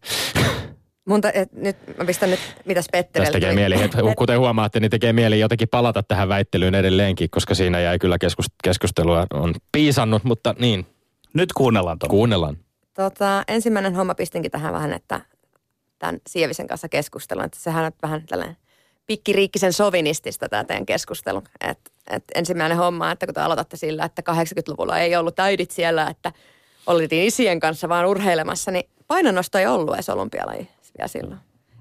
Mun 1.09 1.21
ta- 1.21 1.33
et, 1.35 1.53
nyt 1.53 1.77
mä 1.99 2.05
pistän 2.05 2.31
nyt, 2.31 2.40
mitäs 2.64 2.87
Petterille 2.92 3.27
Tästä 3.27 3.40
tekee 3.40 3.55
mieli, 3.55 3.83
että 3.83 3.99
kuten 4.16 4.38
huomaatte, 4.38 4.81
niin 4.81 4.90
tekee 4.90 5.12
mieli 5.12 5.40
jotenkin 5.40 5.68
palata 5.68 6.03
tähän 6.03 6.29
väittelyyn 6.29 6.75
edelleenkin, 6.75 7.31
koska 7.31 7.55
siinä 7.55 7.81
jäi 7.81 7.99
kyllä 7.99 8.16
keskus- 8.18 8.53
keskustelua 8.64 9.27
on 9.35 9.55
piisannut, 9.73 10.25
mutta 10.25 10.55
niin, 10.59 10.87
Nyt 11.35 11.53
kuunnellaan 11.53 11.99
Tommi. 11.99 12.11
kuunnellaan. 12.11 12.57
Tota, 12.94 13.44
ensimmäinen 13.49 13.94
homma 13.94 14.14
pistinkin 14.14 14.51
tähän 14.51 14.73
vähän, 14.73 14.92
että 14.92 15.21
tämän 15.99 16.21
Sievisen 16.29 16.66
kanssa 16.66 16.88
keskustellaan, 16.88 17.47
että 17.47 17.59
sehän 17.59 17.85
on 17.85 17.92
vähän 18.03 18.27
tällainen 18.27 18.57
pikkiriikkisen 19.07 19.73
sovinistista 19.73 20.49
tämä 20.49 20.64
teidän 20.64 20.87
keskustelu. 20.87 21.42
Et, 21.61 21.79
et 22.11 22.25
ensimmäinen 22.35 22.79
homma, 22.79 23.11
että 23.11 23.27
kun 23.27 23.35
te 23.35 23.40
aloitatte 23.40 23.77
sillä, 23.77 24.05
että 24.05 24.23
80-luvulla 24.33 24.99
ei 24.99 25.16
ollut 25.16 25.40
äidit 25.40 25.71
siellä, 25.71 26.07
että 26.11 26.33
oltiin 26.87 27.27
isien 27.27 27.61
kanssa 27.61 27.88
vaan 27.88 28.07
urheilemassa, 28.07 28.71
niin 28.71 28.88
painonnosto 29.07 29.59
ei 29.59 29.66
ollut 29.66 29.94
edes 29.94 30.09
olympialaji 30.09 30.68
vielä 30.99 31.09
silloin. 31.09 31.41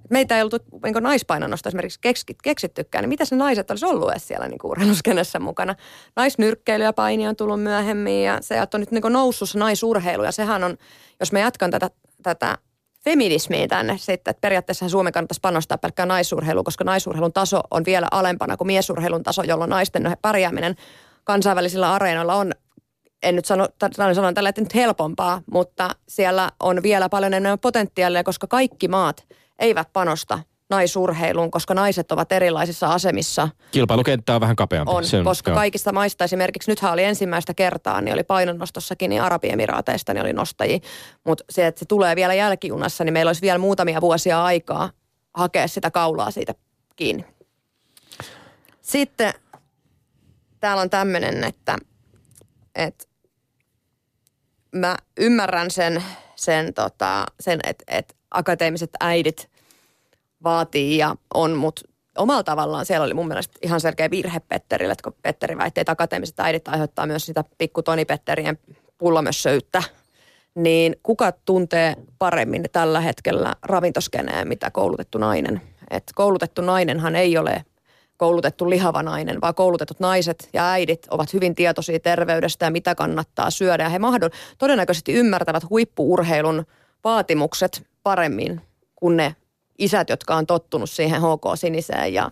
Meitä 0.09 0.37
ei 0.37 0.43
oltu 0.43 0.57
niin 0.83 1.03
naispainonnosta 1.03 1.69
esimerkiksi 1.69 1.99
keksit, 2.01 2.37
keksittykään, 2.43 3.03
niin 3.03 3.09
mitäs 3.09 3.31
ne 3.31 3.37
naiset 3.37 3.71
olisi 3.71 3.85
ollut 3.85 4.11
edes 4.11 4.27
siellä 4.27 4.47
niin 4.47 4.59
urheiluskenessä 4.63 5.39
mukana. 5.39 5.75
Naisnyrkkeily 6.15 6.83
ja 6.83 6.93
paini 6.93 7.27
on 7.27 7.35
tullut 7.35 7.61
myöhemmin 7.61 8.23
ja 8.23 8.37
se 8.41 8.55
on 8.73 8.79
nyt 8.79 8.91
niin 8.91 9.03
noussut 9.09 9.49
se 9.49 9.59
naisurheilu 9.59 10.23
ja 10.23 10.31
sehän 10.31 10.63
on, 10.63 10.77
jos 11.19 11.31
mä 11.31 11.39
jatkan 11.39 11.71
tätä, 11.71 11.89
tätä 12.23 12.57
feminismiä 13.03 13.67
tänne 13.67 13.97
sitten, 13.97 14.31
että 14.31 14.41
periaatteessa 14.41 14.89
Suomen 14.89 15.13
kannattaisi 15.13 15.41
panostaa 15.41 15.77
pelkkään 15.77 16.07
naisurheiluun, 16.07 16.65
koska 16.65 16.83
naisurheilun 16.83 17.33
taso 17.33 17.61
on 17.71 17.85
vielä 17.85 18.07
alempana 18.11 18.57
kuin 18.57 18.67
miesurheilun 18.67 19.23
taso, 19.23 19.43
jolloin 19.43 19.69
naisten 19.69 20.17
pärjääminen 20.21 20.75
kansainvälisillä 21.23 21.93
areenoilla 21.93 22.35
on 22.35 22.51
en 23.23 23.35
nyt 23.35 23.45
sano, 23.45 23.67
t- 23.67 23.95
sanon 24.13 24.33
tällä 24.33 24.49
että 24.49 24.61
nyt 24.61 24.75
helpompaa, 24.75 25.41
mutta 25.51 25.95
siellä 26.07 26.51
on 26.59 26.83
vielä 26.83 27.09
paljon 27.09 27.33
enemmän 27.33 27.59
potentiaalia, 27.59 28.23
koska 28.23 28.47
kaikki 28.47 28.87
maat 28.87 29.25
eivät 29.59 29.93
panosta 29.93 30.39
naisurheiluun, 30.69 31.51
koska 31.51 31.73
naiset 31.73 32.11
ovat 32.11 32.31
erilaisissa 32.31 32.87
asemissa 32.87 33.49
Kilpailukenttä 33.71 34.35
on 34.35 34.41
vähän 34.41 34.55
kapeampi. 34.55 34.93
on, 34.93 35.05
Se 35.05 35.23
koska 35.23 35.51
joo. 35.51 35.55
kaikista 35.55 35.91
maista 35.91 36.23
esimerkiksi, 36.23 36.71
nythän 36.71 36.93
oli 36.93 37.03
ensimmäistä 37.03 37.53
kertaa, 37.53 38.01
niin 38.01 38.13
oli 38.13 38.23
painonnostossakin, 38.23 39.09
niin 39.09 39.21
Arabiemiraateista 39.21 40.13
niin 40.13 40.21
oli 40.21 40.33
nostajia. 40.33 40.79
Mutta 41.25 41.43
se, 41.49 41.67
että 41.67 41.79
se 41.79 41.85
tulee 41.85 42.15
vielä 42.15 42.33
jälkijunassa, 42.33 43.03
niin 43.03 43.13
meillä 43.13 43.29
olisi 43.29 43.41
vielä 43.41 43.57
muutamia 43.57 44.01
vuosia 44.01 44.43
aikaa 44.43 44.89
hakea 45.33 45.67
sitä 45.67 45.91
kaulaa 45.91 46.31
siitä 46.31 46.55
kiinni. 46.95 47.25
Sitten 48.81 49.33
täällä 50.59 50.81
on 50.81 50.89
tämmöinen, 50.89 51.43
että, 51.43 51.77
että 52.75 53.06
mä 54.77 54.97
ymmärrän 55.17 55.71
sen, 55.71 56.03
sen, 56.35 56.73
tota, 56.73 57.25
sen 57.39 57.59
että, 57.63 57.83
että 57.87 58.13
akateemiset 58.31 58.89
äidit 58.99 59.49
vaatii 60.43 60.97
ja 60.97 61.15
on, 61.33 61.53
mutta 61.53 61.81
omalla 62.17 62.43
tavallaan 62.43 62.85
siellä 62.85 63.05
oli 63.05 63.13
mun 63.13 63.27
mielestä 63.27 63.59
ihan 63.61 63.81
selkeä 63.81 64.11
virhe 64.11 64.39
Petterille, 64.39 64.91
että 64.91 65.03
kun 65.03 65.15
Petteri 65.21 65.57
väitti, 65.57 65.81
että 65.81 65.91
akateemiset 65.91 66.39
äidit 66.39 66.67
aiheuttaa 66.67 67.05
myös 67.05 67.25
sitä 67.25 67.43
pikku 67.57 67.83
Toni 67.83 68.05
Petterien 68.05 68.59
pullomössöyttä, 68.97 69.83
niin 70.55 70.95
kuka 71.03 71.31
tuntee 71.31 71.95
paremmin 72.19 72.65
tällä 72.71 73.01
hetkellä 73.01 73.55
ravintoskeneen, 73.61 74.47
mitä 74.47 74.71
koulutettu 74.71 75.17
nainen? 75.17 75.61
Et 75.89 76.03
koulutettu 76.15 76.61
nainenhan 76.61 77.15
ei 77.15 77.37
ole 77.37 77.65
koulutettu 78.17 78.69
lihava 78.69 79.03
nainen, 79.03 79.41
vaan 79.41 79.55
koulutetut 79.55 79.99
naiset 79.99 80.49
ja 80.53 80.71
äidit 80.71 81.07
ovat 81.09 81.33
hyvin 81.33 81.55
tietoisia 81.55 81.99
terveydestä 81.99 82.65
ja 82.65 82.71
mitä 82.71 82.95
kannattaa 82.95 83.51
syödä. 83.51 83.83
Ja 83.83 83.89
he 83.89 83.97
mahdol- 83.97 84.35
todennäköisesti 84.57 85.13
ymmärtävät 85.13 85.69
huippuurheilun 85.69 86.65
vaatimukset 87.03 87.87
paremmin 88.03 88.61
kuin 88.95 89.17
ne 89.17 89.35
isät, 89.77 90.09
jotka 90.09 90.35
on 90.35 90.47
tottunut 90.47 90.89
siihen 90.89 91.21
HK-siniseen 91.21 92.13
ja, 92.13 92.31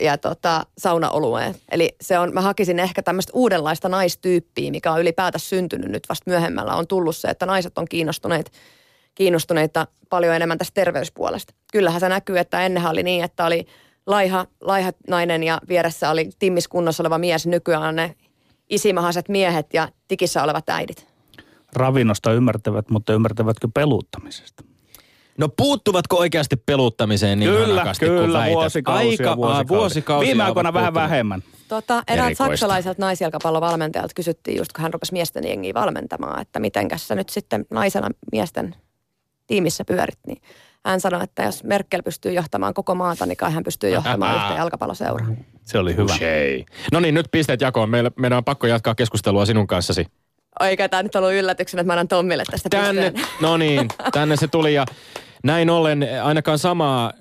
ja 0.00 0.18
tota, 0.18 0.66
saunaolueen. 0.78 1.54
Eli 1.70 1.96
se 2.00 2.18
on, 2.18 2.34
mä 2.34 2.40
hakisin 2.40 2.78
ehkä 2.78 3.02
tämmöistä 3.02 3.32
uudenlaista 3.34 3.88
naistyyppiä, 3.88 4.70
mikä 4.70 4.92
on 4.92 5.00
ylipäätä 5.00 5.38
syntynyt 5.38 5.90
nyt 5.90 6.08
vasta 6.08 6.30
myöhemmällä. 6.30 6.74
On 6.74 6.86
tullut 6.86 7.16
se, 7.16 7.28
että 7.28 7.46
naiset 7.46 7.78
on 7.78 7.88
kiinnostuneet, 7.88 8.52
kiinnostuneita 9.14 9.86
paljon 10.10 10.34
enemmän 10.34 10.58
tästä 10.58 10.74
terveyspuolesta. 10.74 11.54
Kyllähän 11.72 12.00
se 12.00 12.08
näkyy, 12.08 12.38
että 12.38 12.60
ennenhän 12.60 12.92
oli 12.92 13.02
niin, 13.02 13.24
että 13.24 13.44
oli 13.44 13.66
laiha, 14.06 14.46
laiha 14.60 14.92
nainen 15.08 15.42
ja 15.42 15.60
vieressä 15.68 16.10
oli 16.10 16.30
timmiskunnossa 16.38 17.02
oleva 17.02 17.18
mies. 17.18 17.46
Nykyään 17.46 17.82
on 17.82 17.96
ne 17.96 18.14
isimahaiset 18.70 19.28
miehet 19.28 19.74
ja 19.74 19.88
tikissä 20.08 20.42
olevat 20.42 20.68
äidit. 20.68 21.06
Ravinnosta 21.72 22.32
ymmärtävät, 22.32 22.90
mutta 22.90 23.12
ymmärtävätkö 23.12 23.68
peluuttamisesta? 23.74 24.64
No 25.38 25.48
puuttuvatko 25.48 26.16
oikeasti 26.16 26.56
peluuttamiseen 26.56 27.38
niin 27.38 27.50
kyllä, 27.50 27.66
hanakasti 27.66 28.06
kuin 28.06 28.18
kyllä, 28.18 28.38
väität? 28.38 28.54
vuosikausia, 28.54 29.10
Aika, 29.10 29.36
vuosikausia. 29.36 29.68
vuosikausia 29.68 30.26
Viime 30.26 30.44
aikoina 30.44 30.72
vähän 30.72 30.94
vähemmän. 30.94 31.42
Tota, 31.68 32.02
Erikoista. 32.08 32.44
saksalaiselta 32.44 33.02
naisjalkapallovalmentajalta 33.02 34.14
kysyttiin 34.14 34.56
just, 34.56 34.72
kun 34.72 34.82
hän 34.82 34.92
rupesi 34.94 35.12
miesten 35.12 35.48
jengiä 35.48 35.74
valmentamaan, 35.74 36.42
että 36.42 36.60
mitenkäs 36.60 37.08
sä 37.08 37.14
nyt 37.14 37.28
sitten 37.28 37.66
naisena 37.70 38.10
miesten 38.32 38.74
tiimissä 39.46 39.84
pyörit, 39.84 40.18
niin 40.26 40.42
hän 40.86 41.00
sanoi, 41.00 41.24
että 41.24 41.42
jos 41.42 41.64
Merkel 41.64 42.02
pystyy 42.02 42.32
johtamaan 42.32 42.74
koko 42.74 42.94
maata, 42.94 43.26
niin 43.26 43.36
kai 43.36 43.52
hän 43.52 43.64
pystyy 43.64 43.90
johtamaan 43.90 44.36
yhtä 44.36 44.54
jalkapalloseuraa. 44.58 45.26
Se 45.64 45.78
oli 45.78 45.96
hyvä. 45.96 46.14
Hei. 46.20 46.66
No 46.92 47.00
niin, 47.00 47.14
nyt 47.14 47.26
pisteet 47.30 47.60
jakoon. 47.60 47.90
Meillä, 47.90 48.10
meidän 48.16 48.36
on 48.36 48.44
pakko 48.44 48.66
jatkaa 48.66 48.94
keskustelua 48.94 49.46
sinun 49.46 49.66
kanssasi. 49.66 50.06
Eikä 50.60 50.88
tämä 50.88 51.02
nyt 51.02 51.16
ollut 51.16 51.32
yllätyksenä, 51.32 51.80
että 51.80 51.86
mä 51.86 51.92
annan 51.92 52.08
Tommille 52.08 52.44
tästä 52.50 52.68
Tänne, 52.68 53.10
pisteen. 53.10 53.28
no 53.40 53.56
niin, 53.56 53.88
tänne 54.12 54.36
se 54.36 54.48
tuli 54.48 54.74
ja 54.74 54.86
näin 55.44 55.70
ollen 55.70 56.08
ainakaan 56.22 56.58
samaa 56.58 57.12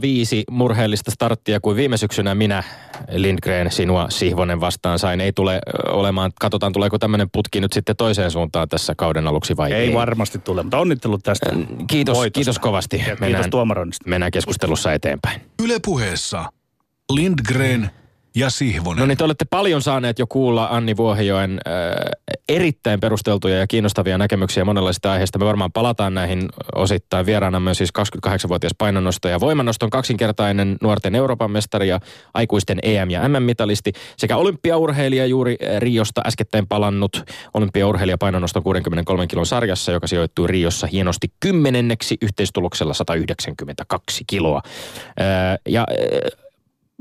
05 0.00 0.44
murheellista 0.50 1.10
starttia 1.10 1.60
kuin 1.60 1.76
viime 1.76 1.96
syksynä 1.96 2.34
minä, 2.34 2.62
Lindgren, 3.10 3.70
sinua 3.70 4.06
Sihvonen 4.10 4.60
vastaan 4.60 4.98
sain. 4.98 5.20
Ei 5.20 5.32
tule 5.32 5.60
olemaan, 5.88 6.32
katsotaan 6.40 6.72
tuleeko 6.72 6.98
tämmöinen 6.98 7.28
putki 7.32 7.60
nyt 7.60 7.72
sitten 7.72 7.96
toiseen 7.96 8.30
suuntaan 8.30 8.68
tässä 8.68 8.94
kauden 8.96 9.26
aluksi 9.26 9.56
vai 9.56 9.72
ei. 9.72 9.88
Ei 9.88 9.94
varmasti 9.94 10.38
tule, 10.38 10.62
mutta 10.62 10.78
onnittelut 10.78 11.22
tästä 11.22 11.50
Kiitos, 11.86 12.16
voitosta. 12.16 12.34
kiitos 12.34 12.58
kovasti. 12.58 13.04
Ja 13.08 13.16
kiitos 13.16 13.46
tuomaroinnista. 13.50 14.08
mennään 14.10 14.32
keskustelussa 14.32 14.92
eteenpäin. 14.92 15.40
Yle 15.64 15.76
puheessa 15.84 16.44
Lindgren 17.12 17.90
ja 18.36 18.50
Sihvonen. 18.50 19.00
No 19.00 19.06
niin, 19.06 19.18
te 19.18 19.24
olette 19.24 19.44
paljon 19.50 19.82
saaneet 19.82 20.18
jo 20.18 20.26
kuulla 20.26 20.68
Anni 20.70 20.96
Vuohijoen 20.96 21.60
äh, 21.66 22.34
erittäin 22.48 23.00
perusteltuja 23.00 23.58
ja 23.58 23.66
kiinnostavia 23.66 24.18
näkemyksiä 24.18 24.64
monenlaisista 24.64 25.12
aiheista. 25.12 25.38
Me 25.38 25.44
varmaan 25.44 25.72
palataan 25.72 26.14
näihin 26.14 26.48
osittain. 26.74 27.26
Vieraana 27.26 27.60
myös 27.60 27.78
siis 27.78 27.90
28-vuotias 28.26 28.72
painonnosto 28.78 29.28
ja 29.28 29.40
voimannoston 29.40 29.90
kaksinkertainen 29.90 30.76
nuorten 30.82 31.14
Euroopan 31.14 31.50
mestari 31.50 31.88
ja 31.88 32.00
aikuisten 32.34 32.78
EM- 32.82 33.10
ja 33.10 33.28
MM-mitalisti 33.28 33.92
sekä 34.16 34.36
olympiaurheilija 34.36 35.26
juuri 35.26 35.56
Riosta 35.78 36.22
äskettäin 36.26 36.66
palannut 36.66 37.22
olympiaurheilija 37.54 38.18
painonnoston 38.18 38.62
63 38.62 39.26
kilon 39.26 39.46
sarjassa, 39.46 39.92
joka 39.92 40.06
sijoittui 40.06 40.46
Riossa 40.46 40.86
hienosti 40.86 41.32
kymmenenneksi 41.40 42.16
yhteistuloksella 42.22 42.94
192 42.94 44.24
kiloa. 44.26 44.62
Äh, 45.20 45.58
ja 45.68 45.86
äh, 45.90 46.45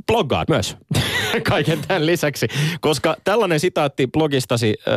bloggaat 0.07 0.49
myös 0.49 0.77
kaiken 1.49 1.79
tämän 1.87 2.05
lisäksi, 2.05 2.47
koska 2.81 3.15
tällainen 3.23 3.59
sitaatti 3.59 4.07
blogistasi 4.07 4.73
ö, 4.87 4.91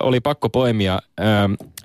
oli 0.00 0.20
pakko 0.20 0.48
poimia. 0.48 0.98
Ö, 1.20 1.22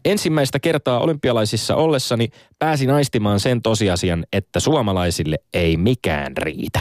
ensimmäistä 0.05 0.59
kertaa 0.59 0.99
olympialaisissa 0.99 1.75
ollessani 1.75 2.29
pääsin 2.59 2.89
aistimaan 2.89 3.39
sen 3.39 3.61
tosiasian, 3.61 4.25
että 4.33 4.59
suomalaisille 4.59 5.37
ei 5.53 5.77
mikään 5.77 6.37
riitä. 6.37 6.79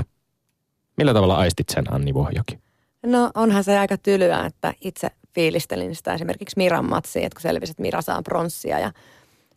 Millä 0.97 1.15
tavalla 1.15 1.37
aistit 1.37 1.69
sen, 1.69 1.95
Anni 1.95 2.15
Vohjoki? 2.15 2.59
No 3.07 3.31
onhan 3.35 3.65
se 3.65 3.79
aika 3.79 3.97
tylyä, 3.97 4.47
että 4.47 4.75
itse 4.81 5.09
fiilistelin 5.35 5.95
sitä 5.95 6.15
esimerkiksi 6.15 6.57
Miran 6.57 6.89
matsia, 6.89 7.27
että 7.27 7.37
kun 7.37 7.43
selvisi, 7.43 7.71
että 7.71 7.83
Mira 7.83 8.03
saa 8.03 8.23
pronssia 8.23 8.79
ja 8.79 8.93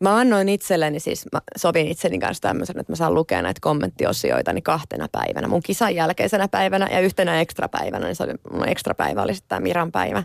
Mä 0.01 0.17
annoin 0.17 0.49
itselleni 0.49 0.99
siis, 0.99 1.25
mä 1.33 1.41
sovin 1.57 1.87
itseni 1.87 2.19
kanssa 2.19 2.41
tämmöisen, 2.41 2.79
että 2.79 2.91
mä 2.91 2.95
saan 2.95 3.13
lukea 3.13 3.41
näitä 3.41 3.59
kommenttiosioita 3.61 4.53
niin 4.53 4.63
kahtena 4.63 5.07
päivänä. 5.11 5.47
Mun 5.47 5.63
kisan 5.63 5.95
jälkeisenä 5.95 6.47
päivänä 6.47 6.87
ja 6.91 6.99
yhtenä 6.99 7.41
ekstrapäivänä, 7.41 8.05
niin 8.05 8.15
se 8.15 8.23
oli, 8.23 8.33
mun 8.51 8.69
ekstrapäivä 8.69 9.21
oli 9.21 9.33
sitten 9.33 9.49
tämä 9.49 9.59
Miran 9.59 9.91
päivä. 9.91 10.23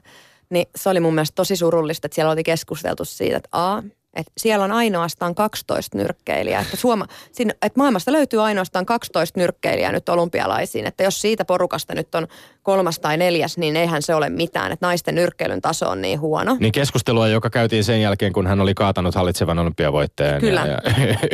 Niin 0.50 0.66
se 0.76 0.88
oli 0.88 1.00
mun 1.00 1.14
mielestä 1.14 1.34
tosi 1.34 1.56
surullista, 1.56 2.06
että 2.06 2.14
siellä 2.14 2.32
oli 2.32 2.42
keskusteltu 2.42 3.04
siitä, 3.04 3.36
että 3.36 3.48
A, 3.52 3.82
että 4.16 4.32
siellä 4.38 4.64
on 4.64 4.72
ainoastaan 4.72 5.34
12 5.34 5.98
nyrkkeilijää. 5.98 6.60
Että, 6.60 6.76
Suoma, 6.76 7.06
sinne, 7.32 7.54
että 7.62 7.80
maailmasta 7.80 8.12
löytyy 8.12 8.44
ainoastaan 8.44 8.86
12 8.86 9.40
nyrkkeilijää 9.40 9.92
nyt 9.92 10.08
olympialaisiin. 10.08 10.86
Että 10.86 11.02
jos 11.02 11.20
siitä 11.20 11.44
porukasta 11.44 11.94
nyt 11.94 12.14
on 12.14 12.26
kolmas 12.62 12.98
tai 12.98 13.16
neljäs, 13.16 13.58
niin 13.58 13.76
eihän 13.76 14.02
se 14.02 14.14
ole 14.14 14.30
mitään. 14.30 14.72
Että 14.72 14.86
naisten 14.86 15.14
nyrkkeilyn 15.14 15.60
taso 15.60 15.88
on 15.88 16.02
niin 16.02 16.20
huono. 16.20 16.56
Niin 16.60 16.72
keskustelua, 16.72 17.28
joka 17.28 17.50
käytiin 17.50 17.84
sen 17.84 18.00
jälkeen, 18.00 18.32
kun 18.32 18.46
hän 18.46 18.60
oli 18.60 18.74
kaatanut 18.74 19.14
hallitsevan 19.14 19.58
olympiavoittajan 19.58 20.40
Kyllä. 20.40 20.66
ja, 20.66 20.78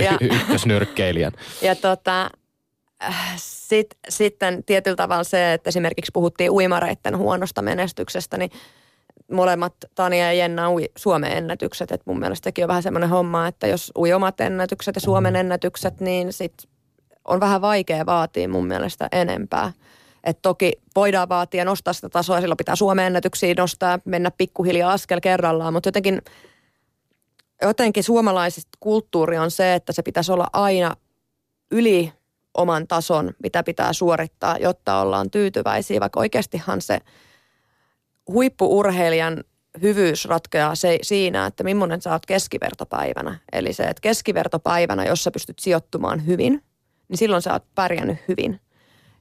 ja, 0.02 0.04
Ja- 0.04 0.18
ykkösnyrkkeilijän. 0.36 1.32
Ja 1.62 1.74
tota, 1.76 2.30
sit, 3.36 3.86
sitten 4.08 4.64
tietyllä 4.64 4.96
tavalla 4.96 5.24
se, 5.24 5.52
että 5.52 5.68
esimerkiksi 5.68 6.10
puhuttiin 6.12 6.50
uimareitten 6.50 7.18
huonosta 7.18 7.62
menestyksestä, 7.62 8.36
niin 8.36 8.50
molemmat 9.32 9.74
Tania 9.94 10.24
ja 10.24 10.32
Jenna 10.32 10.72
ui 10.72 10.88
Suomen 10.96 11.32
ennätykset. 11.32 11.92
Et 11.92 12.02
mun 12.04 12.18
mielestä 12.18 12.44
sekin 12.44 12.64
on 12.64 12.68
vähän 12.68 12.82
semmoinen 12.82 13.10
homma, 13.10 13.46
että 13.46 13.66
jos 13.66 13.92
ui 13.98 14.12
omat 14.12 14.40
ennätykset 14.40 14.94
ja 14.94 15.00
Suomen 15.00 15.36
ennätykset, 15.36 16.00
niin 16.00 16.32
sit 16.32 16.54
on 17.24 17.40
vähän 17.40 17.60
vaikea 17.60 18.06
vaatia 18.06 18.48
mun 18.48 18.66
mielestä 18.66 19.08
enempää. 19.12 19.72
Et 20.24 20.38
toki 20.42 20.72
voidaan 20.96 21.28
vaatia 21.28 21.64
nostaa 21.64 21.92
sitä 21.92 22.08
tasoa, 22.08 22.40
silloin 22.40 22.56
pitää 22.56 22.76
Suomen 22.76 23.06
ennätyksiä 23.06 23.54
nostaa, 23.56 23.98
mennä 24.04 24.30
pikkuhiljaa 24.30 24.92
askel 24.92 25.20
kerrallaan, 25.20 25.72
mutta 25.72 25.88
jotenkin 25.88 26.22
jotenkin 27.62 28.04
suomalaisista 28.04 28.78
kulttuuri 28.80 29.38
on 29.38 29.50
se, 29.50 29.74
että 29.74 29.92
se 29.92 30.02
pitäisi 30.02 30.32
olla 30.32 30.46
aina 30.52 30.96
yli 31.70 32.12
oman 32.54 32.86
tason, 32.86 33.30
mitä 33.42 33.62
pitää 33.62 33.92
suorittaa, 33.92 34.58
jotta 34.58 35.00
ollaan 35.00 35.30
tyytyväisiä, 35.30 36.00
vaikka 36.00 36.20
oikeastihan 36.20 36.80
se 36.80 36.98
huippuurheilijan 38.28 39.44
hyvyys 39.82 40.24
ratkeaa 40.24 40.74
se, 40.74 40.98
siinä, 41.02 41.46
että 41.46 41.64
millainen 41.64 42.02
sä 42.02 42.12
oot 42.12 42.26
keskivertopäivänä. 42.26 43.38
Eli 43.52 43.72
se, 43.72 43.82
että 43.82 44.00
keskivertopäivänä, 44.00 45.04
jos 45.04 45.24
sä 45.24 45.30
pystyt 45.30 45.58
sijoittumaan 45.58 46.26
hyvin, 46.26 46.62
niin 47.08 47.18
silloin 47.18 47.42
sä 47.42 47.52
oot 47.52 47.64
pärjännyt 47.74 48.18
hyvin. 48.28 48.60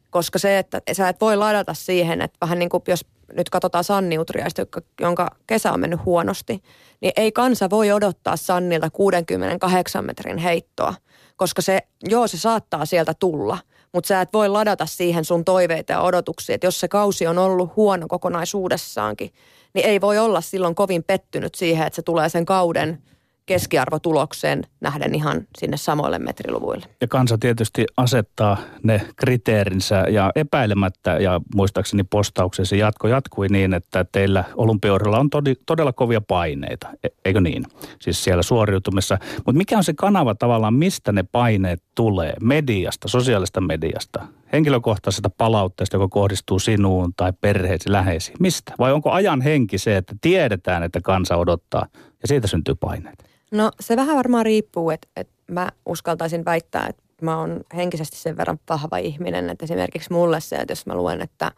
Koska 0.10 0.40
se, 0.40 0.58
että 0.58 0.82
sä 0.94 1.10
et 1.10 1.22
voi 1.22 1.38
ladata 1.38 1.74
siihen, 1.74 2.22
että 2.22 2.38
vähän 2.42 2.60
niin 2.60 2.70
kuin 2.70 2.84
jos 2.88 3.06
nyt 3.34 3.50
katsotaan 3.50 3.84
Sanni 3.84 4.20
Utriaista, 4.20 4.62
joka- 4.62 4.82
jonka 5.02 5.36
kesä 5.48 5.72
on 5.72 5.80
mennyt 5.80 6.06
huonosti, 6.06 6.64
niin 7.02 7.14
ei 7.16 7.32
kansa 7.32 7.70
voi 7.70 7.92
odottaa 7.92 8.36
Sannilta 8.36 8.90
68 8.90 10.06
metrin 10.06 10.38
heittoa, 10.38 10.94
koska 11.36 11.62
se, 11.62 11.80
joo 12.04 12.28
se 12.28 12.38
saattaa 12.38 12.86
sieltä 12.86 13.14
tulla, 13.14 13.58
mutta 13.94 14.08
sä 14.08 14.22
et 14.22 14.34
voi 14.34 14.50
ladata 14.50 14.86
siihen 14.86 15.26
sun 15.26 15.46
toiveita 15.46 15.92
ja 15.92 16.02
odotuksia, 16.02 16.56
että 16.56 16.68
jos 16.68 16.80
se 16.80 16.88
kausi 16.88 17.28
on 17.28 17.38
ollut 17.38 17.76
huono 17.76 18.08
kokonaisuudessaankin, 18.08 19.34
niin 19.74 19.86
ei 19.86 20.02
voi 20.02 20.18
olla 20.18 20.42
silloin 20.42 20.76
kovin 20.76 21.04
pettynyt 21.04 21.56
siihen, 21.56 21.88
että 21.88 21.96
se 21.96 22.02
tulee 22.02 22.30
sen 22.30 22.46
kauden 22.46 23.04
keskiarvotulokseen 23.52 24.64
nähden 24.82 25.16
ihan 25.16 25.42
sinne 25.58 25.78
samoille 25.78 26.20
metriluvuille. 26.20 26.86
Ja 27.02 27.08
kansa 27.08 27.38
tietysti 27.38 27.86
asettaa 27.98 28.58
ne 28.84 29.02
kriteerinsä 29.16 30.06
ja 30.10 30.32
epäilemättä, 30.36 31.12
ja 31.12 31.42
muistaakseni 31.56 32.04
postauksessa 32.04 32.76
jatko 32.76 33.08
jatkui 33.08 33.48
niin, 33.48 33.74
että 33.74 34.06
teillä 34.12 34.44
olympiaurilla 34.56 35.20
on 35.20 35.30
todi, 35.30 35.56
todella 35.66 35.94
kovia 35.94 36.22
paineita, 36.22 36.88
e- 37.04 37.08
eikö 37.26 37.42
niin? 37.42 37.66
Siis 38.02 38.24
siellä 38.24 38.44
suoriutumissa. 38.44 39.18
Mutta 39.36 39.58
mikä 39.58 39.78
on 39.78 39.84
se 39.84 39.94
kanava 39.94 40.36
tavallaan, 40.36 40.74
mistä 40.74 41.12
ne 41.12 41.24
paineet 41.32 41.84
tulee? 41.96 42.34
Mediasta, 42.42 43.08
sosiaalista 43.08 43.62
mediasta, 43.62 44.28
henkilökohtaisesta 44.54 45.30
palautteesta, 45.30 45.96
joka 45.96 46.08
kohdistuu 46.08 46.60
sinuun 46.60 47.14
tai 47.18 47.34
perheesi, 47.42 47.92
läheisiin. 47.92 48.38
Mistä? 48.40 48.74
Vai 48.80 48.94
onko 48.94 49.12
ajan 49.12 49.42
henki 49.42 49.78
se, 49.78 49.98
että 49.98 50.16
tiedetään, 50.22 50.84
että 50.84 51.02
kansa 51.02 51.36
odottaa 51.36 51.86
ja 52.22 52.28
siitä 52.28 52.48
syntyy 52.48 52.76
paineet? 52.76 53.31
No 53.52 53.72
se 53.80 53.96
vähän 53.96 54.18
varmaan 54.18 54.46
riippuu, 54.46 54.90
että, 54.90 55.08
että 55.16 55.34
mä 55.52 55.70
uskaltaisin 55.86 56.46
väittää, 56.46 56.88
että 56.90 57.04
mä 57.22 57.40
oon 57.40 57.62
henkisesti 57.76 58.18
sen 58.18 58.38
verran 58.38 58.60
vahva 58.70 58.98
ihminen, 58.98 59.50
että 59.50 59.66
esimerkiksi 59.66 60.14
mulle 60.14 60.40
se, 60.40 60.56
että 60.56 60.72
jos 60.72 60.86
mä 60.86 60.96
luen, 60.96 61.22
että 61.22 61.52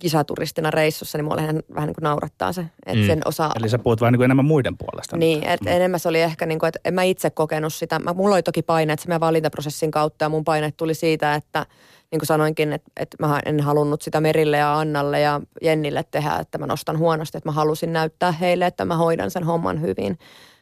kisaturistina 0.00 0.70
reissussa, 0.70 1.18
niin 1.18 1.24
mulle 1.24 1.42
ihan 1.42 1.62
vähän 1.74 1.86
niin 1.86 1.94
kuin 1.94 2.02
naurattaa 2.02 2.52
se, 2.52 2.60
että 2.86 3.00
Mm. 3.00 3.06
sen 3.06 3.20
osaa 3.24 3.52
Eli 3.58 3.68
sä 3.68 3.78
puhut 3.78 4.00
vähän 4.00 4.12
niin 4.12 4.18
kuin 4.18 4.24
enemmän 4.24 4.44
muiden 4.44 4.78
puolesta. 4.78 5.16
Niin, 5.16 5.44
että 5.44 5.70
enemmän 5.70 6.00
se 6.00 6.08
oli 6.08 6.20
ehkä 6.20 6.46
niin 6.46 6.58
kuin, 6.58 6.68
että 6.68 6.80
en 6.84 6.94
mä 6.94 7.02
itse 7.02 7.30
kokenut 7.30 7.74
sitä. 7.74 7.98
Mä, 7.98 8.12
mulla 8.12 8.34
oli 8.34 8.42
toki 8.42 8.62
paineet 8.62 9.00
sen 9.00 9.08
meidän 9.10 9.20
valintaprosessin 9.20 9.90
kautta 9.90 10.24
ja 10.24 10.28
mun 10.28 10.44
paineet 10.44 10.76
tuli 10.76 10.94
siitä, 10.94 11.34
että 11.34 11.66
niin 12.10 12.18
kuin 12.18 12.26
sanoinkin, 12.26 12.72
että, 12.72 12.90
että 12.96 13.16
mä 13.20 13.40
en 13.46 13.60
halunnut 13.60 14.02
sitä 14.02 14.20
Merille 14.20 14.56
ja 14.56 14.78
Annalle 14.78 15.20
ja 15.20 15.40
Jennille 15.62 16.04
tehdä, 16.10 16.36
että 16.36 16.58
mä 16.58 16.66
nostan 16.66 16.98
huonosti, 16.98 17.38
että 17.38 17.48
mä 17.48 17.52
halusin 17.52 17.92
näyttää 17.92 18.32
heille, 18.32 18.66
että 18.66 18.84
mä 18.84 18.96
hoidan 18.96 19.30
sen 19.30 19.44
homman 19.44 19.80
hyvin. 19.80 20.18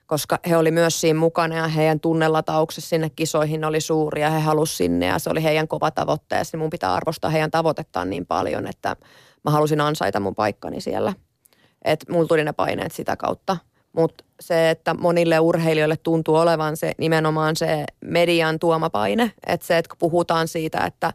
Koska 0.07 0.38
he 0.48 0.57
oli 0.57 0.70
myös 0.70 1.00
siinä 1.00 1.18
mukana 1.18 1.57
ja 1.57 1.68
heidän 1.68 2.00
tunnelatauksessa 2.00 2.88
sinne 2.88 3.11
kisoihin 3.11 3.64
oli 3.64 3.80
suuri 3.80 4.22
ja 4.22 4.30
he 4.30 4.40
halusivat 4.40 4.76
sinne 4.76 5.07
ja 5.07 5.18
se 5.18 5.30
oli 5.30 5.42
heidän 5.42 5.68
kova 5.68 5.90
tavoitteessa. 5.90 6.57
Niin 6.57 6.62
mun 6.62 6.70
pitää 6.70 6.94
arvostaa 6.94 7.30
heidän 7.30 7.50
tavoitettaan 7.50 8.11
niin 8.11 8.26
paljon, 8.26 8.66
että 8.66 8.96
mä 9.44 9.50
halusin 9.50 9.80
ansaita 9.80 10.20
mun 10.20 10.34
paikkani 10.34 10.80
siellä. 10.80 11.12
Että 11.84 12.12
mulla 12.12 12.28
tuli 12.28 12.44
ne 12.44 12.52
paineet 12.52 12.92
sitä 12.92 13.16
kautta 13.16 13.57
mutta 13.94 14.24
se, 14.40 14.70
että 14.70 14.94
monille 14.94 15.38
urheilijoille 15.38 15.96
tuntuu 15.96 16.36
olevan 16.36 16.76
se 16.76 16.92
nimenomaan 16.98 17.57
se 17.57 17.84
median 18.05 18.59
tuomapaine, 18.59 19.32
että 19.46 19.66
se, 19.66 19.78
että 19.78 19.88
kun 19.88 19.98
puhutaan 19.98 20.48
siitä, 20.48 20.84
että 20.86 21.12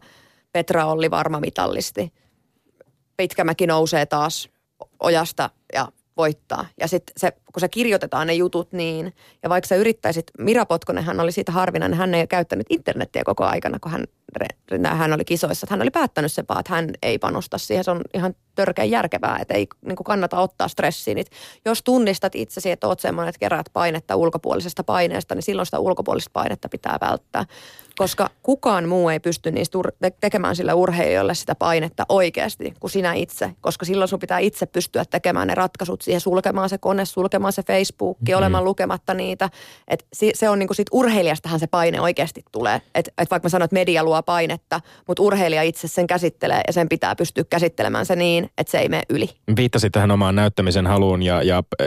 Petra 0.52 0.86
oli 0.86 1.10
varma 1.10 1.40
mitallisti, 1.40 2.12
Pitkämäki 3.16 3.66
nousee 3.66 4.06
taas 4.06 4.48
ojasta 5.00 5.50
ja 5.74 5.88
voittaa. 6.16 6.66
Ja 6.80 6.88
sitten 6.88 7.12
se, 7.16 7.32
kun 7.52 7.60
se 7.60 7.68
kirjoitetaan 7.68 8.26
ne 8.26 8.34
jutut 8.34 8.72
niin, 8.72 9.14
ja 9.42 9.48
vaikka 9.48 9.68
sä 9.68 9.76
yrittäisit, 9.76 10.26
Mira 10.38 10.66
Potkonenhan 10.66 11.20
oli 11.20 11.32
siitä 11.32 11.52
harvinainen, 11.52 11.98
hän 11.98 12.14
ei 12.14 12.26
käyttänyt 12.26 12.66
internettiä 12.70 13.22
koko 13.24 13.44
aikana, 13.44 13.78
kun 13.80 13.92
hän, 13.92 14.04
hän 14.84 15.12
oli 15.12 15.24
kisoissa. 15.24 15.66
Hän 15.70 15.82
oli 15.82 15.90
päättänyt 15.90 16.32
sen 16.32 16.44
vaan, 16.48 16.60
että 16.60 16.74
hän 16.74 16.90
ei 17.02 17.18
panosta 17.18 17.58
siihen. 17.58 17.84
Se 17.84 17.90
on 17.90 18.00
ihan 18.14 18.34
törkeän 18.54 18.90
järkevää, 18.90 19.38
että 19.40 19.54
ei 19.54 19.66
niin 19.86 19.96
kannata 19.96 20.40
ottaa 20.40 20.68
stressiä. 20.68 21.14
Niin 21.14 21.26
jos 21.64 21.82
tunnistat 21.82 22.34
itsesi, 22.34 22.70
että 22.70 22.86
oot 22.86 23.00
semmoinen, 23.00 23.28
että 23.28 23.38
kerät 23.38 23.66
painetta 23.72 24.16
ulkopuolisesta 24.16 24.84
paineesta, 24.84 25.34
niin 25.34 25.42
silloin 25.42 25.66
sitä 25.66 25.78
ulkopuolista 25.78 26.30
painetta 26.32 26.68
pitää 26.68 26.98
välttää 27.00 27.44
koska 28.00 28.30
kukaan 28.42 28.88
muu 28.88 29.08
ei 29.08 29.20
pysty 29.20 29.50
niistä 29.50 29.78
tekemään 30.20 30.56
sillä 30.56 30.74
urheilijoille 30.74 31.34
sitä 31.34 31.54
painetta 31.54 32.06
oikeasti 32.08 32.74
kuin 32.80 32.90
sinä 32.90 33.12
itse, 33.12 33.54
koska 33.60 33.84
silloin 33.84 34.08
sun 34.08 34.18
pitää 34.18 34.38
itse 34.38 34.66
pystyä 34.66 35.04
tekemään 35.04 35.48
ne 35.48 35.54
ratkaisut 35.54 36.02
siihen, 36.02 36.20
sulkemaan 36.20 36.68
se 36.68 36.78
kone, 36.78 37.04
sulkemaan 37.04 37.39
se 37.50 37.62
Facebook, 37.62 38.18
mm-hmm. 38.20 38.38
olemaan 38.38 38.64
lukematta 38.64 39.14
niitä. 39.14 39.50
Et 39.88 40.06
se 40.34 40.48
on 40.48 40.58
niinku 40.58 40.74
sit 40.74 40.86
urheilijastahan 40.92 41.60
se 41.60 41.66
paine 41.66 42.00
oikeasti 42.00 42.44
tulee. 42.52 42.82
Et, 42.94 43.08
et 43.18 43.30
vaikka 43.30 43.46
mä 43.46 43.50
sanon, 43.50 43.64
että 43.64 43.74
media 43.74 44.04
luo 44.04 44.22
painetta, 44.22 44.80
mutta 45.06 45.22
urheilija 45.22 45.62
itse 45.62 45.88
sen 45.88 46.06
käsittelee 46.06 46.60
ja 46.66 46.72
sen 46.72 46.88
pitää 46.88 47.16
pystyä 47.16 47.44
käsittelemään 47.50 48.06
se 48.06 48.16
niin, 48.16 48.50
että 48.58 48.70
se 48.70 48.78
ei 48.78 48.88
mene 48.88 49.02
yli. 49.08 49.30
Viittasit 49.56 49.92
tähän 49.92 50.10
omaan 50.10 50.34
näyttämisen 50.34 50.86
haluun 50.86 51.22
ja, 51.22 51.42
ja 51.42 51.56
äh, 51.56 51.86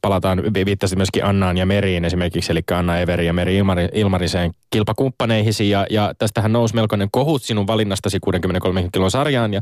palataan, 0.00 0.42
viittasit 0.54 0.96
myöskin 0.96 1.24
Annaan 1.24 1.56
ja 1.56 1.66
Meriin 1.66 2.04
esimerkiksi, 2.04 2.52
eli 2.52 2.60
Anna 2.72 2.98
Everi 2.98 3.26
ja 3.26 3.32
Meri 3.32 3.56
Ilmari, 3.56 3.88
Ilmariseen 3.92 4.50
kilpakumppaniksi 4.70 5.20
kumppaneihisi 5.20 5.70
ja, 5.70 5.86
ja 5.90 6.14
tästähän 6.18 6.52
nousi 6.52 6.74
melkoinen 6.74 7.08
kohut 7.12 7.42
sinun 7.42 7.66
valinnastasi 7.66 8.20
63 8.20 8.88
kilon 8.92 9.10
sarjaan 9.10 9.54
ja, 9.54 9.60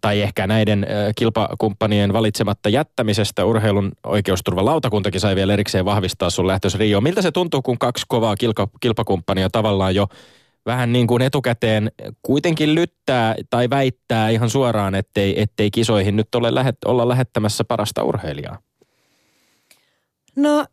tai 0.00 0.22
ehkä 0.22 0.46
näiden 0.46 0.84
äh, 0.84 1.12
kilpakumppanien 1.16 2.12
valitsematta 2.12 2.68
jättämisestä 2.68 3.44
urheilun 3.44 3.92
oikeusturvalautakuntakin 4.42 5.20
sai 5.20 5.36
vielä 5.36 5.52
erikseen 5.52 5.84
vahvistaa 5.84 6.30
sun 6.30 6.46
lähtössä 6.46 6.78
Rio. 6.78 7.00
Miltä 7.00 7.22
se 7.22 7.30
tuntuu, 7.30 7.62
kun 7.62 7.78
kaksi 7.78 8.04
kovaa 8.08 8.36
kilpa, 8.36 8.68
kilpakumppania 8.80 9.50
tavallaan 9.50 9.94
jo 9.94 10.06
vähän 10.66 10.92
niin 10.92 11.06
kuin 11.06 11.22
etukäteen 11.22 11.90
kuitenkin 12.22 12.74
lyttää 12.74 13.34
tai 13.50 13.70
väittää 13.70 14.28
ihan 14.30 14.50
suoraan, 14.50 14.94
ettei, 14.94 15.42
ettei 15.42 15.70
kisoihin 15.70 16.16
nyt 16.16 16.34
ole 16.34 16.54
lähet, 16.54 16.76
olla 16.84 17.08
lähettämässä 17.08 17.64
parasta 17.64 18.04
urheilijaa? 18.04 18.58
No 20.36 20.64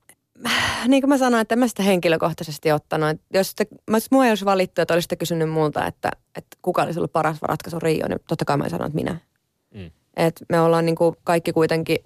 niin 0.87 1.01
kuin 1.01 1.09
mä 1.09 1.17
sanoin, 1.17 1.41
että 1.41 1.55
en 1.55 1.59
mä 1.59 1.67
sitä 1.67 1.83
henkilökohtaisesti 1.83 2.71
ottanut. 2.71 3.09
Että 3.09 3.25
jos, 3.33 3.55
te, 3.55 3.67
jos 3.91 4.11
mua 4.11 4.25
ei 4.25 4.31
olisi 4.31 4.45
valittu, 4.45 4.81
että 4.81 4.93
olisitte 4.93 5.15
kysynyt 5.15 5.49
multa, 5.49 5.85
että, 5.85 6.11
että 6.35 6.57
kuka 6.61 6.83
olisi 6.83 6.99
ollut 6.99 7.13
paras 7.13 7.37
ratkaisu 7.41 7.79
Rio, 7.79 8.07
niin 8.07 8.19
totta 8.27 8.45
kai 8.45 8.57
mä 8.57 8.69
sanon, 8.69 8.87
että 8.87 8.95
minä. 8.95 9.17
Mm. 9.73 9.91
Et 10.17 10.43
me 10.49 10.61
ollaan 10.61 10.85
niin 10.85 10.95
kuin 10.95 11.15
kaikki 11.23 11.53
kuitenkin 11.53 11.97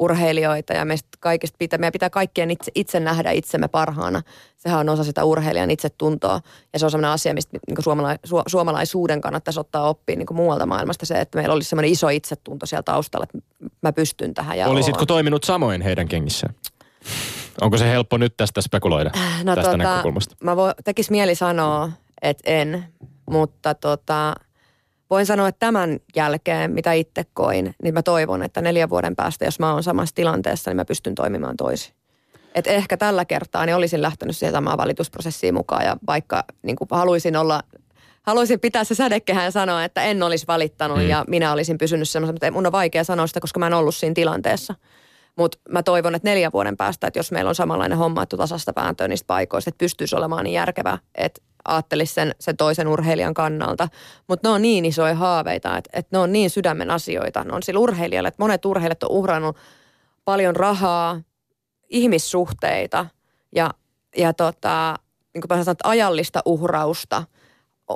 urheilijoita 0.00 0.72
ja 0.72 0.84
meistä 0.84 1.08
kaikista 1.20 1.56
pitää, 1.58 1.78
meidän 1.78 1.92
pitää 1.92 2.10
kaikkien 2.10 2.50
itse, 2.50 2.72
itse 2.74 3.00
nähdä 3.00 3.30
itsemme 3.30 3.68
parhaana. 3.68 4.22
Sehän 4.56 4.80
on 4.80 4.88
osa 4.88 5.04
sitä 5.04 5.24
urheilijan 5.24 5.70
itsetuntoa 5.70 6.40
ja 6.72 6.78
se 6.78 6.86
on 6.86 6.90
sellainen 6.90 7.10
asia, 7.10 7.34
mistä 7.34 7.58
niin 7.68 7.82
suomala, 7.84 8.16
su, 8.24 8.42
suomalaisuuden 8.46 9.20
kannattaisi 9.20 9.60
ottaa 9.60 9.88
oppia 9.88 10.16
niin 10.16 10.26
muualta 10.32 10.66
maailmasta 10.66 11.06
se, 11.06 11.20
että 11.20 11.38
meillä 11.38 11.54
olisi 11.54 11.68
sellainen 11.68 11.92
iso 11.92 12.08
itsetunto 12.08 12.66
siellä 12.66 12.82
taustalla, 12.82 13.24
että 13.24 13.38
mä 13.82 13.92
pystyn 13.92 14.34
tähän. 14.34 14.58
Ja 14.58 14.68
Olisitko 14.68 15.00
oon. 15.00 15.06
toiminut 15.06 15.44
samoin 15.44 15.82
heidän 15.82 16.08
kengissään? 16.08 16.54
Onko 17.60 17.78
se 17.78 17.90
helppo 17.90 18.16
nyt 18.16 18.36
tästä 18.36 18.60
spekuloida 18.60 19.10
äh, 19.16 19.44
no 19.44 19.54
tästä 19.54 19.70
tota, 19.70 19.76
näkökulmasta? 19.76 20.36
Mä 20.44 20.56
vo, 20.56 20.72
tekis 20.84 21.10
mieli 21.10 21.34
sanoa, 21.34 21.92
että 22.22 22.50
en, 22.50 22.84
mutta 23.30 23.74
tota, 23.74 24.34
voin 25.10 25.26
sanoa, 25.26 25.48
että 25.48 25.66
tämän 25.66 26.00
jälkeen, 26.16 26.70
mitä 26.70 26.92
itse 26.92 27.24
koin, 27.34 27.74
niin 27.82 27.94
mä 27.94 28.02
toivon, 28.02 28.42
että 28.42 28.60
neljän 28.60 28.90
vuoden 28.90 29.16
päästä, 29.16 29.44
jos 29.44 29.58
mä 29.58 29.72
oon 29.72 29.82
samassa 29.82 30.14
tilanteessa, 30.14 30.70
niin 30.70 30.76
mä 30.76 30.84
pystyn 30.84 31.14
toimimaan 31.14 31.56
toisin. 31.56 31.94
Et 32.54 32.66
ehkä 32.66 32.96
tällä 32.96 33.24
kertaa 33.24 33.66
niin 33.66 33.76
olisin 33.76 34.02
lähtenyt 34.02 34.36
siihen 34.36 34.52
samaan 34.52 34.78
valitusprosessiin 34.78 35.54
mukaan 35.54 35.84
ja 35.84 35.96
vaikka 36.06 36.44
niin 36.62 36.76
haluaisin 36.90 37.36
olla 37.36 37.62
haluaisin 38.22 38.60
pitää 38.60 38.84
se 38.84 38.94
sädekehän 38.94 39.44
ja 39.44 39.50
sanoa, 39.50 39.84
että 39.84 40.02
en 40.02 40.22
olisi 40.22 40.46
valittanut 40.48 40.98
mm. 40.98 41.08
ja 41.08 41.24
minä 41.28 41.52
olisin 41.52 41.78
pysynyt 41.78 42.08
semmoisen, 42.08 42.34
mutta 42.34 42.50
mun 42.50 42.66
on 42.66 42.72
vaikea 42.72 43.04
sanoa 43.04 43.26
sitä, 43.26 43.40
koska 43.40 43.60
mä 43.60 43.66
en 43.66 43.74
ollut 43.74 43.94
siinä 43.94 44.14
tilanteessa. 44.14 44.74
Mutta 45.36 45.58
mä 45.68 45.82
toivon, 45.82 46.14
että 46.14 46.28
neljän 46.28 46.52
vuoden 46.52 46.76
päästä, 46.76 47.06
että 47.06 47.18
jos 47.18 47.32
meillä 47.32 47.48
on 47.48 47.54
samanlainen 47.54 47.98
homma, 47.98 48.22
että 48.22 48.36
tasasta 48.36 48.72
vääntöä 48.76 49.08
niistä 49.08 49.26
paikoista, 49.26 49.68
että 49.68 49.78
pystyisi 49.78 50.16
olemaan 50.16 50.44
niin 50.44 50.54
järkevä, 50.54 50.98
että 51.14 51.40
ajattelisi 51.64 52.14
sen, 52.14 52.34
sen 52.40 52.56
toisen 52.56 52.88
urheilijan 52.88 53.34
kannalta. 53.34 53.88
Mutta 54.28 54.48
ne 54.48 54.54
on 54.54 54.62
niin 54.62 54.84
isoja 54.84 55.14
haaveita, 55.14 55.76
että, 55.76 55.90
että 55.92 56.16
ne 56.16 56.18
on 56.18 56.32
niin 56.32 56.50
sydämen 56.50 56.90
asioita. 56.90 57.44
Ne 57.44 57.52
on 57.52 57.62
sillä 57.62 57.80
urheilijalle, 57.80 58.28
että 58.28 58.42
monet 58.42 58.64
urheilijat 58.64 59.02
on 59.02 59.10
uhrannut 59.10 59.56
paljon 60.24 60.56
rahaa, 60.56 61.20
ihmissuhteita 61.88 63.06
ja, 63.54 63.70
ja 64.16 64.32
tota, 64.32 64.94
niin 65.34 65.42
kuin 65.48 65.64
sanon, 65.64 65.76
ajallista 65.84 66.42
uhrausta– 66.44 67.24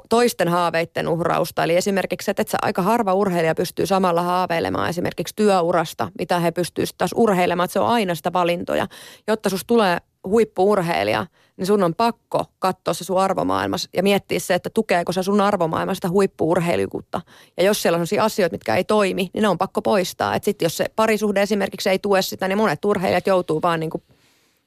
toisten 0.08 0.48
haaveiden 0.48 1.08
uhrausta. 1.08 1.64
Eli 1.64 1.76
esimerkiksi, 1.76 2.30
että, 2.30 2.42
että 2.42 2.50
se 2.50 2.58
aika 2.62 2.82
harva 2.82 3.14
urheilija 3.14 3.54
pystyy 3.54 3.86
samalla 3.86 4.22
haaveilemaan 4.22 4.88
esimerkiksi 4.88 5.34
työurasta, 5.36 6.10
mitä 6.18 6.40
he 6.40 6.50
pystyisivät 6.50 6.98
taas 6.98 7.10
urheilemaan. 7.14 7.64
Että 7.64 7.72
se 7.72 7.80
on 7.80 7.88
aina 7.88 8.14
sitä 8.14 8.32
valintoja. 8.32 8.86
Jotta 9.26 9.48
sus 9.48 9.64
tulee 9.64 9.98
huippuurheilija, 10.28 11.26
niin 11.56 11.66
sun 11.66 11.82
on 11.82 11.94
pakko 11.94 12.44
katsoa 12.58 12.94
se 12.94 13.04
sun 13.04 13.20
arvomaailmassa 13.20 13.90
ja 13.96 14.02
miettiä 14.02 14.38
se, 14.38 14.54
että 14.54 14.70
tukeeko 14.70 15.12
se 15.12 15.22
sun 15.22 15.40
arvomaailmassa 15.40 15.98
sitä 15.98 16.08
huippuurheilijuutta. 16.08 17.20
Ja 17.56 17.64
jos 17.64 17.82
siellä 17.82 17.96
on 17.96 18.06
sellaisia 18.06 18.24
asioita, 18.24 18.54
mitkä 18.54 18.76
ei 18.76 18.84
toimi, 18.84 19.30
niin 19.34 19.42
ne 19.42 19.48
on 19.48 19.58
pakko 19.58 19.82
poistaa. 19.82 20.34
Että 20.34 20.44
sitten 20.44 20.66
jos 20.66 20.76
se 20.76 20.86
parisuhde 20.96 21.42
esimerkiksi 21.42 21.90
ei 21.90 21.98
tue 21.98 22.22
sitä, 22.22 22.48
niin 22.48 22.58
monet 22.58 22.84
urheilijat 22.84 23.26
joutuu 23.26 23.62
vaan 23.62 23.80
niin, 23.80 23.90
kuin 23.90 24.02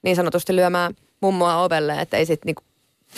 niin 0.02 0.16
sanotusti 0.16 0.56
lyömään 0.56 0.94
mummoa 1.22 1.64
ovelle, 1.64 2.02
että 2.02 2.18
ei 2.18 2.26
sitten 2.26 2.48
niin 2.56 2.68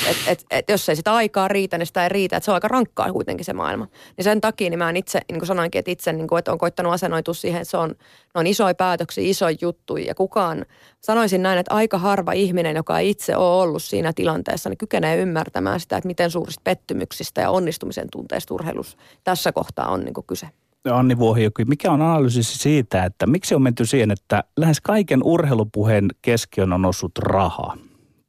et, 0.09 0.17
et, 0.27 0.45
et 0.51 0.69
jos 0.69 0.89
ei 0.89 0.95
sitä 0.95 1.13
aikaa 1.13 1.47
riitä, 1.47 1.77
niin 1.77 1.85
sitä 1.85 2.03
ei 2.03 2.09
riitä. 2.09 2.37
Että 2.37 2.45
se 2.45 2.51
on 2.51 2.55
aika 2.55 2.67
rankkaa 2.67 3.13
kuitenkin 3.13 3.45
se 3.45 3.53
maailma. 3.53 3.87
Niin 4.17 4.23
sen 4.23 4.41
takia 4.41 4.69
niin 4.69 4.77
mä 4.77 4.89
en 4.89 4.97
itse, 4.97 5.19
niin 5.31 5.39
kuin 5.39 5.47
sanoinkin, 5.47 5.79
että 5.79 5.91
itse 5.91 6.13
niin 6.13 6.27
kuin, 6.27 6.39
että 6.39 6.51
on 6.51 6.57
koittanut 6.57 6.93
asennoitua 6.93 7.33
siihen, 7.33 7.61
että 7.61 7.71
se 7.71 7.77
on, 7.77 7.89
ne 7.89 7.95
on 8.35 8.47
isoja 8.47 8.75
päätöksiä, 8.75 9.23
isoja 9.29 9.57
juttuja. 9.61 10.05
Ja 10.05 10.15
kukaan, 10.15 10.65
sanoisin 11.01 11.43
näin, 11.43 11.59
että 11.59 11.75
aika 11.75 11.97
harva 11.97 12.31
ihminen, 12.31 12.75
joka 12.75 12.99
ei 12.99 13.09
itse 13.09 13.35
ole 13.35 13.63
ollut 13.63 13.83
siinä 13.83 14.13
tilanteessa, 14.13 14.69
niin 14.69 14.77
kykenee 14.77 15.17
ymmärtämään 15.17 15.79
sitä, 15.79 15.97
että 15.97 16.07
miten 16.07 16.31
suurista 16.31 16.61
pettymyksistä 16.63 17.41
ja 17.41 17.49
onnistumisen 17.49 18.07
tunteista 18.11 18.53
urheilus 18.53 18.97
tässä 19.23 19.51
kohtaa 19.51 19.89
on 19.89 19.99
niin 20.05 20.13
kuin 20.13 20.27
kyse. 20.27 20.47
Anni 20.91 21.17
Vuohijoki, 21.17 21.65
mikä 21.65 21.91
on 21.91 22.01
analyysi 22.01 22.43
siitä, 22.43 23.05
että 23.05 23.27
miksi 23.27 23.55
on 23.55 23.61
menty 23.61 23.85
siihen, 23.85 24.11
että 24.11 24.43
lähes 24.57 24.81
kaiken 24.81 25.23
urheilupuheen 25.23 26.05
keskiön 26.21 26.73
on 26.73 26.81
noussut 26.81 27.17
rahaa? 27.17 27.77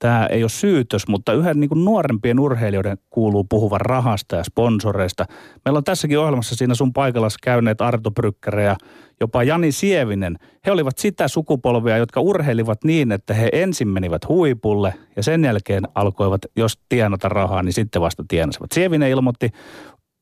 Tämä 0.01 0.27
ei 0.27 0.43
ole 0.43 0.49
syytös, 0.49 1.09
mutta 1.09 1.33
yhä 1.33 1.55
niin 1.55 1.69
kuin 1.69 1.85
nuorempien 1.85 2.41
urheilijoiden 2.41 2.99
kuuluu 3.11 3.45
puhuvan 3.45 3.81
rahasta 3.81 4.37
ja 4.37 4.45
sponsoreista. 4.45 5.25
Meillä 5.65 5.79
on 5.79 5.85
tässäkin 5.85 6.19
ohjelmassa 6.19 6.57
siinä 6.57 6.75
sun 6.75 6.93
paikallas 6.93 7.37
käyneet 7.43 7.81
Arto 7.81 8.11
Brykkäre 8.11 8.65
ja 8.65 8.77
jopa 9.21 9.43
Jani 9.43 9.73
Sievinen. 9.73 10.39
He 10.67 10.73
olivat 10.73 10.99
sitä 10.99 11.29
sukupolvia, 11.29 11.97
jotka 11.97 12.21
urheilivat 12.21 12.85
niin, 12.85 13.13
että 13.13 13.35
he 13.35 13.49
ensin 13.53 13.89
menivät 13.89 14.29
huipulle 14.29 14.95
ja 15.17 15.23
sen 15.23 15.45
jälkeen 15.45 15.83
alkoivat, 15.95 16.41
jos 16.57 16.79
tienata 16.89 17.29
rahaa, 17.29 17.63
niin 17.63 17.73
sitten 17.73 18.03
vasta 18.03 18.25
tienasivat. 18.29 18.73
Sievinen 18.73 19.11
ilmoitti 19.11 19.51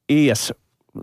IS 0.09 0.55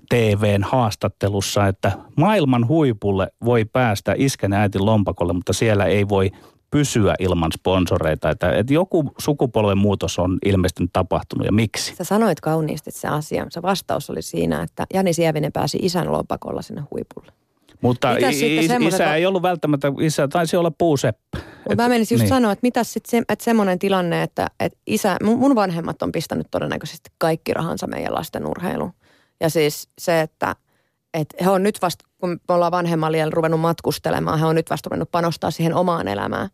TVn 0.10 0.64
haastattelussa, 0.64 1.68
että 1.68 1.92
maailman 2.18 2.68
huipulle 2.68 3.28
voi 3.46 3.66
päästä 3.66 4.16
iskän 4.18 4.54
äitin 4.54 4.86
lompakolle, 4.86 5.34
mutta 5.34 5.54
siellä 5.54 5.86
ei 5.86 6.10
voi 6.10 6.32
pysyä 6.76 7.16
ilman 7.20 7.52
sponsoreita. 7.52 8.30
Että, 8.30 8.52
että 8.52 8.74
joku 8.74 9.14
sukupolven 9.18 9.78
muutos 9.78 10.20
on 10.20 10.38
ilmeisesti 10.46 10.84
tapahtunut 10.94 11.46
ja 11.46 11.52
miksi? 11.52 11.96
Sä 11.96 12.04
sanoit 12.04 12.40
kauniisti 12.40 12.92
se 12.92 13.08
asia. 13.08 13.46
Se 13.50 13.62
vastaus 13.62 14.10
oli 14.10 14.22
siinä, 14.22 14.64
että 14.64 14.86
Jani 14.94 15.14
Sievinen 15.14 15.52
pääsi 15.52 15.78
isän 15.82 16.12
lompakolla 16.12 16.62
sinne 16.62 16.82
huipulle. 16.82 17.32
Mutta 17.82 18.18
i- 18.18 18.88
isä 18.88 19.16
ei 19.16 19.26
ollut 19.26 19.42
välttämättä, 19.42 19.92
isä 20.02 20.28
taisi 20.28 20.58
olla 20.58 20.72
puuseppä. 20.78 21.38
Mä 21.78 21.90
menisin 21.90 22.16
just 22.16 22.22
niin. 22.22 22.30
sanoa, 22.30 22.52
että 22.52 22.64
mitä 22.64 22.84
sitten 22.84 23.12
se, 23.12 23.18
että 23.30 23.46
semmoinen 23.46 23.80
tilanne, 23.80 24.24
että, 24.24 24.48
että 24.60 24.80
isä, 24.88 25.18
mun 25.24 25.56
vanhemmat 25.56 26.02
on 26.02 26.12
pistänyt 26.12 26.48
todennäköisesti 26.52 27.10
kaikki 27.18 27.54
rahansa 27.54 27.88
meidän 27.88 28.14
lasten 28.14 28.48
urheiluun. 28.48 28.94
Ja 29.40 29.50
siis 29.50 29.90
se, 30.00 30.22
että, 30.22 30.56
että 31.16 31.44
he 31.44 31.50
on 31.50 31.64
nyt 31.64 31.82
vasta 31.82 32.06
kun 32.18 32.30
me 32.30 32.54
ollaan 32.56 32.72
vanhemmalla 32.72 33.18
ruvennut 33.30 33.60
matkustelemaan, 33.60 34.40
he 34.40 34.46
on 34.46 34.56
nyt 34.56 34.70
vasta 34.70 34.90
ruvennut 34.90 35.12
panostaa 35.12 35.52
siihen 35.52 35.74
omaan 35.74 36.08
elämään. 36.08 36.50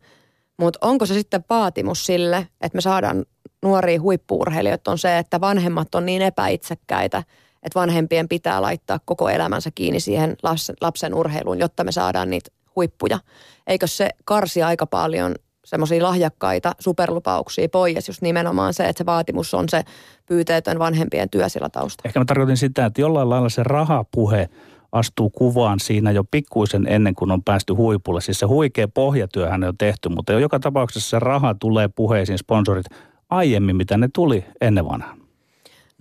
Mutta 0.58 0.78
onko 0.82 1.06
se 1.06 1.14
sitten 1.14 1.44
vaatimus 1.50 2.06
sille, 2.06 2.48
että 2.60 2.76
me 2.76 2.80
saadaan 2.80 3.24
nuoria 3.62 4.00
huippuurheilijoita 4.00 4.90
on 4.90 4.98
se, 4.98 5.18
että 5.18 5.40
vanhemmat 5.40 5.94
on 5.94 6.06
niin 6.06 6.22
epäitsekkäitä, 6.22 7.22
että 7.62 7.80
vanhempien 7.80 8.28
pitää 8.28 8.62
laittaa 8.62 9.00
koko 9.04 9.28
elämänsä 9.28 9.70
kiinni 9.74 10.00
siihen 10.00 10.36
lapsen 10.80 11.14
urheiluun, 11.14 11.58
jotta 11.58 11.84
me 11.84 11.92
saadaan 11.92 12.30
niitä 12.30 12.50
huippuja. 12.76 13.18
Eikö 13.66 13.86
se 13.86 14.10
karsi 14.24 14.62
aika 14.62 14.86
paljon 14.86 15.34
semmoisia 15.64 16.02
lahjakkaita 16.02 16.74
superlupauksia 16.78 17.68
pois, 17.68 18.08
just 18.08 18.22
nimenomaan 18.22 18.74
se, 18.74 18.88
että 18.88 18.98
se 18.98 19.06
vaatimus 19.06 19.54
on 19.54 19.68
se 19.68 19.82
pyyteetön 20.26 20.78
vanhempien 20.78 21.30
työ 21.30 21.48
sillä 21.48 21.68
taustalla. 21.68 22.08
Ehkä 22.08 22.18
mä 22.18 22.24
tarkoitin 22.24 22.56
sitä, 22.56 22.86
että 22.86 23.00
jollain 23.00 23.30
lailla 23.30 23.48
se 23.48 23.62
rahapuhe 23.62 24.48
astuu 24.92 25.30
kuvaan 25.30 25.80
siinä 25.80 26.10
jo 26.10 26.24
pikkuisen 26.24 26.86
ennen 26.88 27.14
kuin 27.14 27.30
on 27.30 27.42
päästy 27.42 27.72
huipulle. 27.72 28.20
Siis 28.20 28.38
se 28.38 28.46
huikea 28.46 28.88
pohjatyöhän 28.88 29.64
on 29.64 29.78
tehty, 29.78 30.08
mutta 30.08 30.32
joka 30.32 30.60
tapauksessa 30.60 31.10
se 31.10 31.18
raha 31.18 31.54
tulee 31.54 31.88
puheisiin, 31.88 32.38
sponsorit, 32.38 32.86
aiemmin, 33.30 33.76
mitä 33.76 33.96
ne 33.96 34.08
tuli 34.12 34.44
ennen 34.60 34.84
vanhaa. 34.88 35.21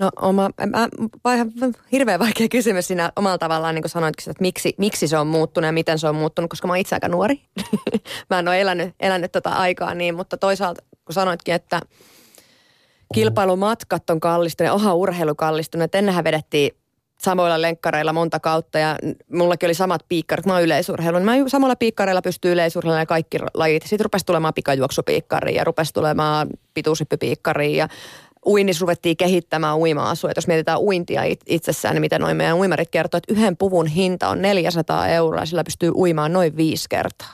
No 0.02 0.10
oma, 0.22 0.50
mä, 0.60 0.66
mä, 0.68 0.88
hirveän 1.92 2.20
vaikea 2.20 2.48
kysymys 2.48 2.88
siinä 2.88 3.12
omalla 3.16 3.38
tavallaan, 3.38 3.76
niin 3.76 3.84
kuin 3.84 3.90
sanoitkin, 3.90 4.32
että 4.32 4.42
miksi, 4.42 4.74
miksi 4.78 5.08
se 5.08 5.18
on 5.18 5.28
muuttunut 5.28 5.66
ja 5.66 5.72
miten 5.72 6.00
se 6.00 6.08
on 6.08 6.16
muuttunut, 6.16 6.50
koska 6.50 6.68
mä 6.68 6.74
oon 6.74 6.78
itse 6.78 6.96
aika 6.96 7.08
nuori. 7.08 7.42
mä 8.30 8.40
en 8.40 8.48
ole 8.48 8.62
elänyt, 8.62 8.96
elänyt 9.00 9.32
tota 9.32 9.50
aikaa 9.50 9.96
niin, 9.96 10.16
mutta 10.16 10.38
toisaalta 10.38 10.84
kun 11.06 11.14
sanoitkin, 11.14 11.56
että 11.56 11.82
kilpailumatkat 13.14 14.10
on 14.10 14.20
kallistunut, 14.20 14.74
oha 14.74 14.94
urheilu 14.94 15.36
kallistunut, 15.36 15.96
ennenhän 15.96 16.24
vedettiin 16.24 16.72
samoilla 17.22 17.62
lenkkareilla 17.62 18.14
monta 18.14 18.40
kautta 18.40 18.80
ja 18.80 18.98
mullakin 19.34 19.68
oli 19.68 19.74
samat 19.74 20.06
piikkarit. 20.10 20.46
Mä 20.46 20.54
oon 20.54 20.64
yleisurheilu. 20.64 21.20
Mä 21.20 21.32
samalla 21.48 21.76
piikkareilla 21.76 22.22
pystyy 22.22 22.52
yleisurheilemaan 22.52 23.08
kaikki 23.08 23.38
lajit. 23.54 23.84
Sitten 23.84 24.06
rupesi 24.06 24.26
tulemaan 24.26 24.54
pikajuoksupiikkariin 24.54 25.56
ja 25.56 25.64
rupesi 25.64 25.94
tulemaan 25.94 26.48
pituushyppypiikkariin 26.74 27.76
ja 27.76 27.88
uinnissa 28.46 28.82
ruvettiin 28.82 29.18
kehittämään 29.18 29.78
uima-asua. 29.78 30.32
Jos 30.36 30.48
mietitään 30.48 30.80
uintia 30.80 31.22
itsessään, 31.46 31.96
niin 31.96 32.02
miten 32.02 32.22
noin 32.22 32.38
meidän 32.38 32.58
uimarit 32.58 32.90
kertoo, 32.90 33.18
että 33.18 33.34
yhden 33.34 33.58
puvun 33.58 33.88
hinta 33.88 34.30
on 34.30 34.42
400 34.42 35.08
euroa 35.08 35.42
ja 35.42 35.46
sillä 35.46 35.64
pystyy 35.64 35.92
uimaan 35.96 36.34
noin 36.34 36.58
viisi 36.58 36.86
kertaa. 36.90 37.34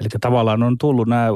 Eli 0.00 0.08
tavallaan 0.20 0.62
on 0.62 0.78
tullut 0.78 1.08
nämä 1.08 1.28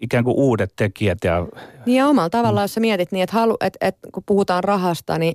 ikään 0.00 0.24
kuin 0.24 0.36
uudet 0.36 0.72
tekijät. 0.76 1.18
Ja... 1.24 1.46
Niin 1.86 1.96
ja 1.98 2.08
omalla 2.08 2.30
tavallaan, 2.30 2.64
jos 2.64 2.74
sä 2.74 2.80
mietit 2.80 3.12
niin, 3.12 3.22
että, 3.22 3.36
halu, 3.36 3.56
että, 3.60 3.86
että 3.88 4.08
kun 4.12 4.22
puhutaan 4.26 4.64
rahasta, 4.64 5.18
niin 5.18 5.34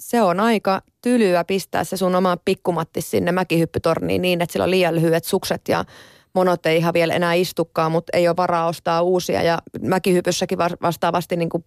se 0.00 0.22
on 0.22 0.40
aika 0.40 0.82
tylyä 1.02 1.44
pistää 1.44 1.84
se 1.84 1.96
sun 1.96 2.14
oma 2.14 2.36
pikkumatti 2.44 3.00
sinne 3.00 3.32
mäkihyppytorniin 3.32 4.22
niin, 4.22 4.42
että 4.42 4.52
sillä 4.52 4.64
on 4.64 4.70
liian 4.70 4.94
lyhyet 4.94 5.24
sukset 5.24 5.68
ja 5.68 5.84
monot 6.34 6.66
ei 6.66 6.76
ihan 6.76 6.94
vielä 6.94 7.14
enää 7.14 7.34
istukaan, 7.34 7.92
mutta 7.92 8.16
ei 8.16 8.28
ole 8.28 8.36
varaa 8.36 8.66
ostaa 8.66 9.02
uusia. 9.02 9.42
Ja 9.42 9.58
mäkihypyssäkin 9.80 10.58
vastaavasti 10.58 11.36
niin 11.36 11.48
kuin 11.48 11.64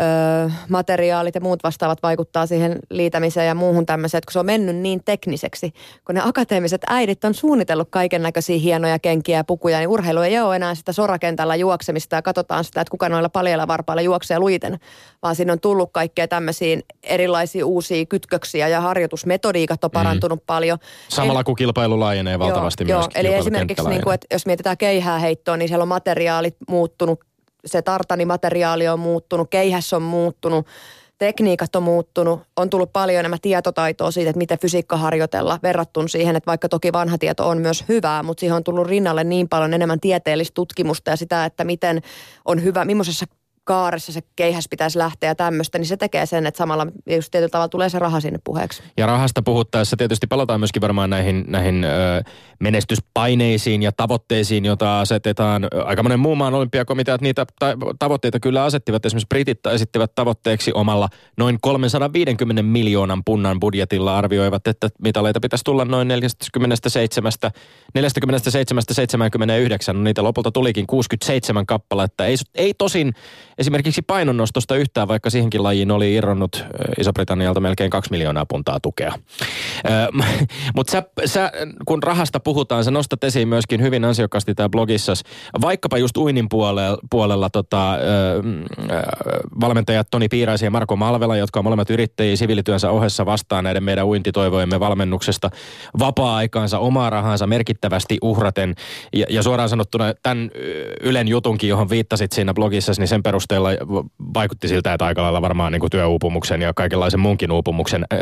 öö, 0.00 0.50
materiaalit 0.68 1.34
ja 1.34 1.40
muut 1.40 1.62
vastaavat 1.62 2.02
vaikuttaa 2.02 2.46
siihen 2.46 2.78
liitämiseen 2.90 3.46
ja 3.46 3.54
muuhun 3.54 3.86
tämmöiseen, 3.86 4.18
että 4.18 4.26
kun 4.26 4.32
se 4.32 4.38
on 4.38 4.46
mennyt 4.46 4.76
niin 4.76 5.04
tekniseksi, 5.04 5.72
kun 6.04 6.14
ne 6.14 6.20
akateemiset 6.24 6.82
äidit 6.86 7.24
on 7.24 7.34
suunnitellut 7.34 7.88
kaiken 7.90 8.22
näköisiä 8.22 8.58
hienoja 8.58 8.98
kenkiä 8.98 9.36
ja 9.36 9.44
pukuja, 9.44 9.78
niin 9.78 9.88
urheilu 9.88 10.20
ei 10.20 10.40
ole 10.40 10.56
enää 10.56 10.74
sitä 10.74 10.92
sorakentällä 10.92 11.56
juoksemista 11.56 12.16
ja 12.16 12.22
katsotaan 12.22 12.64
sitä, 12.64 12.80
että 12.80 12.90
kuka 12.90 13.08
noilla 13.08 13.28
paljeilla 13.28 13.68
varpailla 13.68 14.02
juoksee 14.02 14.38
luiten, 14.38 14.78
vaan 15.22 15.36
siinä 15.36 15.52
on 15.52 15.60
tullut 15.60 15.90
kaikkea 15.92 16.28
tämmöisiä 16.28 16.80
erilaisia 17.02 17.66
uusia 17.66 18.06
kytköksiä 18.06 18.68
ja 18.68 18.80
harjoitusmetodiikat 18.80 19.84
on 19.84 19.90
mm. 19.90 19.92
parantunut 19.92 20.40
mm. 20.40 20.46
paljon. 20.46 20.78
Samalla 21.08 21.40
eli, 21.40 21.44
kun 21.44 21.56
kilpailu 21.56 22.00
laajenee 22.00 22.38
valtavasti 22.38 22.84
joo, 22.88 23.00
joo, 23.00 23.08
eli 23.14 23.34
esimerkiksi 23.34 23.88
niin 23.88 24.02
kuin, 24.02 24.14
että 24.14 24.26
jos 24.32 24.46
mietitään 24.46 24.76
keihää 24.76 25.18
heittoa, 25.18 25.56
niin 25.56 25.68
siellä 25.68 25.82
on 25.82 25.88
materiaalit 25.88 26.56
muuttunut 26.68 27.20
se 27.66 27.82
tartanimateriaali 27.82 28.88
on 28.88 29.00
muuttunut, 29.00 29.50
keihäs 29.50 29.92
on 29.92 30.02
muuttunut, 30.02 30.66
tekniikat 31.18 31.76
on 31.76 31.82
muuttunut, 31.82 32.40
on 32.56 32.70
tullut 32.70 32.92
paljon 32.92 33.20
enemmän 33.20 33.38
tietotaitoa 33.42 34.10
siitä, 34.10 34.30
että 34.30 34.38
miten 34.38 34.58
fysiikka 34.58 34.96
harjoitella 34.96 35.58
verrattuna 35.62 36.08
siihen, 36.08 36.36
että 36.36 36.46
vaikka 36.46 36.68
toki 36.68 36.92
vanha 36.92 37.18
tieto 37.18 37.48
on 37.48 37.58
myös 37.58 37.84
hyvää, 37.88 38.22
mutta 38.22 38.40
siihen 38.40 38.56
on 38.56 38.64
tullut 38.64 38.86
rinnalle 38.86 39.24
niin 39.24 39.48
paljon 39.48 39.74
enemmän 39.74 40.00
tieteellistä 40.00 40.54
tutkimusta 40.54 41.10
ja 41.10 41.16
sitä, 41.16 41.44
että 41.44 41.64
miten 41.64 42.02
on 42.44 42.62
hyvä, 42.62 42.84
millaisessa 42.84 43.26
kaaressa 43.64 44.12
se 44.12 44.20
keihäs 44.36 44.68
pitäisi 44.70 44.98
lähteä 44.98 45.30
ja 45.30 45.34
tämmöistä, 45.34 45.78
niin 45.78 45.86
se 45.86 45.96
tekee 45.96 46.26
sen, 46.26 46.46
että 46.46 46.58
samalla 46.58 46.86
just 47.06 47.30
tietyllä 47.30 47.50
tavalla 47.50 47.68
tulee 47.68 47.88
se 47.88 47.98
raha 47.98 48.20
sinne 48.20 48.38
puheeksi. 48.44 48.82
Ja 48.96 49.06
rahasta 49.06 49.42
puhuttaessa 49.42 49.96
tietysti 49.96 50.26
palataan 50.26 50.60
myöskin 50.60 50.82
varmaan 50.82 51.10
näihin, 51.10 51.44
näihin 51.48 51.84
ö, 51.84 52.22
menestyspaineisiin 52.62 53.82
ja 53.82 53.92
tavoitteisiin, 53.92 54.64
joita 54.64 55.00
asetetaan. 55.00 55.68
Aika 55.84 56.02
monen 56.02 56.20
muun 56.20 56.38
maan 56.38 56.54
olympiakomiteat 56.54 57.20
niitä 57.20 57.46
ta- 57.58 57.76
tavoitteita 57.98 58.40
kyllä 58.40 58.64
asettivat. 58.64 59.06
Esimerkiksi 59.06 59.28
Britit 59.28 59.66
esittivät 59.66 60.14
tavoitteeksi 60.14 60.70
omalla 60.74 61.08
noin 61.38 61.58
350 61.60 62.62
miljoonan 62.62 63.22
punnan 63.24 63.60
budjetilla 63.60 64.18
arvioivat, 64.18 64.66
että 64.66 64.88
mitaleita 65.02 65.40
pitäisi 65.40 65.64
tulla 65.64 65.84
noin 65.84 66.08
47, 66.08 67.32
47 67.94 68.82
79. 68.90 69.96
No 69.96 70.02
niitä 70.02 70.22
lopulta 70.22 70.50
tulikin 70.50 70.86
67 70.86 71.66
kappaletta. 71.66 72.26
Ei, 72.26 72.36
ei 72.54 72.74
tosin 72.74 73.12
esimerkiksi 73.58 74.02
painonnostosta 74.02 74.76
yhtään, 74.76 75.08
vaikka 75.08 75.30
siihenkin 75.30 75.62
lajiin 75.62 75.90
oli 75.90 76.14
irronnut 76.14 76.64
Iso-Britannialta 77.00 77.60
melkein 77.60 77.90
kaksi 77.90 78.10
miljoonaa 78.10 78.46
puntaa 78.46 78.80
tukea. 78.80 79.12
Mutta 80.76 80.90
sä, 80.90 81.02
sä, 81.24 81.52
kun 81.86 82.02
rahasta 82.02 82.40
puhutaan, 82.40 82.51
sä 82.82 82.90
nostat 82.90 83.24
esiin 83.24 83.48
myöskin 83.48 83.82
hyvin 83.82 84.04
ansiokkaasti 84.04 84.54
tämä 84.54 84.68
blogissa, 84.68 85.12
vaikkapa 85.60 85.98
just 85.98 86.16
uinnin 86.16 86.48
puolella, 86.48 86.98
puolella 87.10 87.50
tota, 87.50 87.94
ö, 87.94 87.98
valmentajat 89.60 90.06
Toni 90.10 90.28
Piiraisen 90.28 90.66
ja 90.66 90.70
Marko 90.70 90.96
Malvela, 90.96 91.36
jotka 91.36 91.60
on 91.60 91.64
molemmat 91.64 91.90
yrittäjiä 91.90 92.36
siviilityönsä 92.36 92.90
ohessa 92.90 93.26
vastaan 93.26 93.64
näiden 93.64 93.84
meidän 93.84 94.06
uintitoivojemme 94.06 94.80
valmennuksesta 94.80 95.50
vapaa-aikaansa, 95.98 96.78
omaa 96.78 97.10
rahansa 97.10 97.46
merkittävästi 97.46 98.18
uhraten. 98.22 98.74
Ja, 99.12 99.26
ja 99.30 99.42
suoraan 99.42 99.68
sanottuna 99.68 100.14
tämän 100.22 100.50
Ylen 101.00 101.28
jutunkin, 101.28 101.68
johon 101.68 101.90
viittasit 101.90 102.32
siinä 102.32 102.54
blogissa, 102.54 102.92
niin 102.98 103.08
sen 103.08 103.22
perusteella 103.22 103.68
vaikutti 104.34 104.68
siltä, 104.68 104.92
että 104.92 105.04
aika 105.04 105.22
lailla 105.22 105.42
varmaan 105.42 105.72
niin 105.72 105.80
kuin 105.80 105.90
työuupumuksen 105.90 106.62
ja 106.62 106.74
kaikenlaisen 106.74 107.20
muunkin 107.20 107.52
uupumuksen 107.52 108.04
äh, 108.12 108.18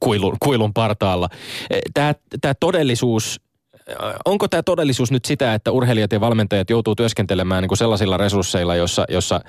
kuilun, 0.00 0.36
kuilun 0.40 0.74
partaalla. 0.74 1.28
Tämä 2.40 2.54
todellisuus 2.60 3.43
onko 4.24 4.48
tämä 4.48 4.62
todellisuus 4.62 5.10
nyt 5.10 5.24
sitä, 5.24 5.54
että 5.54 5.70
urheilijat 5.70 6.12
ja 6.12 6.20
valmentajat 6.20 6.70
joutuu 6.70 6.94
työskentelemään 6.94 7.62
niin 7.62 7.68
kuin 7.68 7.78
sellaisilla 7.78 8.16
resursseilla, 8.16 8.76
jossa, 8.76 9.04
jossa 9.08 9.40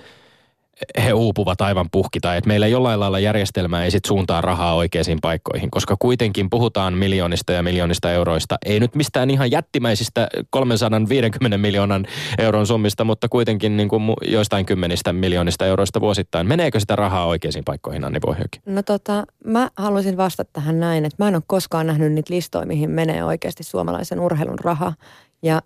he 1.04 1.14
uupuvat 1.14 1.62
aivan 1.62 1.90
puhki 1.92 2.20
tai 2.20 2.38
että 2.38 2.48
meillä 2.48 2.68
jollain 2.68 3.00
lailla 3.00 3.20
järjestelmää 3.20 3.84
ei 3.84 3.92
sit 3.92 4.06
suuntaa 4.06 4.42
rahaa 4.42 4.76
oikeisiin 4.76 5.18
paikkoihin, 5.22 5.72
koska 5.72 5.96
kuitenkin 6.00 6.50
puhutaan 6.50 6.94
miljoonista 6.94 7.54
ja 7.54 7.64
miljoonista 7.64 8.12
euroista. 8.12 8.58
Ei 8.66 8.80
nyt 8.80 8.96
mistään 8.96 9.30
ihan 9.30 9.52
jättimäisistä 9.52 10.28
350 10.50 11.58
miljoonan 11.58 12.06
euron 12.38 12.68
summista, 12.68 13.04
mutta 13.04 13.30
kuitenkin 13.30 13.78
niin 13.78 13.90
kuin 13.90 14.14
joistain 14.28 14.66
kymmenistä 14.66 15.14
miljoonista 15.14 15.66
euroista 15.66 16.02
vuosittain. 16.02 16.48
Meneekö 16.48 16.80
sitä 16.80 16.96
rahaa 16.96 17.26
oikeisiin 17.26 17.66
paikkoihin, 17.66 18.04
Anni 18.04 18.20
Pohjoki? 18.20 18.60
No 18.66 18.84
tota, 18.84 19.24
mä 19.46 19.70
haluaisin 19.78 20.18
vastata 20.18 20.50
tähän 20.54 20.80
näin, 20.80 21.06
että 21.06 21.24
mä 21.24 21.28
en 21.28 21.36
ole 21.36 21.44
koskaan 21.48 21.88
nähnyt 21.88 22.14
niitä 22.14 22.34
listoja, 22.34 22.66
mihin 22.66 22.92
menee 22.92 23.24
oikeasti 23.24 23.64
suomalaisen 23.64 24.20
urheilun 24.20 24.60
raha. 24.60 24.94
Ja 25.44 25.62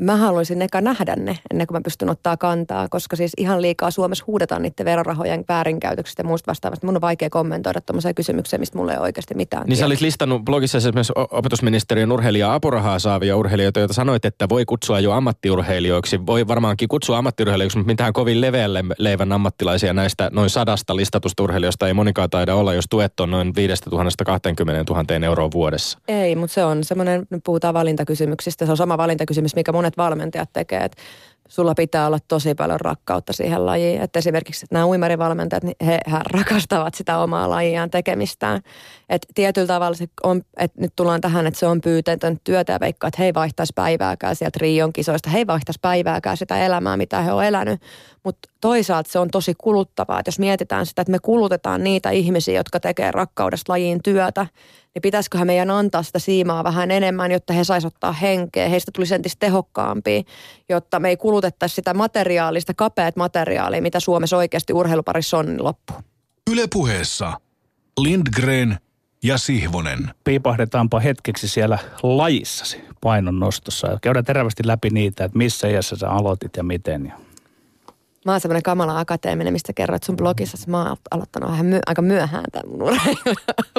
mä 0.00 0.16
haluaisin 0.16 0.62
eka 0.62 0.80
nähdä 0.80 1.16
ne 1.16 1.38
ennen 1.50 1.66
kuin 1.66 1.76
mä 1.76 1.80
pystyn 1.84 2.10
ottaa 2.10 2.36
kantaa, 2.36 2.88
koska 2.88 3.16
siis 3.16 3.32
ihan 3.36 3.62
liikaa 3.62 3.90
Suomessa 3.90 4.24
huudetaan 4.26 4.62
niiden 4.62 4.84
verorahojen 4.84 5.44
väärinkäytöksistä 5.48 6.20
ja 6.20 6.26
muusta 6.26 6.50
vastaavasta. 6.50 6.86
Mun 6.86 6.96
on 6.96 7.00
vaikea 7.00 7.30
kommentoida 7.30 7.80
tuommoiseen 7.80 8.14
kysymykseen, 8.14 8.60
mistä 8.60 8.78
mulla 8.78 8.92
ei 8.92 8.98
oikeasti 8.98 9.34
mitään. 9.34 9.66
Niin 9.66 9.76
sä 9.76 9.86
olit 9.86 10.00
listannut 10.00 10.44
blogissa 10.44 10.78
esimerkiksi 10.78 11.12
opetusministeriön 11.30 12.12
urheilija 12.12 12.54
apurahaa 12.54 12.98
saavia 12.98 13.36
urheilijoita, 13.36 13.80
joita 13.80 13.94
sanoit, 13.94 14.24
että 14.24 14.48
voi 14.48 14.64
kutsua 14.64 15.00
jo 15.00 15.12
ammattiurheilijoiksi. 15.12 16.26
Voi 16.26 16.48
varmaankin 16.48 16.88
kutsua 16.88 17.18
ammattiurheilijoiksi, 17.18 17.78
mutta 17.78 17.92
mitään 17.92 18.12
kovin 18.12 18.40
leveälle 18.40 18.84
leivän 18.98 19.32
ammattilaisia 19.32 19.92
näistä 19.92 20.30
noin 20.32 20.50
sadasta 20.50 20.96
listatusta 20.96 21.42
urheilijoista 21.42 21.86
ei 21.86 21.94
monikaan 21.94 22.30
taida 22.30 22.54
olla, 22.54 22.74
jos 22.74 22.84
tuet 22.90 23.20
on 23.20 23.30
noin 23.30 23.54
5 23.56 23.82
000 23.90 24.04
20 24.26 24.92
000 24.92 25.26
euroa 25.26 25.50
vuodessa. 25.50 25.98
Ei, 26.08 26.36
mutta 26.36 26.54
se 26.54 26.64
on 26.64 26.84
semmoinen, 26.84 27.26
puhutaan 27.44 27.74
valintakysymyksistä, 27.74 28.66
se 28.66 28.70
on 28.70 28.76
sama 28.76 28.98
valintakysymys, 28.98 29.54
mikä 29.54 29.72
monet 29.82 29.96
valmentajat 29.96 30.50
tekee, 30.52 30.84
että 30.84 31.02
sulla 31.48 31.74
pitää 31.74 32.06
olla 32.06 32.18
tosi 32.28 32.54
paljon 32.54 32.80
rakkautta 32.80 33.32
siihen 33.32 33.66
lajiin. 33.66 34.02
Että 34.02 34.18
esimerkiksi 34.18 34.66
nämä 34.70 34.86
uimarivalmentajat, 34.86 35.62
niin 35.62 35.76
he, 35.86 35.98
he 36.12 36.18
rakastavat 36.24 36.94
sitä 36.94 37.18
omaa 37.18 37.50
lajiaan 37.50 37.90
tekemistään. 37.90 38.60
Että 39.08 39.28
tietyllä 39.34 39.66
tavalla 39.66 39.96
se 39.96 40.06
on, 40.22 40.42
että 40.56 40.80
nyt 40.80 40.92
tullaan 40.96 41.20
tähän, 41.20 41.46
että 41.46 41.60
se 41.60 41.66
on 41.66 41.80
pyytetön 41.80 42.38
työtä 42.44 42.72
ja 42.72 42.80
veikkaa, 42.80 43.08
että 43.08 43.22
he 43.22 43.26
ei 43.26 43.34
vaihtaisi 43.34 43.72
päivääkään 43.76 44.36
sieltä 44.36 44.58
Rion 44.60 44.92
kisoista. 44.92 45.30
He 45.30 45.38
ei 45.38 45.46
vaihtaisi 45.46 45.78
päivääkään 45.82 46.36
sitä 46.36 46.66
elämää, 46.66 46.96
mitä 46.96 47.20
he 47.20 47.32
on 47.32 47.44
elänyt. 47.44 47.80
Mutta 48.24 48.48
toisaalta 48.60 49.12
se 49.12 49.18
on 49.18 49.30
tosi 49.30 49.54
kuluttavaa, 49.58 50.20
että 50.20 50.28
jos 50.28 50.38
mietitään 50.38 50.86
sitä, 50.86 51.02
että 51.02 51.12
me 51.12 51.18
kulutetaan 51.22 51.84
niitä 51.84 52.10
ihmisiä, 52.10 52.54
jotka 52.54 52.80
tekee 52.80 53.10
rakkaudesta 53.10 53.72
lajiin 53.72 54.02
työtä, 54.02 54.46
niin 54.94 55.02
pitäisiköhän 55.02 55.46
meidän 55.46 55.70
antaa 55.70 56.02
sitä 56.02 56.18
siimaa 56.18 56.64
vähän 56.64 56.90
enemmän, 56.90 57.32
jotta 57.32 57.52
he 57.52 57.64
saisivat 57.64 57.94
ottaa 57.94 58.12
henkeä, 58.12 58.68
heistä 58.68 58.90
tulisi 58.94 59.14
entistä 59.14 59.46
tehokkaampia, 59.46 60.22
jotta 60.68 61.00
me 61.00 61.08
ei 61.08 61.16
kulutettaisi 61.16 61.74
sitä 61.74 61.94
materiaalista, 61.94 62.74
kapeat 62.74 63.16
materiaalia, 63.16 63.82
mitä 63.82 64.00
Suomessa 64.00 64.36
oikeasti 64.36 64.72
urheiluparissa 64.72 65.38
on, 65.38 65.46
niin 65.46 65.64
loppu. 65.64 65.92
Yle 66.50 66.62
puheessa 66.72 67.32
Lindgren 68.00 68.78
ja 69.22 69.38
Sihvonen. 69.38 70.10
Piipahdetaanpa 70.24 71.00
hetkeksi 71.00 71.48
siellä 71.48 71.78
lajissasi 72.02 72.80
painonnostossa 73.00 73.98
käydään 74.02 74.24
terävästi 74.24 74.62
läpi 74.66 74.90
niitä, 74.90 75.24
että 75.24 75.38
missä 75.38 75.68
iässä 75.68 75.96
sä 75.96 76.10
aloitit 76.10 76.56
ja 76.56 76.62
miten. 76.62 77.06
Ja 77.06 77.18
Mä 78.24 78.32
oon 78.32 78.40
semmoinen 78.40 78.62
kamala 78.62 78.98
akateeminen, 78.98 79.52
mistä 79.52 79.72
kerroit 79.72 80.02
sun 80.02 80.16
blogissa, 80.16 80.56
että 80.60 80.70
mä 80.70 80.88
oon 80.88 80.96
aloittanut 81.10 81.50
vähän 81.50 81.66
my- 81.66 81.80
aika 81.86 82.02
myöhään 82.02 82.44
tämän 82.52 82.70
mun 82.70 82.82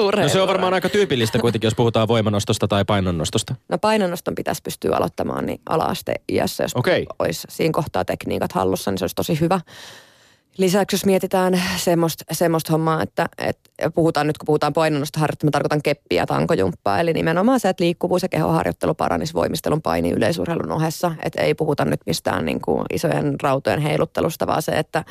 urheilun. 0.00 0.22
No 0.22 0.28
se 0.28 0.40
on 0.40 0.48
varmaan 0.48 0.74
aika 0.74 0.88
tyypillistä 0.88 1.38
kuitenkin, 1.38 1.66
jos 1.66 1.74
puhutaan 1.74 2.08
voimanostosta 2.08 2.68
tai 2.68 2.84
painonnostosta. 2.84 3.54
No 3.68 3.78
painonnoston 3.78 4.34
pitäisi 4.34 4.62
pystyä 4.62 4.96
aloittamaan 4.96 5.46
niin 5.46 5.60
ala-asteiässä, 5.68 6.64
jos 6.64 6.76
Okei. 6.76 7.06
olisi 7.18 7.46
siinä 7.50 7.72
kohtaa 7.72 8.04
tekniikat 8.04 8.52
hallussa, 8.52 8.90
niin 8.90 8.98
se 8.98 9.04
olisi 9.04 9.14
tosi 9.14 9.40
hyvä. 9.40 9.60
Lisäksi 10.58 10.94
jos 10.94 11.04
mietitään 11.04 11.62
semmoista, 11.76 12.24
semmoista 12.32 12.72
hommaa, 12.72 13.02
että, 13.02 13.28
että 13.38 13.90
puhutaan 13.94 14.26
nyt 14.26 14.38
kun 14.38 14.46
puhutaan 14.46 14.72
painonnosta 14.72 15.20
harjoittelua, 15.20 15.48
mä 15.48 15.50
tarkoitan 15.50 15.82
keppiä 15.82 16.22
ja 16.22 16.26
tankojumppaa. 16.26 17.00
Eli 17.00 17.12
nimenomaan 17.12 17.60
se, 17.60 17.68
että 17.68 17.84
liikkuvuus 17.84 18.22
ja 18.22 18.28
kehoharjoittelu 18.28 18.94
paranisi 18.94 19.34
voimistelun 19.34 19.82
paini 19.82 20.10
yleisurheilun 20.10 20.72
ohessa. 20.72 21.12
Että 21.22 21.42
ei 21.42 21.54
puhuta 21.54 21.84
nyt 21.84 22.00
mistään 22.06 22.44
niin 22.44 22.60
kuin 22.60 22.84
isojen 22.92 23.34
rautojen 23.42 23.80
heiluttelusta, 23.80 24.46
vaan 24.46 24.62
se, 24.62 24.72
että 24.72 25.04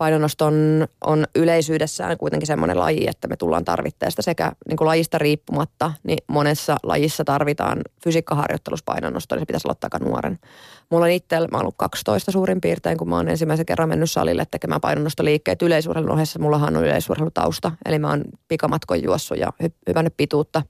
painonnosto 0.00 0.46
on, 0.46 0.86
on 1.04 1.26
yleisyydessään 1.34 2.18
kuitenkin 2.18 2.46
semmoinen 2.46 2.78
laji, 2.78 3.06
että 3.08 3.28
me 3.28 3.36
tullaan 3.36 3.64
tarvitteesta 3.64 4.22
sekä 4.22 4.52
niin 4.68 4.76
kuin 4.76 4.88
lajista 4.88 5.18
riippumatta, 5.18 5.92
niin 6.02 6.18
monessa 6.26 6.76
lajissa 6.82 7.24
tarvitaan 7.24 7.80
fysiikkaharjoittelussa 8.04 8.84
painonnosto, 8.86 9.34
niin 9.34 9.40
se 9.40 9.46
pitäisi 9.46 9.68
aloittaa 9.68 9.90
aika 9.92 10.04
nuoren. 10.04 10.38
Mulla 10.90 11.04
on 11.04 11.10
itsellä, 11.10 11.48
mä 11.52 11.58
ollut 11.58 11.74
12 11.76 12.32
suurin 12.32 12.60
piirtein, 12.60 12.98
kun 12.98 13.08
mä 13.08 13.16
oon 13.16 13.28
ensimmäisen 13.28 13.66
kerran 13.66 13.88
mennyt 13.88 14.10
salille 14.10 14.46
tekemään 14.50 14.80
painonnostoliikkeet 14.80 15.62
yleisurheilun 15.62 16.12
ohessa. 16.12 16.38
Mullahan 16.38 16.76
on 16.76 16.84
yleisurheilutausta, 16.84 17.72
eli 17.84 17.98
mä 17.98 18.08
oon 18.08 18.24
pikamatkon 18.48 19.02
juossut 19.02 19.38
ja 19.38 19.52
hy- 19.62 20.10
pituutta, 20.16 20.62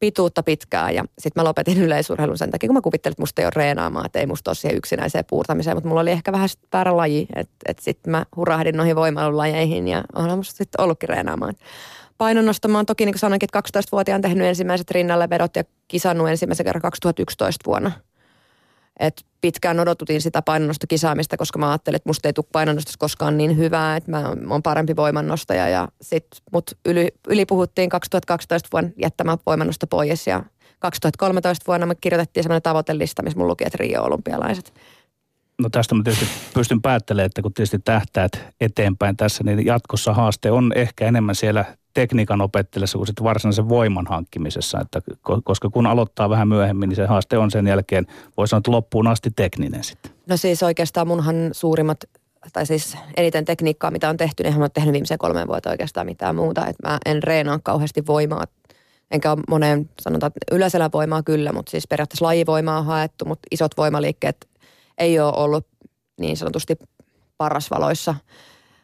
pituutta 0.00 0.42
pitkään. 0.42 0.94
Ja 0.94 1.04
sitten 1.18 1.42
mä 1.42 1.48
lopetin 1.48 1.82
yleisurheilun 1.82 2.38
sen 2.38 2.50
takia, 2.50 2.68
kun 2.68 2.74
mä 2.74 2.80
kuvittelin, 2.80 3.12
että 3.12 3.22
musta 3.22 3.42
ei 3.42 3.46
ole 3.46 3.52
reenaamaan, 3.56 4.06
että 4.06 4.18
ei 4.18 4.26
musta 4.26 4.50
ole 4.50 4.54
siihen 4.54 4.78
yksinäiseen 4.78 5.24
puurtamiseen. 5.30 5.76
Mutta 5.76 5.88
mulla 5.88 6.00
oli 6.00 6.10
ehkä 6.10 6.32
vähän 6.32 6.48
väärä 6.72 6.96
laji, 6.96 7.26
että 7.36 7.54
et 7.68 7.78
sitten 7.78 8.10
mä 8.10 8.26
hurahdin 8.36 8.76
noihin 8.76 8.96
voimailulajeihin 8.96 9.88
ja 9.88 10.04
olen 10.14 10.36
musta 10.36 10.56
sitten 10.56 10.84
ollutkin 10.84 11.08
reenaamaan. 11.08 11.54
Painonnosto 12.18 12.68
mä 12.68 12.78
oon 12.78 12.86
toki, 12.86 13.06
niin 13.06 13.12
kuin 13.12 13.20
sanoinkin, 13.20 13.48
että 13.54 13.78
12-vuotiaan 13.80 14.20
tehnyt 14.20 14.46
ensimmäiset 14.46 14.90
rinnalle 14.90 15.30
vedot 15.30 15.56
ja 15.56 15.64
kisannut 15.88 16.28
ensimmäisen 16.28 16.66
kerran 16.66 16.82
2011 16.82 17.62
vuonna. 17.66 17.92
Et 19.00 19.24
pitkään 19.40 19.80
odotutin 19.80 20.20
sitä 20.20 20.42
painonnostokisaamista, 20.42 21.36
koska 21.36 21.58
mä 21.58 21.70
ajattelin, 21.70 21.96
että 21.96 22.08
musta 22.08 22.28
ei 22.28 22.32
tule 22.32 22.46
painonnostosta 22.52 22.98
koskaan 22.98 23.38
niin 23.38 23.56
hyvää, 23.56 23.96
että 23.96 24.10
mä 24.10 24.34
oon 24.50 24.62
parempi 24.62 24.96
voimannostaja. 24.96 25.68
Ja 25.68 25.88
sit 26.02 26.26
mut 26.52 26.70
yli, 26.86 27.08
yli 27.28 27.46
puhuttiin 27.46 27.88
2012 27.88 28.68
vuonna 28.72 28.90
jättämään 29.02 29.38
voimannosta 29.46 29.86
pois 29.86 30.26
ja 30.26 30.42
2013 30.78 31.64
vuonna 31.66 31.86
me 31.86 31.94
kirjoitettiin 31.94 32.44
semmoinen 32.44 32.62
tavoitelista, 32.62 33.22
missä 33.22 33.38
mulla 33.38 33.50
luki, 33.50 33.64
että 33.64 33.78
Rio 33.80 34.02
olympialaiset. 34.02 34.74
No 35.58 35.68
tästä 35.70 35.94
mä 35.94 36.02
tietysti 36.02 36.26
pystyn 36.54 36.82
päättelemään, 36.82 37.26
että 37.26 37.42
kun 37.42 37.54
tietysti 37.54 37.78
tähtäät 37.78 38.32
eteenpäin 38.60 39.16
tässä, 39.16 39.44
niin 39.44 39.66
jatkossa 39.66 40.14
haaste 40.14 40.50
on 40.50 40.72
ehkä 40.74 41.06
enemmän 41.06 41.34
siellä 41.34 41.64
tekniikan 41.94 42.40
opettelussa 42.40 42.98
kuin 42.98 43.06
sitten 43.06 43.24
varsinaisen 43.24 43.68
voiman 43.68 44.06
hankkimisessa. 44.08 44.80
Että, 44.80 45.00
ko- 45.08 45.40
koska 45.44 45.70
kun 45.70 45.86
aloittaa 45.86 46.30
vähän 46.30 46.48
myöhemmin, 46.48 46.88
niin 46.88 46.96
se 46.96 47.06
haaste 47.06 47.38
on 47.38 47.50
sen 47.50 47.66
jälkeen, 47.66 48.06
voi 48.36 48.48
sanoa, 48.48 48.58
että 48.58 48.70
loppuun 48.70 49.06
asti 49.06 49.30
tekninen 49.36 49.84
sitten. 49.84 50.12
No 50.26 50.36
siis 50.36 50.62
oikeastaan 50.62 51.08
munhan 51.08 51.36
suurimmat, 51.52 52.04
tai 52.52 52.66
siis 52.66 52.96
eniten 53.16 53.44
tekniikkaa, 53.44 53.90
mitä 53.90 54.08
on 54.08 54.16
tehty, 54.16 54.42
niin 54.42 54.54
en 54.54 54.60
oon 54.60 54.70
tehnyt 54.74 54.92
viimeiseen 54.92 55.18
kolmeen 55.18 55.48
vuoteen 55.48 55.72
oikeastaan 55.72 56.06
mitään 56.06 56.36
muuta. 56.36 56.66
Että 56.66 56.88
mä 56.88 56.98
en 57.06 57.22
reenaa 57.22 57.58
kauheasti 57.62 58.06
voimaa. 58.06 58.44
Enkä 59.10 59.32
ole 59.32 59.40
moneen, 59.48 59.90
sanotaan, 60.00 60.32
että 60.36 60.56
yleiselä 60.56 60.90
voimaa 60.92 61.22
kyllä, 61.22 61.52
mutta 61.52 61.70
siis 61.70 61.86
periaatteessa 61.88 62.24
lajivoimaa 62.24 62.78
on 62.78 62.84
haettu, 62.84 63.24
mutta 63.24 63.46
isot 63.50 63.76
voimaliikkeet 63.76 64.48
ei 64.98 65.20
ole 65.20 65.32
ollut 65.36 65.66
niin 66.20 66.36
sanotusti 66.36 66.76
parasvaloissa. 67.38 68.14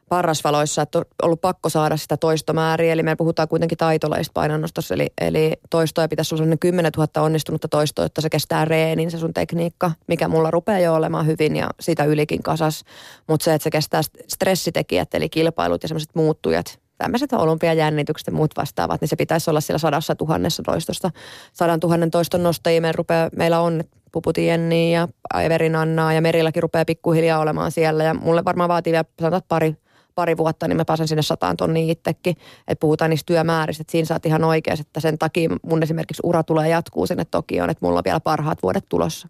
Parasvaloissa, 0.09 0.83
että 0.83 0.99
on 0.99 1.05
ollut 1.23 1.41
pakko 1.41 1.69
saada 1.69 1.97
sitä 1.97 2.17
toistomääriä, 2.17 2.93
eli 2.93 3.03
me 3.03 3.17
puhutaan 3.17 3.49
kuitenkin 3.49 3.79
taitolaista 3.79 4.33
painonnostossa, 4.35 4.95
eli, 4.95 5.07
eli 5.21 5.53
toistoja 5.71 6.09
pitäisi 6.09 6.35
olla 6.35 6.39
sellainen 6.39 6.59
10 6.59 6.93
000 6.97 7.23
onnistunutta 7.23 7.69
toistoa, 7.69 8.05
että 8.05 8.21
se 8.21 8.31
kestää 8.31 8.65
reenin, 8.65 9.11
se 9.11 9.19
sun 9.19 9.35
tekniikka, 9.35 9.93
mikä 10.09 10.29
mulla 10.29 10.51
rupeaa 10.51 10.79
jo 10.79 10.95
olemaan 10.95 11.27
hyvin 11.27 11.57
ja 11.57 11.71
sitä 11.81 12.05
ylikin 12.05 12.43
kasas. 12.43 12.85
Mutta 13.29 13.45
se, 13.45 13.55
että 13.55 13.65
se 13.65 13.71
kestää 13.71 14.03
stressitekijät, 14.29 15.15
eli 15.15 15.29
kilpailut 15.29 15.83
ja 15.83 15.89
semmoiset 15.89 16.15
muuttujat, 16.15 16.79
tämmöiset 16.99 17.33
olympiajännitykset 17.33 18.27
ja 18.27 18.33
muut 18.33 18.57
vastaavat, 18.57 19.01
niin 19.01 19.09
se 19.09 19.17
pitäisi 19.17 19.51
olla 19.51 19.61
siellä 19.61 19.79
sadassa 19.79 20.15
tuhannessa 20.15 20.63
toistosta. 20.63 21.11
Sadan 21.53 21.81
tuhannen 21.81 22.11
toiston 22.11 22.43
nostajia 22.43 22.81
meillä, 22.81 22.97
rupeaa, 22.97 23.29
meillä 23.37 23.61
on 23.61 23.85
Puputi 24.13 24.47
ja 24.47 25.09
Everin 25.45 25.77
Annaa 25.77 26.13
ja 26.13 26.21
Merilläkin 26.21 26.63
rupeaa 26.63 26.85
pikkuhiljaa 26.85 27.41
olemaan 27.41 27.73
siellä. 27.73 28.05
Ja 28.05 28.15
mulle 28.15 28.45
varmaan 28.45 28.69
vaatii 28.69 28.93
vielä 28.93 29.05
sanotaan 29.21 29.43
pari, 29.49 29.77
pari 30.17 30.37
vuotta, 30.37 30.69
niin 30.69 30.77
mä 30.77 30.85
pääsen 30.85 31.09
sinne 31.09 31.23
sataan 31.23 31.57
tonniin 31.57 31.91
itsekin. 31.91 32.37
Että 32.69 32.81
puhutaan 32.81 33.11
niistä 33.11 33.27
työmääristä, 33.27 33.81
että 33.81 33.91
siinä 33.91 34.07
saat 34.07 34.27
ihan 34.27 34.45
oikein, 34.45 34.81
että 34.81 35.01
sen 35.01 35.19
takia 35.19 35.51
mun 35.63 35.83
esimerkiksi 35.83 36.21
ura 36.25 36.43
tulee 36.43 36.69
jatkuu 36.69 37.07
sinne 37.07 37.25
Tokioon, 37.25 37.71
että 37.71 37.87
mulla 37.87 37.99
on 37.99 38.05
vielä 38.05 38.21
parhaat 38.21 38.63
vuodet 38.63 38.85
tulossa. 38.89 39.29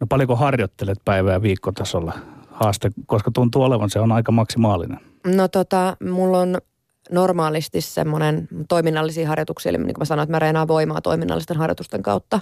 No 0.00 0.06
paljonko 0.06 0.36
harjoittelet 0.36 0.98
päivää 1.04 1.32
ja 1.32 1.42
viikkotasolla 1.42 2.12
haaste, 2.50 2.90
koska 3.06 3.30
tuntuu 3.30 3.62
olevan 3.62 3.90
se 3.90 4.00
on 4.00 4.12
aika 4.12 4.32
maksimaalinen. 4.32 4.98
No 5.26 5.48
tota, 5.48 5.96
mulla 6.10 6.38
on 6.38 6.58
normaalisti 7.10 7.80
semmoinen 7.80 8.48
toiminnallisia 8.68 9.28
harjoituksia, 9.28 9.70
eli 9.70 9.78
niin 9.78 9.94
kuin 9.94 10.00
mä 10.00 10.04
sanoin, 10.04 10.24
että 10.24 10.34
mä 10.34 10.38
reenaan 10.38 10.68
voimaa 10.68 11.00
toiminnallisten 11.00 11.56
harjoitusten 11.56 12.02
kautta, 12.02 12.40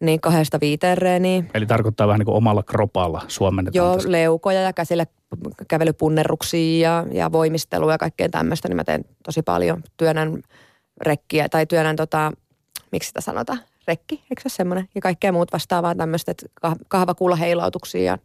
niin 0.00 0.20
kahdesta 0.20 0.58
viiteen 0.60 0.98
reeniä. 0.98 1.44
Eli 1.54 1.66
tarkoittaa 1.66 2.06
vähän 2.06 2.18
niin 2.18 2.26
kuin 2.26 2.36
omalla 2.36 2.62
kropalla 2.62 3.22
suomennetaan 3.28 3.86
Joo, 3.86 3.94
tässä. 3.94 4.12
leukoja 4.12 4.62
ja 4.62 4.72
käsillä 4.72 5.06
kävelypunnerruksia 5.68 6.90
ja, 6.90 7.06
ja 7.12 7.32
voimistelua 7.32 7.92
ja 7.92 7.98
kaikkea 7.98 8.28
tämmöistä, 8.28 8.68
niin 8.68 8.76
mä 8.76 8.84
teen 8.84 9.04
tosi 9.24 9.42
paljon. 9.42 9.82
Työnnän 9.96 10.42
rekkiä 11.00 11.48
tai 11.48 11.66
työnnän 11.66 11.96
tota, 11.96 12.32
miksi 12.92 13.08
sitä 13.08 13.20
sanotaan, 13.20 13.60
rekki, 13.88 14.14
eikö 14.14 14.42
se 14.42 14.48
semmoinen? 14.48 14.88
Ja 14.94 15.00
kaikkea 15.00 15.32
muut 15.32 15.52
vastaavaa 15.52 15.94
tämmöistä, 15.94 16.30
että 16.30 16.46
kah- 16.66 16.84
kahvakuulla 16.88 17.36
heilautuksia 17.36 18.02
ja 18.02 18.18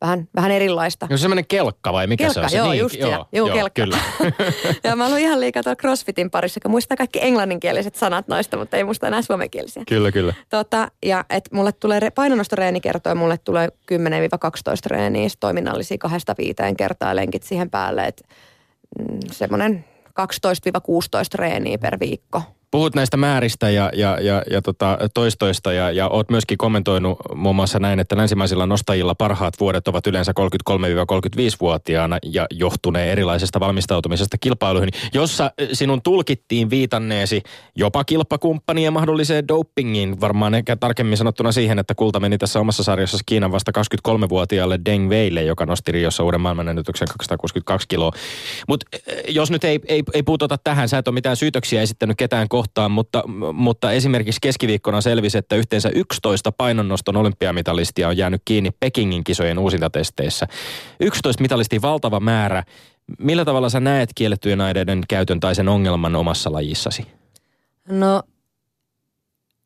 vähän, 0.00 0.28
vähän 0.36 0.50
erilaista. 0.50 1.06
No 1.10 1.16
semmoinen 1.16 1.46
kelkka 1.46 1.92
vai 1.92 2.06
mikä 2.06 2.28
se 2.28 2.34
Kelkka, 2.34 2.44
on? 2.44 2.50
Se 2.50 2.56
joo, 2.56 2.70
niin, 2.70 2.78
just 2.78 2.94
sitä. 2.94 3.24
Joo, 3.32 3.48
kelkka. 3.48 3.82
Kyllä. 3.82 3.98
ja 4.84 4.96
mä 4.96 5.06
olen 5.06 5.20
ihan 5.20 5.40
liikaa 5.40 5.62
tuolla 5.62 5.76
CrossFitin 5.76 6.30
parissa, 6.30 6.60
kun 6.60 6.70
muistaa 6.70 6.96
kaikki 6.96 7.18
englanninkieliset 7.22 7.94
sanat 7.94 8.28
noista, 8.28 8.56
mutta 8.56 8.76
ei 8.76 8.84
muista 8.84 9.06
enää 9.06 9.22
suomenkielisiä. 9.22 9.82
kyllä, 9.88 10.12
kyllä. 10.12 10.34
Tota, 10.48 10.90
ja 11.06 11.24
et 11.30 11.48
mulle 11.52 11.72
tulee, 11.72 12.00
re- 12.00 12.12
painonnostoreeni 12.14 12.80
kertoo, 12.80 13.14
mulle 13.14 13.38
tulee 13.38 13.68
10-12 13.92 13.94
reeniä, 14.86 15.28
toiminnallisia 15.40 15.98
kahdesta 15.98 16.34
viiteen 16.38 16.76
kertaa 16.76 17.16
lenkit 17.16 17.42
siihen 17.42 17.70
päälle, 17.70 18.04
että 18.04 18.24
mm, 18.98 19.18
semmoinen 19.32 19.84
12-16 20.08 20.22
reeniä 21.34 21.78
per 21.78 22.00
viikko. 22.00 22.42
Puhut 22.70 22.94
näistä 22.94 23.16
määristä 23.16 23.70
ja, 23.70 23.90
ja, 23.94 24.18
ja, 24.20 24.42
ja 24.50 24.62
tota, 24.62 24.98
toistoista 25.14 25.72
ja, 25.72 25.90
ja 25.90 26.08
oot 26.08 26.30
myöskin 26.30 26.58
kommentoinut 26.58 27.18
muun 27.34 27.56
muassa 27.56 27.78
näin, 27.78 28.00
että 28.00 28.16
länsimaisilla 28.16 28.66
nostajilla 28.66 29.14
parhaat 29.14 29.54
vuodet 29.60 29.88
ovat 29.88 30.06
yleensä 30.06 30.32
33-35-vuotiaana 30.40 32.18
ja 32.24 32.46
johtunee 32.50 33.12
erilaisesta 33.12 33.60
valmistautumisesta 33.60 34.36
kilpailuihin, 34.40 34.90
jossa 35.14 35.50
eh, 35.58 35.68
sinun 35.72 36.02
tulkittiin 36.02 36.70
viitanneesi 36.70 37.42
jopa 37.76 38.04
kilpakumppaniin 38.04 38.84
ja 38.84 38.90
mahdolliseen 38.90 39.48
dopingiin. 39.48 40.20
Varmaan 40.20 40.54
ehkä 40.54 40.76
tarkemmin 40.76 41.16
sanottuna 41.16 41.52
siihen, 41.52 41.78
että 41.78 41.94
kulta 41.94 42.20
meni 42.20 42.38
tässä 42.38 42.60
omassa 42.60 42.82
sarjassa 42.82 43.18
Kiinan 43.26 43.52
vasta 43.52 43.72
23-vuotiaalle 44.08 44.80
Deng 44.84 45.08
Weille, 45.08 45.42
joka 45.42 45.66
nosti 45.66 45.92
Riossa 45.92 46.22
uuden 46.24 46.40
maailmanennätyksen 46.40 47.08
262 47.08 47.88
kiloa. 47.88 48.12
Mutta 48.68 48.86
jos 49.28 49.50
nyt 49.50 49.64
ei, 49.64 49.80
ei, 49.86 50.02
ei 50.14 50.22
puututa 50.22 50.58
tähän, 50.64 50.88
sä 50.88 50.98
et 50.98 51.08
ole 51.08 51.14
mitään 51.14 51.36
syytöksiä 51.36 51.82
esittänyt 51.82 52.16
ketään 52.16 52.48
kohtaan, 52.48 52.59
mutta, 52.88 53.24
mutta 53.52 53.92
esimerkiksi 53.92 54.40
keskiviikkona 54.42 55.00
selvisi, 55.00 55.38
että 55.38 55.56
yhteensä 55.56 55.90
11 55.94 56.52
painonnoston 56.52 57.16
olympiamitalistia 57.16 58.08
on 58.08 58.16
jäänyt 58.16 58.42
kiinni 58.44 58.70
Pekingin 58.80 59.24
kisojen 59.24 59.58
uusintatesteissä. 59.58 60.46
11 61.00 61.42
mitalistia 61.42 61.82
valtava 61.82 62.20
määrä. 62.20 62.62
Millä 63.18 63.44
tavalla 63.44 63.68
sä 63.68 63.80
näet 63.80 64.10
kiellettyjen 64.14 64.60
aineiden 64.60 65.02
käytön 65.08 65.40
tai 65.40 65.54
sen 65.54 65.68
ongelman 65.68 66.16
omassa 66.16 66.52
lajissasi? 66.52 67.06
No 67.88 68.22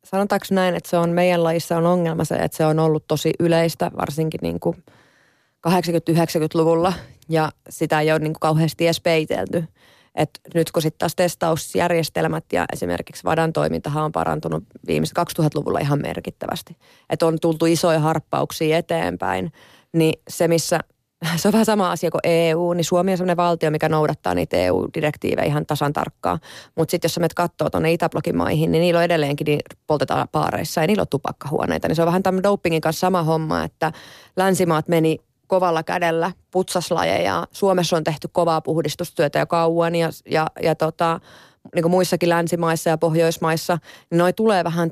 sanotaanko 0.05 0.47
näin, 0.51 0.74
että 0.74 0.90
se 0.90 0.99
on 0.99 1.11
meidän 1.11 1.45
lajissa 1.45 1.76
on 1.76 1.86
ongelma 1.86 2.24
se, 2.24 2.34
että 2.34 2.57
se 2.57 2.66
on 2.66 2.78
ollut 2.78 3.05
tosi 3.09 3.32
yleistä, 3.40 3.90
varsinkin 3.97 4.40
niin 4.42 4.61
kuin 4.61 4.76
80-90-luvulla 5.68 6.92
ja 7.28 7.53
sitä 7.68 8.01
ei 8.01 8.12
ole 8.12 8.18
niin 8.18 8.32
kuin 8.32 8.40
kauheasti 8.40 8.86
edes 8.86 9.01
peitelty. 9.01 9.64
Et 10.15 10.31
nyt 10.55 10.73
kun 10.73 10.83
sitten 10.83 10.99
taas 10.99 11.15
testausjärjestelmät 11.17 12.45
ja 12.53 12.65
esimerkiksi 12.73 13.25
vadan 13.25 13.53
toimintahan 13.53 14.05
on 14.05 14.12
parantunut 14.12 14.65
viimeisen 14.87 15.17
2000-luvulla 15.41 15.79
ihan 15.79 16.01
merkittävästi. 16.03 16.77
Että 17.11 17.27
on 17.27 17.41
tultu 17.41 17.67
isoja 17.67 18.01
harppauksia 18.01 18.79
eteenpäin, 18.79 19.53
niin 19.93 20.21
se 20.29 20.49
missä 20.49 20.81
se 21.37 21.49
on 21.49 21.53
vähän 21.53 21.65
sama 21.65 21.91
asia 21.91 22.11
kuin 22.11 22.21
EU, 22.25 22.73
niin 22.73 22.85
Suomi 22.85 23.11
on 23.11 23.19
sellainen 23.19 23.37
valtio, 23.37 23.71
mikä 23.71 23.89
noudattaa 23.89 24.35
niitä 24.35 24.57
EU-direktiivejä 24.57 25.47
ihan 25.47 25.67
tasan 25.67 25.93
tarkkaan. 25.93 26.39
Mutta 26.75 26.91
sitten 26.91 27.07
jos 27.09 27.15
sä 27.15 27.21
menet 27.21 27.35
katsoo 27.35 27.71
tuonne 27.71 27.93
Itäblogin 27.93 28.37
maihin, 28.37 28.73
niin 28.73 28.81
niillä 28.81 28.99
on 28.99 29.05
edelleenkin, 29.05 29.45
niin 29.45 29.61
poltetaan 29.87 30.29
paareissa 30.33 30.81
ja 30.81 30.87
niillä 30.87 31.01
on 31.01 31.09
tupakkahuoneita. 31.11 31.89
Niin 31.89 31.97
se 31.97 32.03
on 32.03 32.07
vähän 32.07 32.23
tämmöinen 32.23 32.51
dopingin 32.51 32.81
kanssa 32.81 33.01
sama 33.01 33.23
homma, 33.23 33.65
että 33.65 33.93
länsimaat 34.37 34.89
meni 34.89 35.19
kovalla 35.55 35.82
kädellä 35.82 36.32
putsaslajeja. 36.50 37.46
Suomessa 37.52 37.96
on 37.96 38.05
tehty 38.05 38.28
kovaa 38.32 38.61
puhdistustyötä 38.61 39.38
jo 39.38 39.46
kauan 39.46 39.94
ja, 39.94 40.11
ja, 40.30 40.46
ja 40.62 40.74
tota, 40.74 41.20
niin 41.74 41.82
kuin 41.82 41.90
muissakin 41.90 42.28
länsimaissa 42.28 42.90
ja 42.90 42.98
pohjoismaissa, 42.98 43.78
niin 44.11 44.18
noi 44.18 44.32
tulee 44.32 44.64
vähän 44.64 44.90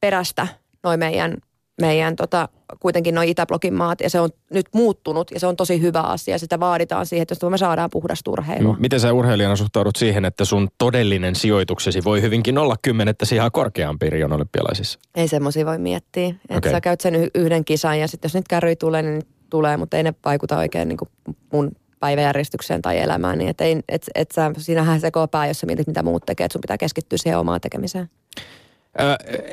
perästä, 0.00 0.46
noin 0.82 0.98
meidän, 0.98 1.36
meidän 1.80 2.16
tota, 2.16 2.48
kuitenkin 2.80 3.14
noin 3.14 3.28
Itäblogin 3.28 3.74
maat, 3.74 4.00
ja 4.00 4.10
se 4.10 4.20
on 4.20 4.30
nyt 4.50 4.66
muuttunut, 4.74 5.30
ja 5.30 5.40
se 5.40 5.46
on 5.46 5.56
tosi 5.56 5.80
hyvä 5.80 6.00
asia. 6.00 6.38
Sitä 6.38 6.60
vaaditaan 6.60 7.06
siihen, 7.06 7.26
että 7.30 7.50
me 7.50 7.58
saadaan 7.58 7.90
puhdasta 7.92 8.30
urheilua. 8.30 8.76
Miten 8.78 9.00
sä 9.00 9.12
urheilijana 9.12 9.56
suhtaudut 9.56 9.96
siihen, 9.96 10.24
että 10.24 10.44
sun 10.44 10.68
todellinen 10.78 11.34
sijoituksesi 11.34 12.04
voi 12.04 12.22
hyvinkin 12.22 12.58
olla 12.58 12.76
kymmenettä 12.82 13.26
ihan 13.34 13.52
korkeampi 13.52 14.10
Rion 14.10 14.32
olympialaisissa? 14.32 15.00
Ei 15.14 15.28
semmoisia 15.28 15.66
voi 15.66 15.78
miettiä. 15.78 16.28
Että 16.28 16.56
okay. 16.58 16.72
sä 16.72 16.80
käyt 16.80 17.00
sen 17.00 17.14
yhden 17.34 17.64
kisan, 17.64 17.98
ja 17.98 18.08
sitten 18.08 18.28
jos 18.28 18.34
nyt 18.34 18.48
kärry 18.48 18.76
tulee, 18.76 19.02
niin 19.02 19.22
tulee, 19.50 19.76
mutta 19.76 19.96
ei 19.96 20.02
ne 20.02 20.14
vaikuta 20.24 20.58
oikein 20.58 20.88
niin 20.88 20.96
kuin 20.96 21.08
mun 21.52 21.70
päiväjärjestykseen 22.00 22.82
tai 22.82 22.98
elämään. 22.98 23.38
Niin 23.38 23.50
et, 23.50 23.60
ei, 23.60 23.80
et, 23.88 24.06
et 24.14 24.30
sä, 24.30 24.50
siinähän 24.58 25.00
se 25.00 25.10
pää, 25.30 25.46
jos 25.46 25.60
sä 25.60 25.66
mietit, 25.66 25.86
mitä 25.86 26.02
muut 26.02 26.26
tekee, 26.26 26.44
että 26.44 26.52
sun 26.52 26.60
pitää 26.60 26.78
keskittyä 26.78 27.18
siihen 27.18 27.38
omaan 27.38 27.60
tekemiseen. 27.60 28.10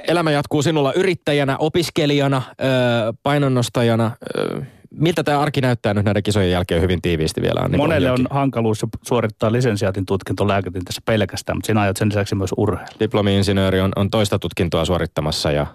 Elämä 0.07 0.31
jatkuu 0.31 0.61
sinulla 0.61 0.93
yrittäjänä, 0.93 1.57
opiskelijana, 1.57 2.41
painonnostajana. 3.23 4.11
Miltä 4.91 5.23
tämä 5.23 5.39
arki 5.39 5.61
näyttää 5.61 5.93
nyt 5.93 6.05
näiden 6.05 6.23
kisojen 6.23 6.51
jälkeen 6.51 6.81
hyvin 6.81 7.01
tiiviisti 7.01 7.41
vielä? 7.41 7.59
Anni 7.59 7.77
Monelle 7.77 8.11
on 8.11 8.27
hankaluus 8.29 8.85
suorittaa 9.01 9.51
lisensiaatin 9.51 10.05
tutkinto 10.05 10.47
tässä 10.85 11.01
pelkästään, 11.05 11.57
mutta 11.57 11.67
sinä 11.67 11.81
ajat 11.81 11.97
sen 11.97 12.09
lisäksi 12.09 12.35
myös 12.35 12.49
urheilu. 12.57 12.89
Diplomi-insinööri 12.99 13.81
on, 13.81 13.91
on 13.95 14.09
toista 14.09 14.39
tutkintoa 14.39 14.85
suorittamassa 14.85 15.51
ja... 15.51 15.67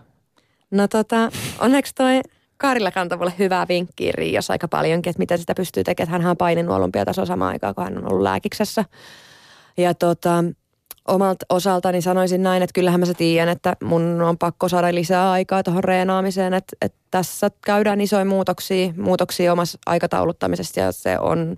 No 0.71 0.89
tota, 0.89 1.31
onneksi 1.59 1.95
toi 1.95 2.21
Kaarilla 2.61 2.91
kantoi 2.91 3.19
mulle 3.19 3.33
hyvää 3.39 3.69
vinkkiä 3.69 4.13
Rios 4.15 4.51
aika 4.51 4.69
paljonkin, 4.69 5.11
että 5.11 5.19
miten 5.19 5.39
sitä 5.39 5.55
pystyy 5.55 5.85
tekemään. 5.85 6.23
Hän 6.23 6.31
on 6.31 6.37
paininut 6.37 6.77
olympiatasoa 6.77 7.27
samaan 7.27 7.53
aikaan, 7.53 7.75
kun 7.75 7.85
hän 7.85 7.99
on 7.99 8.13
ollut 8.13 8.23
lääkiksessä. 8.23 8.85
Ja 9.77 9.95
tota, 9.95 10.45
omalta 11.09 11.47
osaltani 11.49 12.03
sanoisin 12.03 12.43
näin, 12.43 12.63
että 12.63 12.75
kyllähän 12.75 13.01
mä 13.01 13.07
se 13.07 13.15
tiedän, 13.15 13.49
että 13.49 13.77
mun 13.85 14.23
on 14.23 14.39
pakko 14.39 14.69
saada 14.69 14.95
lisää 14.95 15.31
aikaa 15.31 15.63
tuohon 15.63 15.85
reenaamiseen. 15.85 16.55
Että, 16.55 16.77
että 16.83 16.99
tässä 17.11 17.51
käydään 17.65 18.01
isoja 18.01 18.25
muutoksia, 18.25 18.93
muutoksia 18.97 19.53
omassa 19.53 19.79
aikatauluttamisessa 19.87 20.81
ja 20.81 20.93
se 20.93 21.19
on 21.19 21.57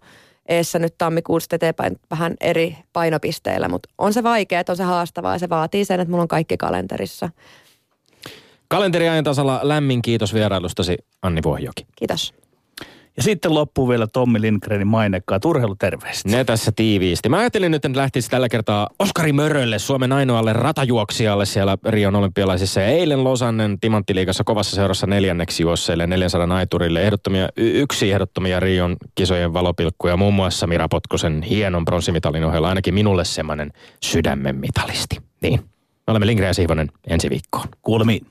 eessä 0.49 0.79
nyt 0.79 0.95
tammikuusta 0.99 1.57
eteenpäin 1.57 1.97
vähän 2.11 2.35
eri 2.41 2.77
painopisteillä, 2.93 3.69
mutta 3.69 3.89
on 3.99 4.13
se 4.13 4.23
vaikea, 4.23 4.63
on 4.69 4.77
se 4.77 4.83
haastavaa 4.83 5.35
ja 5.35 5.39
se 5.39 5.49
vaatii 5.49 5.85
sen, 5.85 6.01
että 6.01 6.11
mulla 6.11 6.23
on 6.23 6.29
kaikki 6.29 6.57
kalenterissa. 6.57 7.29
Kalenteriajan 8.73 9.25
tasalla 9.25 9.61
lämmin 9.63 10.03
kiitos 10.03 10.35
vierailustasi 10.35 10.97
Anni 11.23 11.41
Vuohjoki. 11.45 11.87
Kiitos. 11.97 12.35
Ja 13.17 13.23
sitten 13.23 13.55
loppuu 13.55 13.89
vielä 13.89 14.07
Tommi 14.07 14.41
Lindgrenin 14.41 14.87
mainekkaa 14.87 15.39
urheiluterveistä. 15.45 16.29
Ne 16.29 16.45
tässä 16.45 16.73
tiiviisti. 16.77 17.29
Mä 17.29 17.39
ajattelin 17.39 17.71
nyt, 17.71 17.85
että 17.85 17.99
lähtisi 17.99 18.31
tällä 18.31 18.49
kertaa 18.49 18.89
Oskari 18.99 19.33
Mörölle, 19.33 19.79
Suomen 19.79 20.13
ainoalle 20.13 20.53
ratajuoksijalle 20.53 21.47
siellä 21.47 21.79
Rion 21.89 22.17
olympialaisissa. 22.17 22.81
Ja 22.81 22.87
eilen 22.87 23.25
Losannen 23.25 23.81
Timanttiliigassa 23.81 24.45
kovassa 24.45 24.77
seurassa 24.77 25.07
neljänneksi 25.07 25.63
juosseille 25.63 26.07
400 26.07 26.57
aiturille. 26.57 27.03
Ehdottomia, 27.03 27.49
yksi 27.57 28.13
ehdottomia 28.13 28.61
Rion 28.61 28.97
kisojen 29.15 29.53
valopilkkuja, 29.53 30.17
muun 30.17 30.35
muassa 30.35 30.67
Mira 30.67 30.89
Potkosen 30.89 31.43
hienon 31.43 31.85
pronssimitalin 31.85 32.45
ohella. 32.45 32.69
Ainakin 32.69 32.95
minulle 32.95 33.25
semmoinen 33.25 33.73
sydämen 34.03 34.57
mitalisti. 34.57 35.17
Niin, 35.43 35.61
me 36.07 36.11
olemme 36.11 36.27
Lindgren 36.27 36.49
ja 36.49 36.55
Siivonen 36.55 36.91
ensi 37.07 37.31
viikkoon. 37.31 37.69
Kuulemiin. 37.83 38.27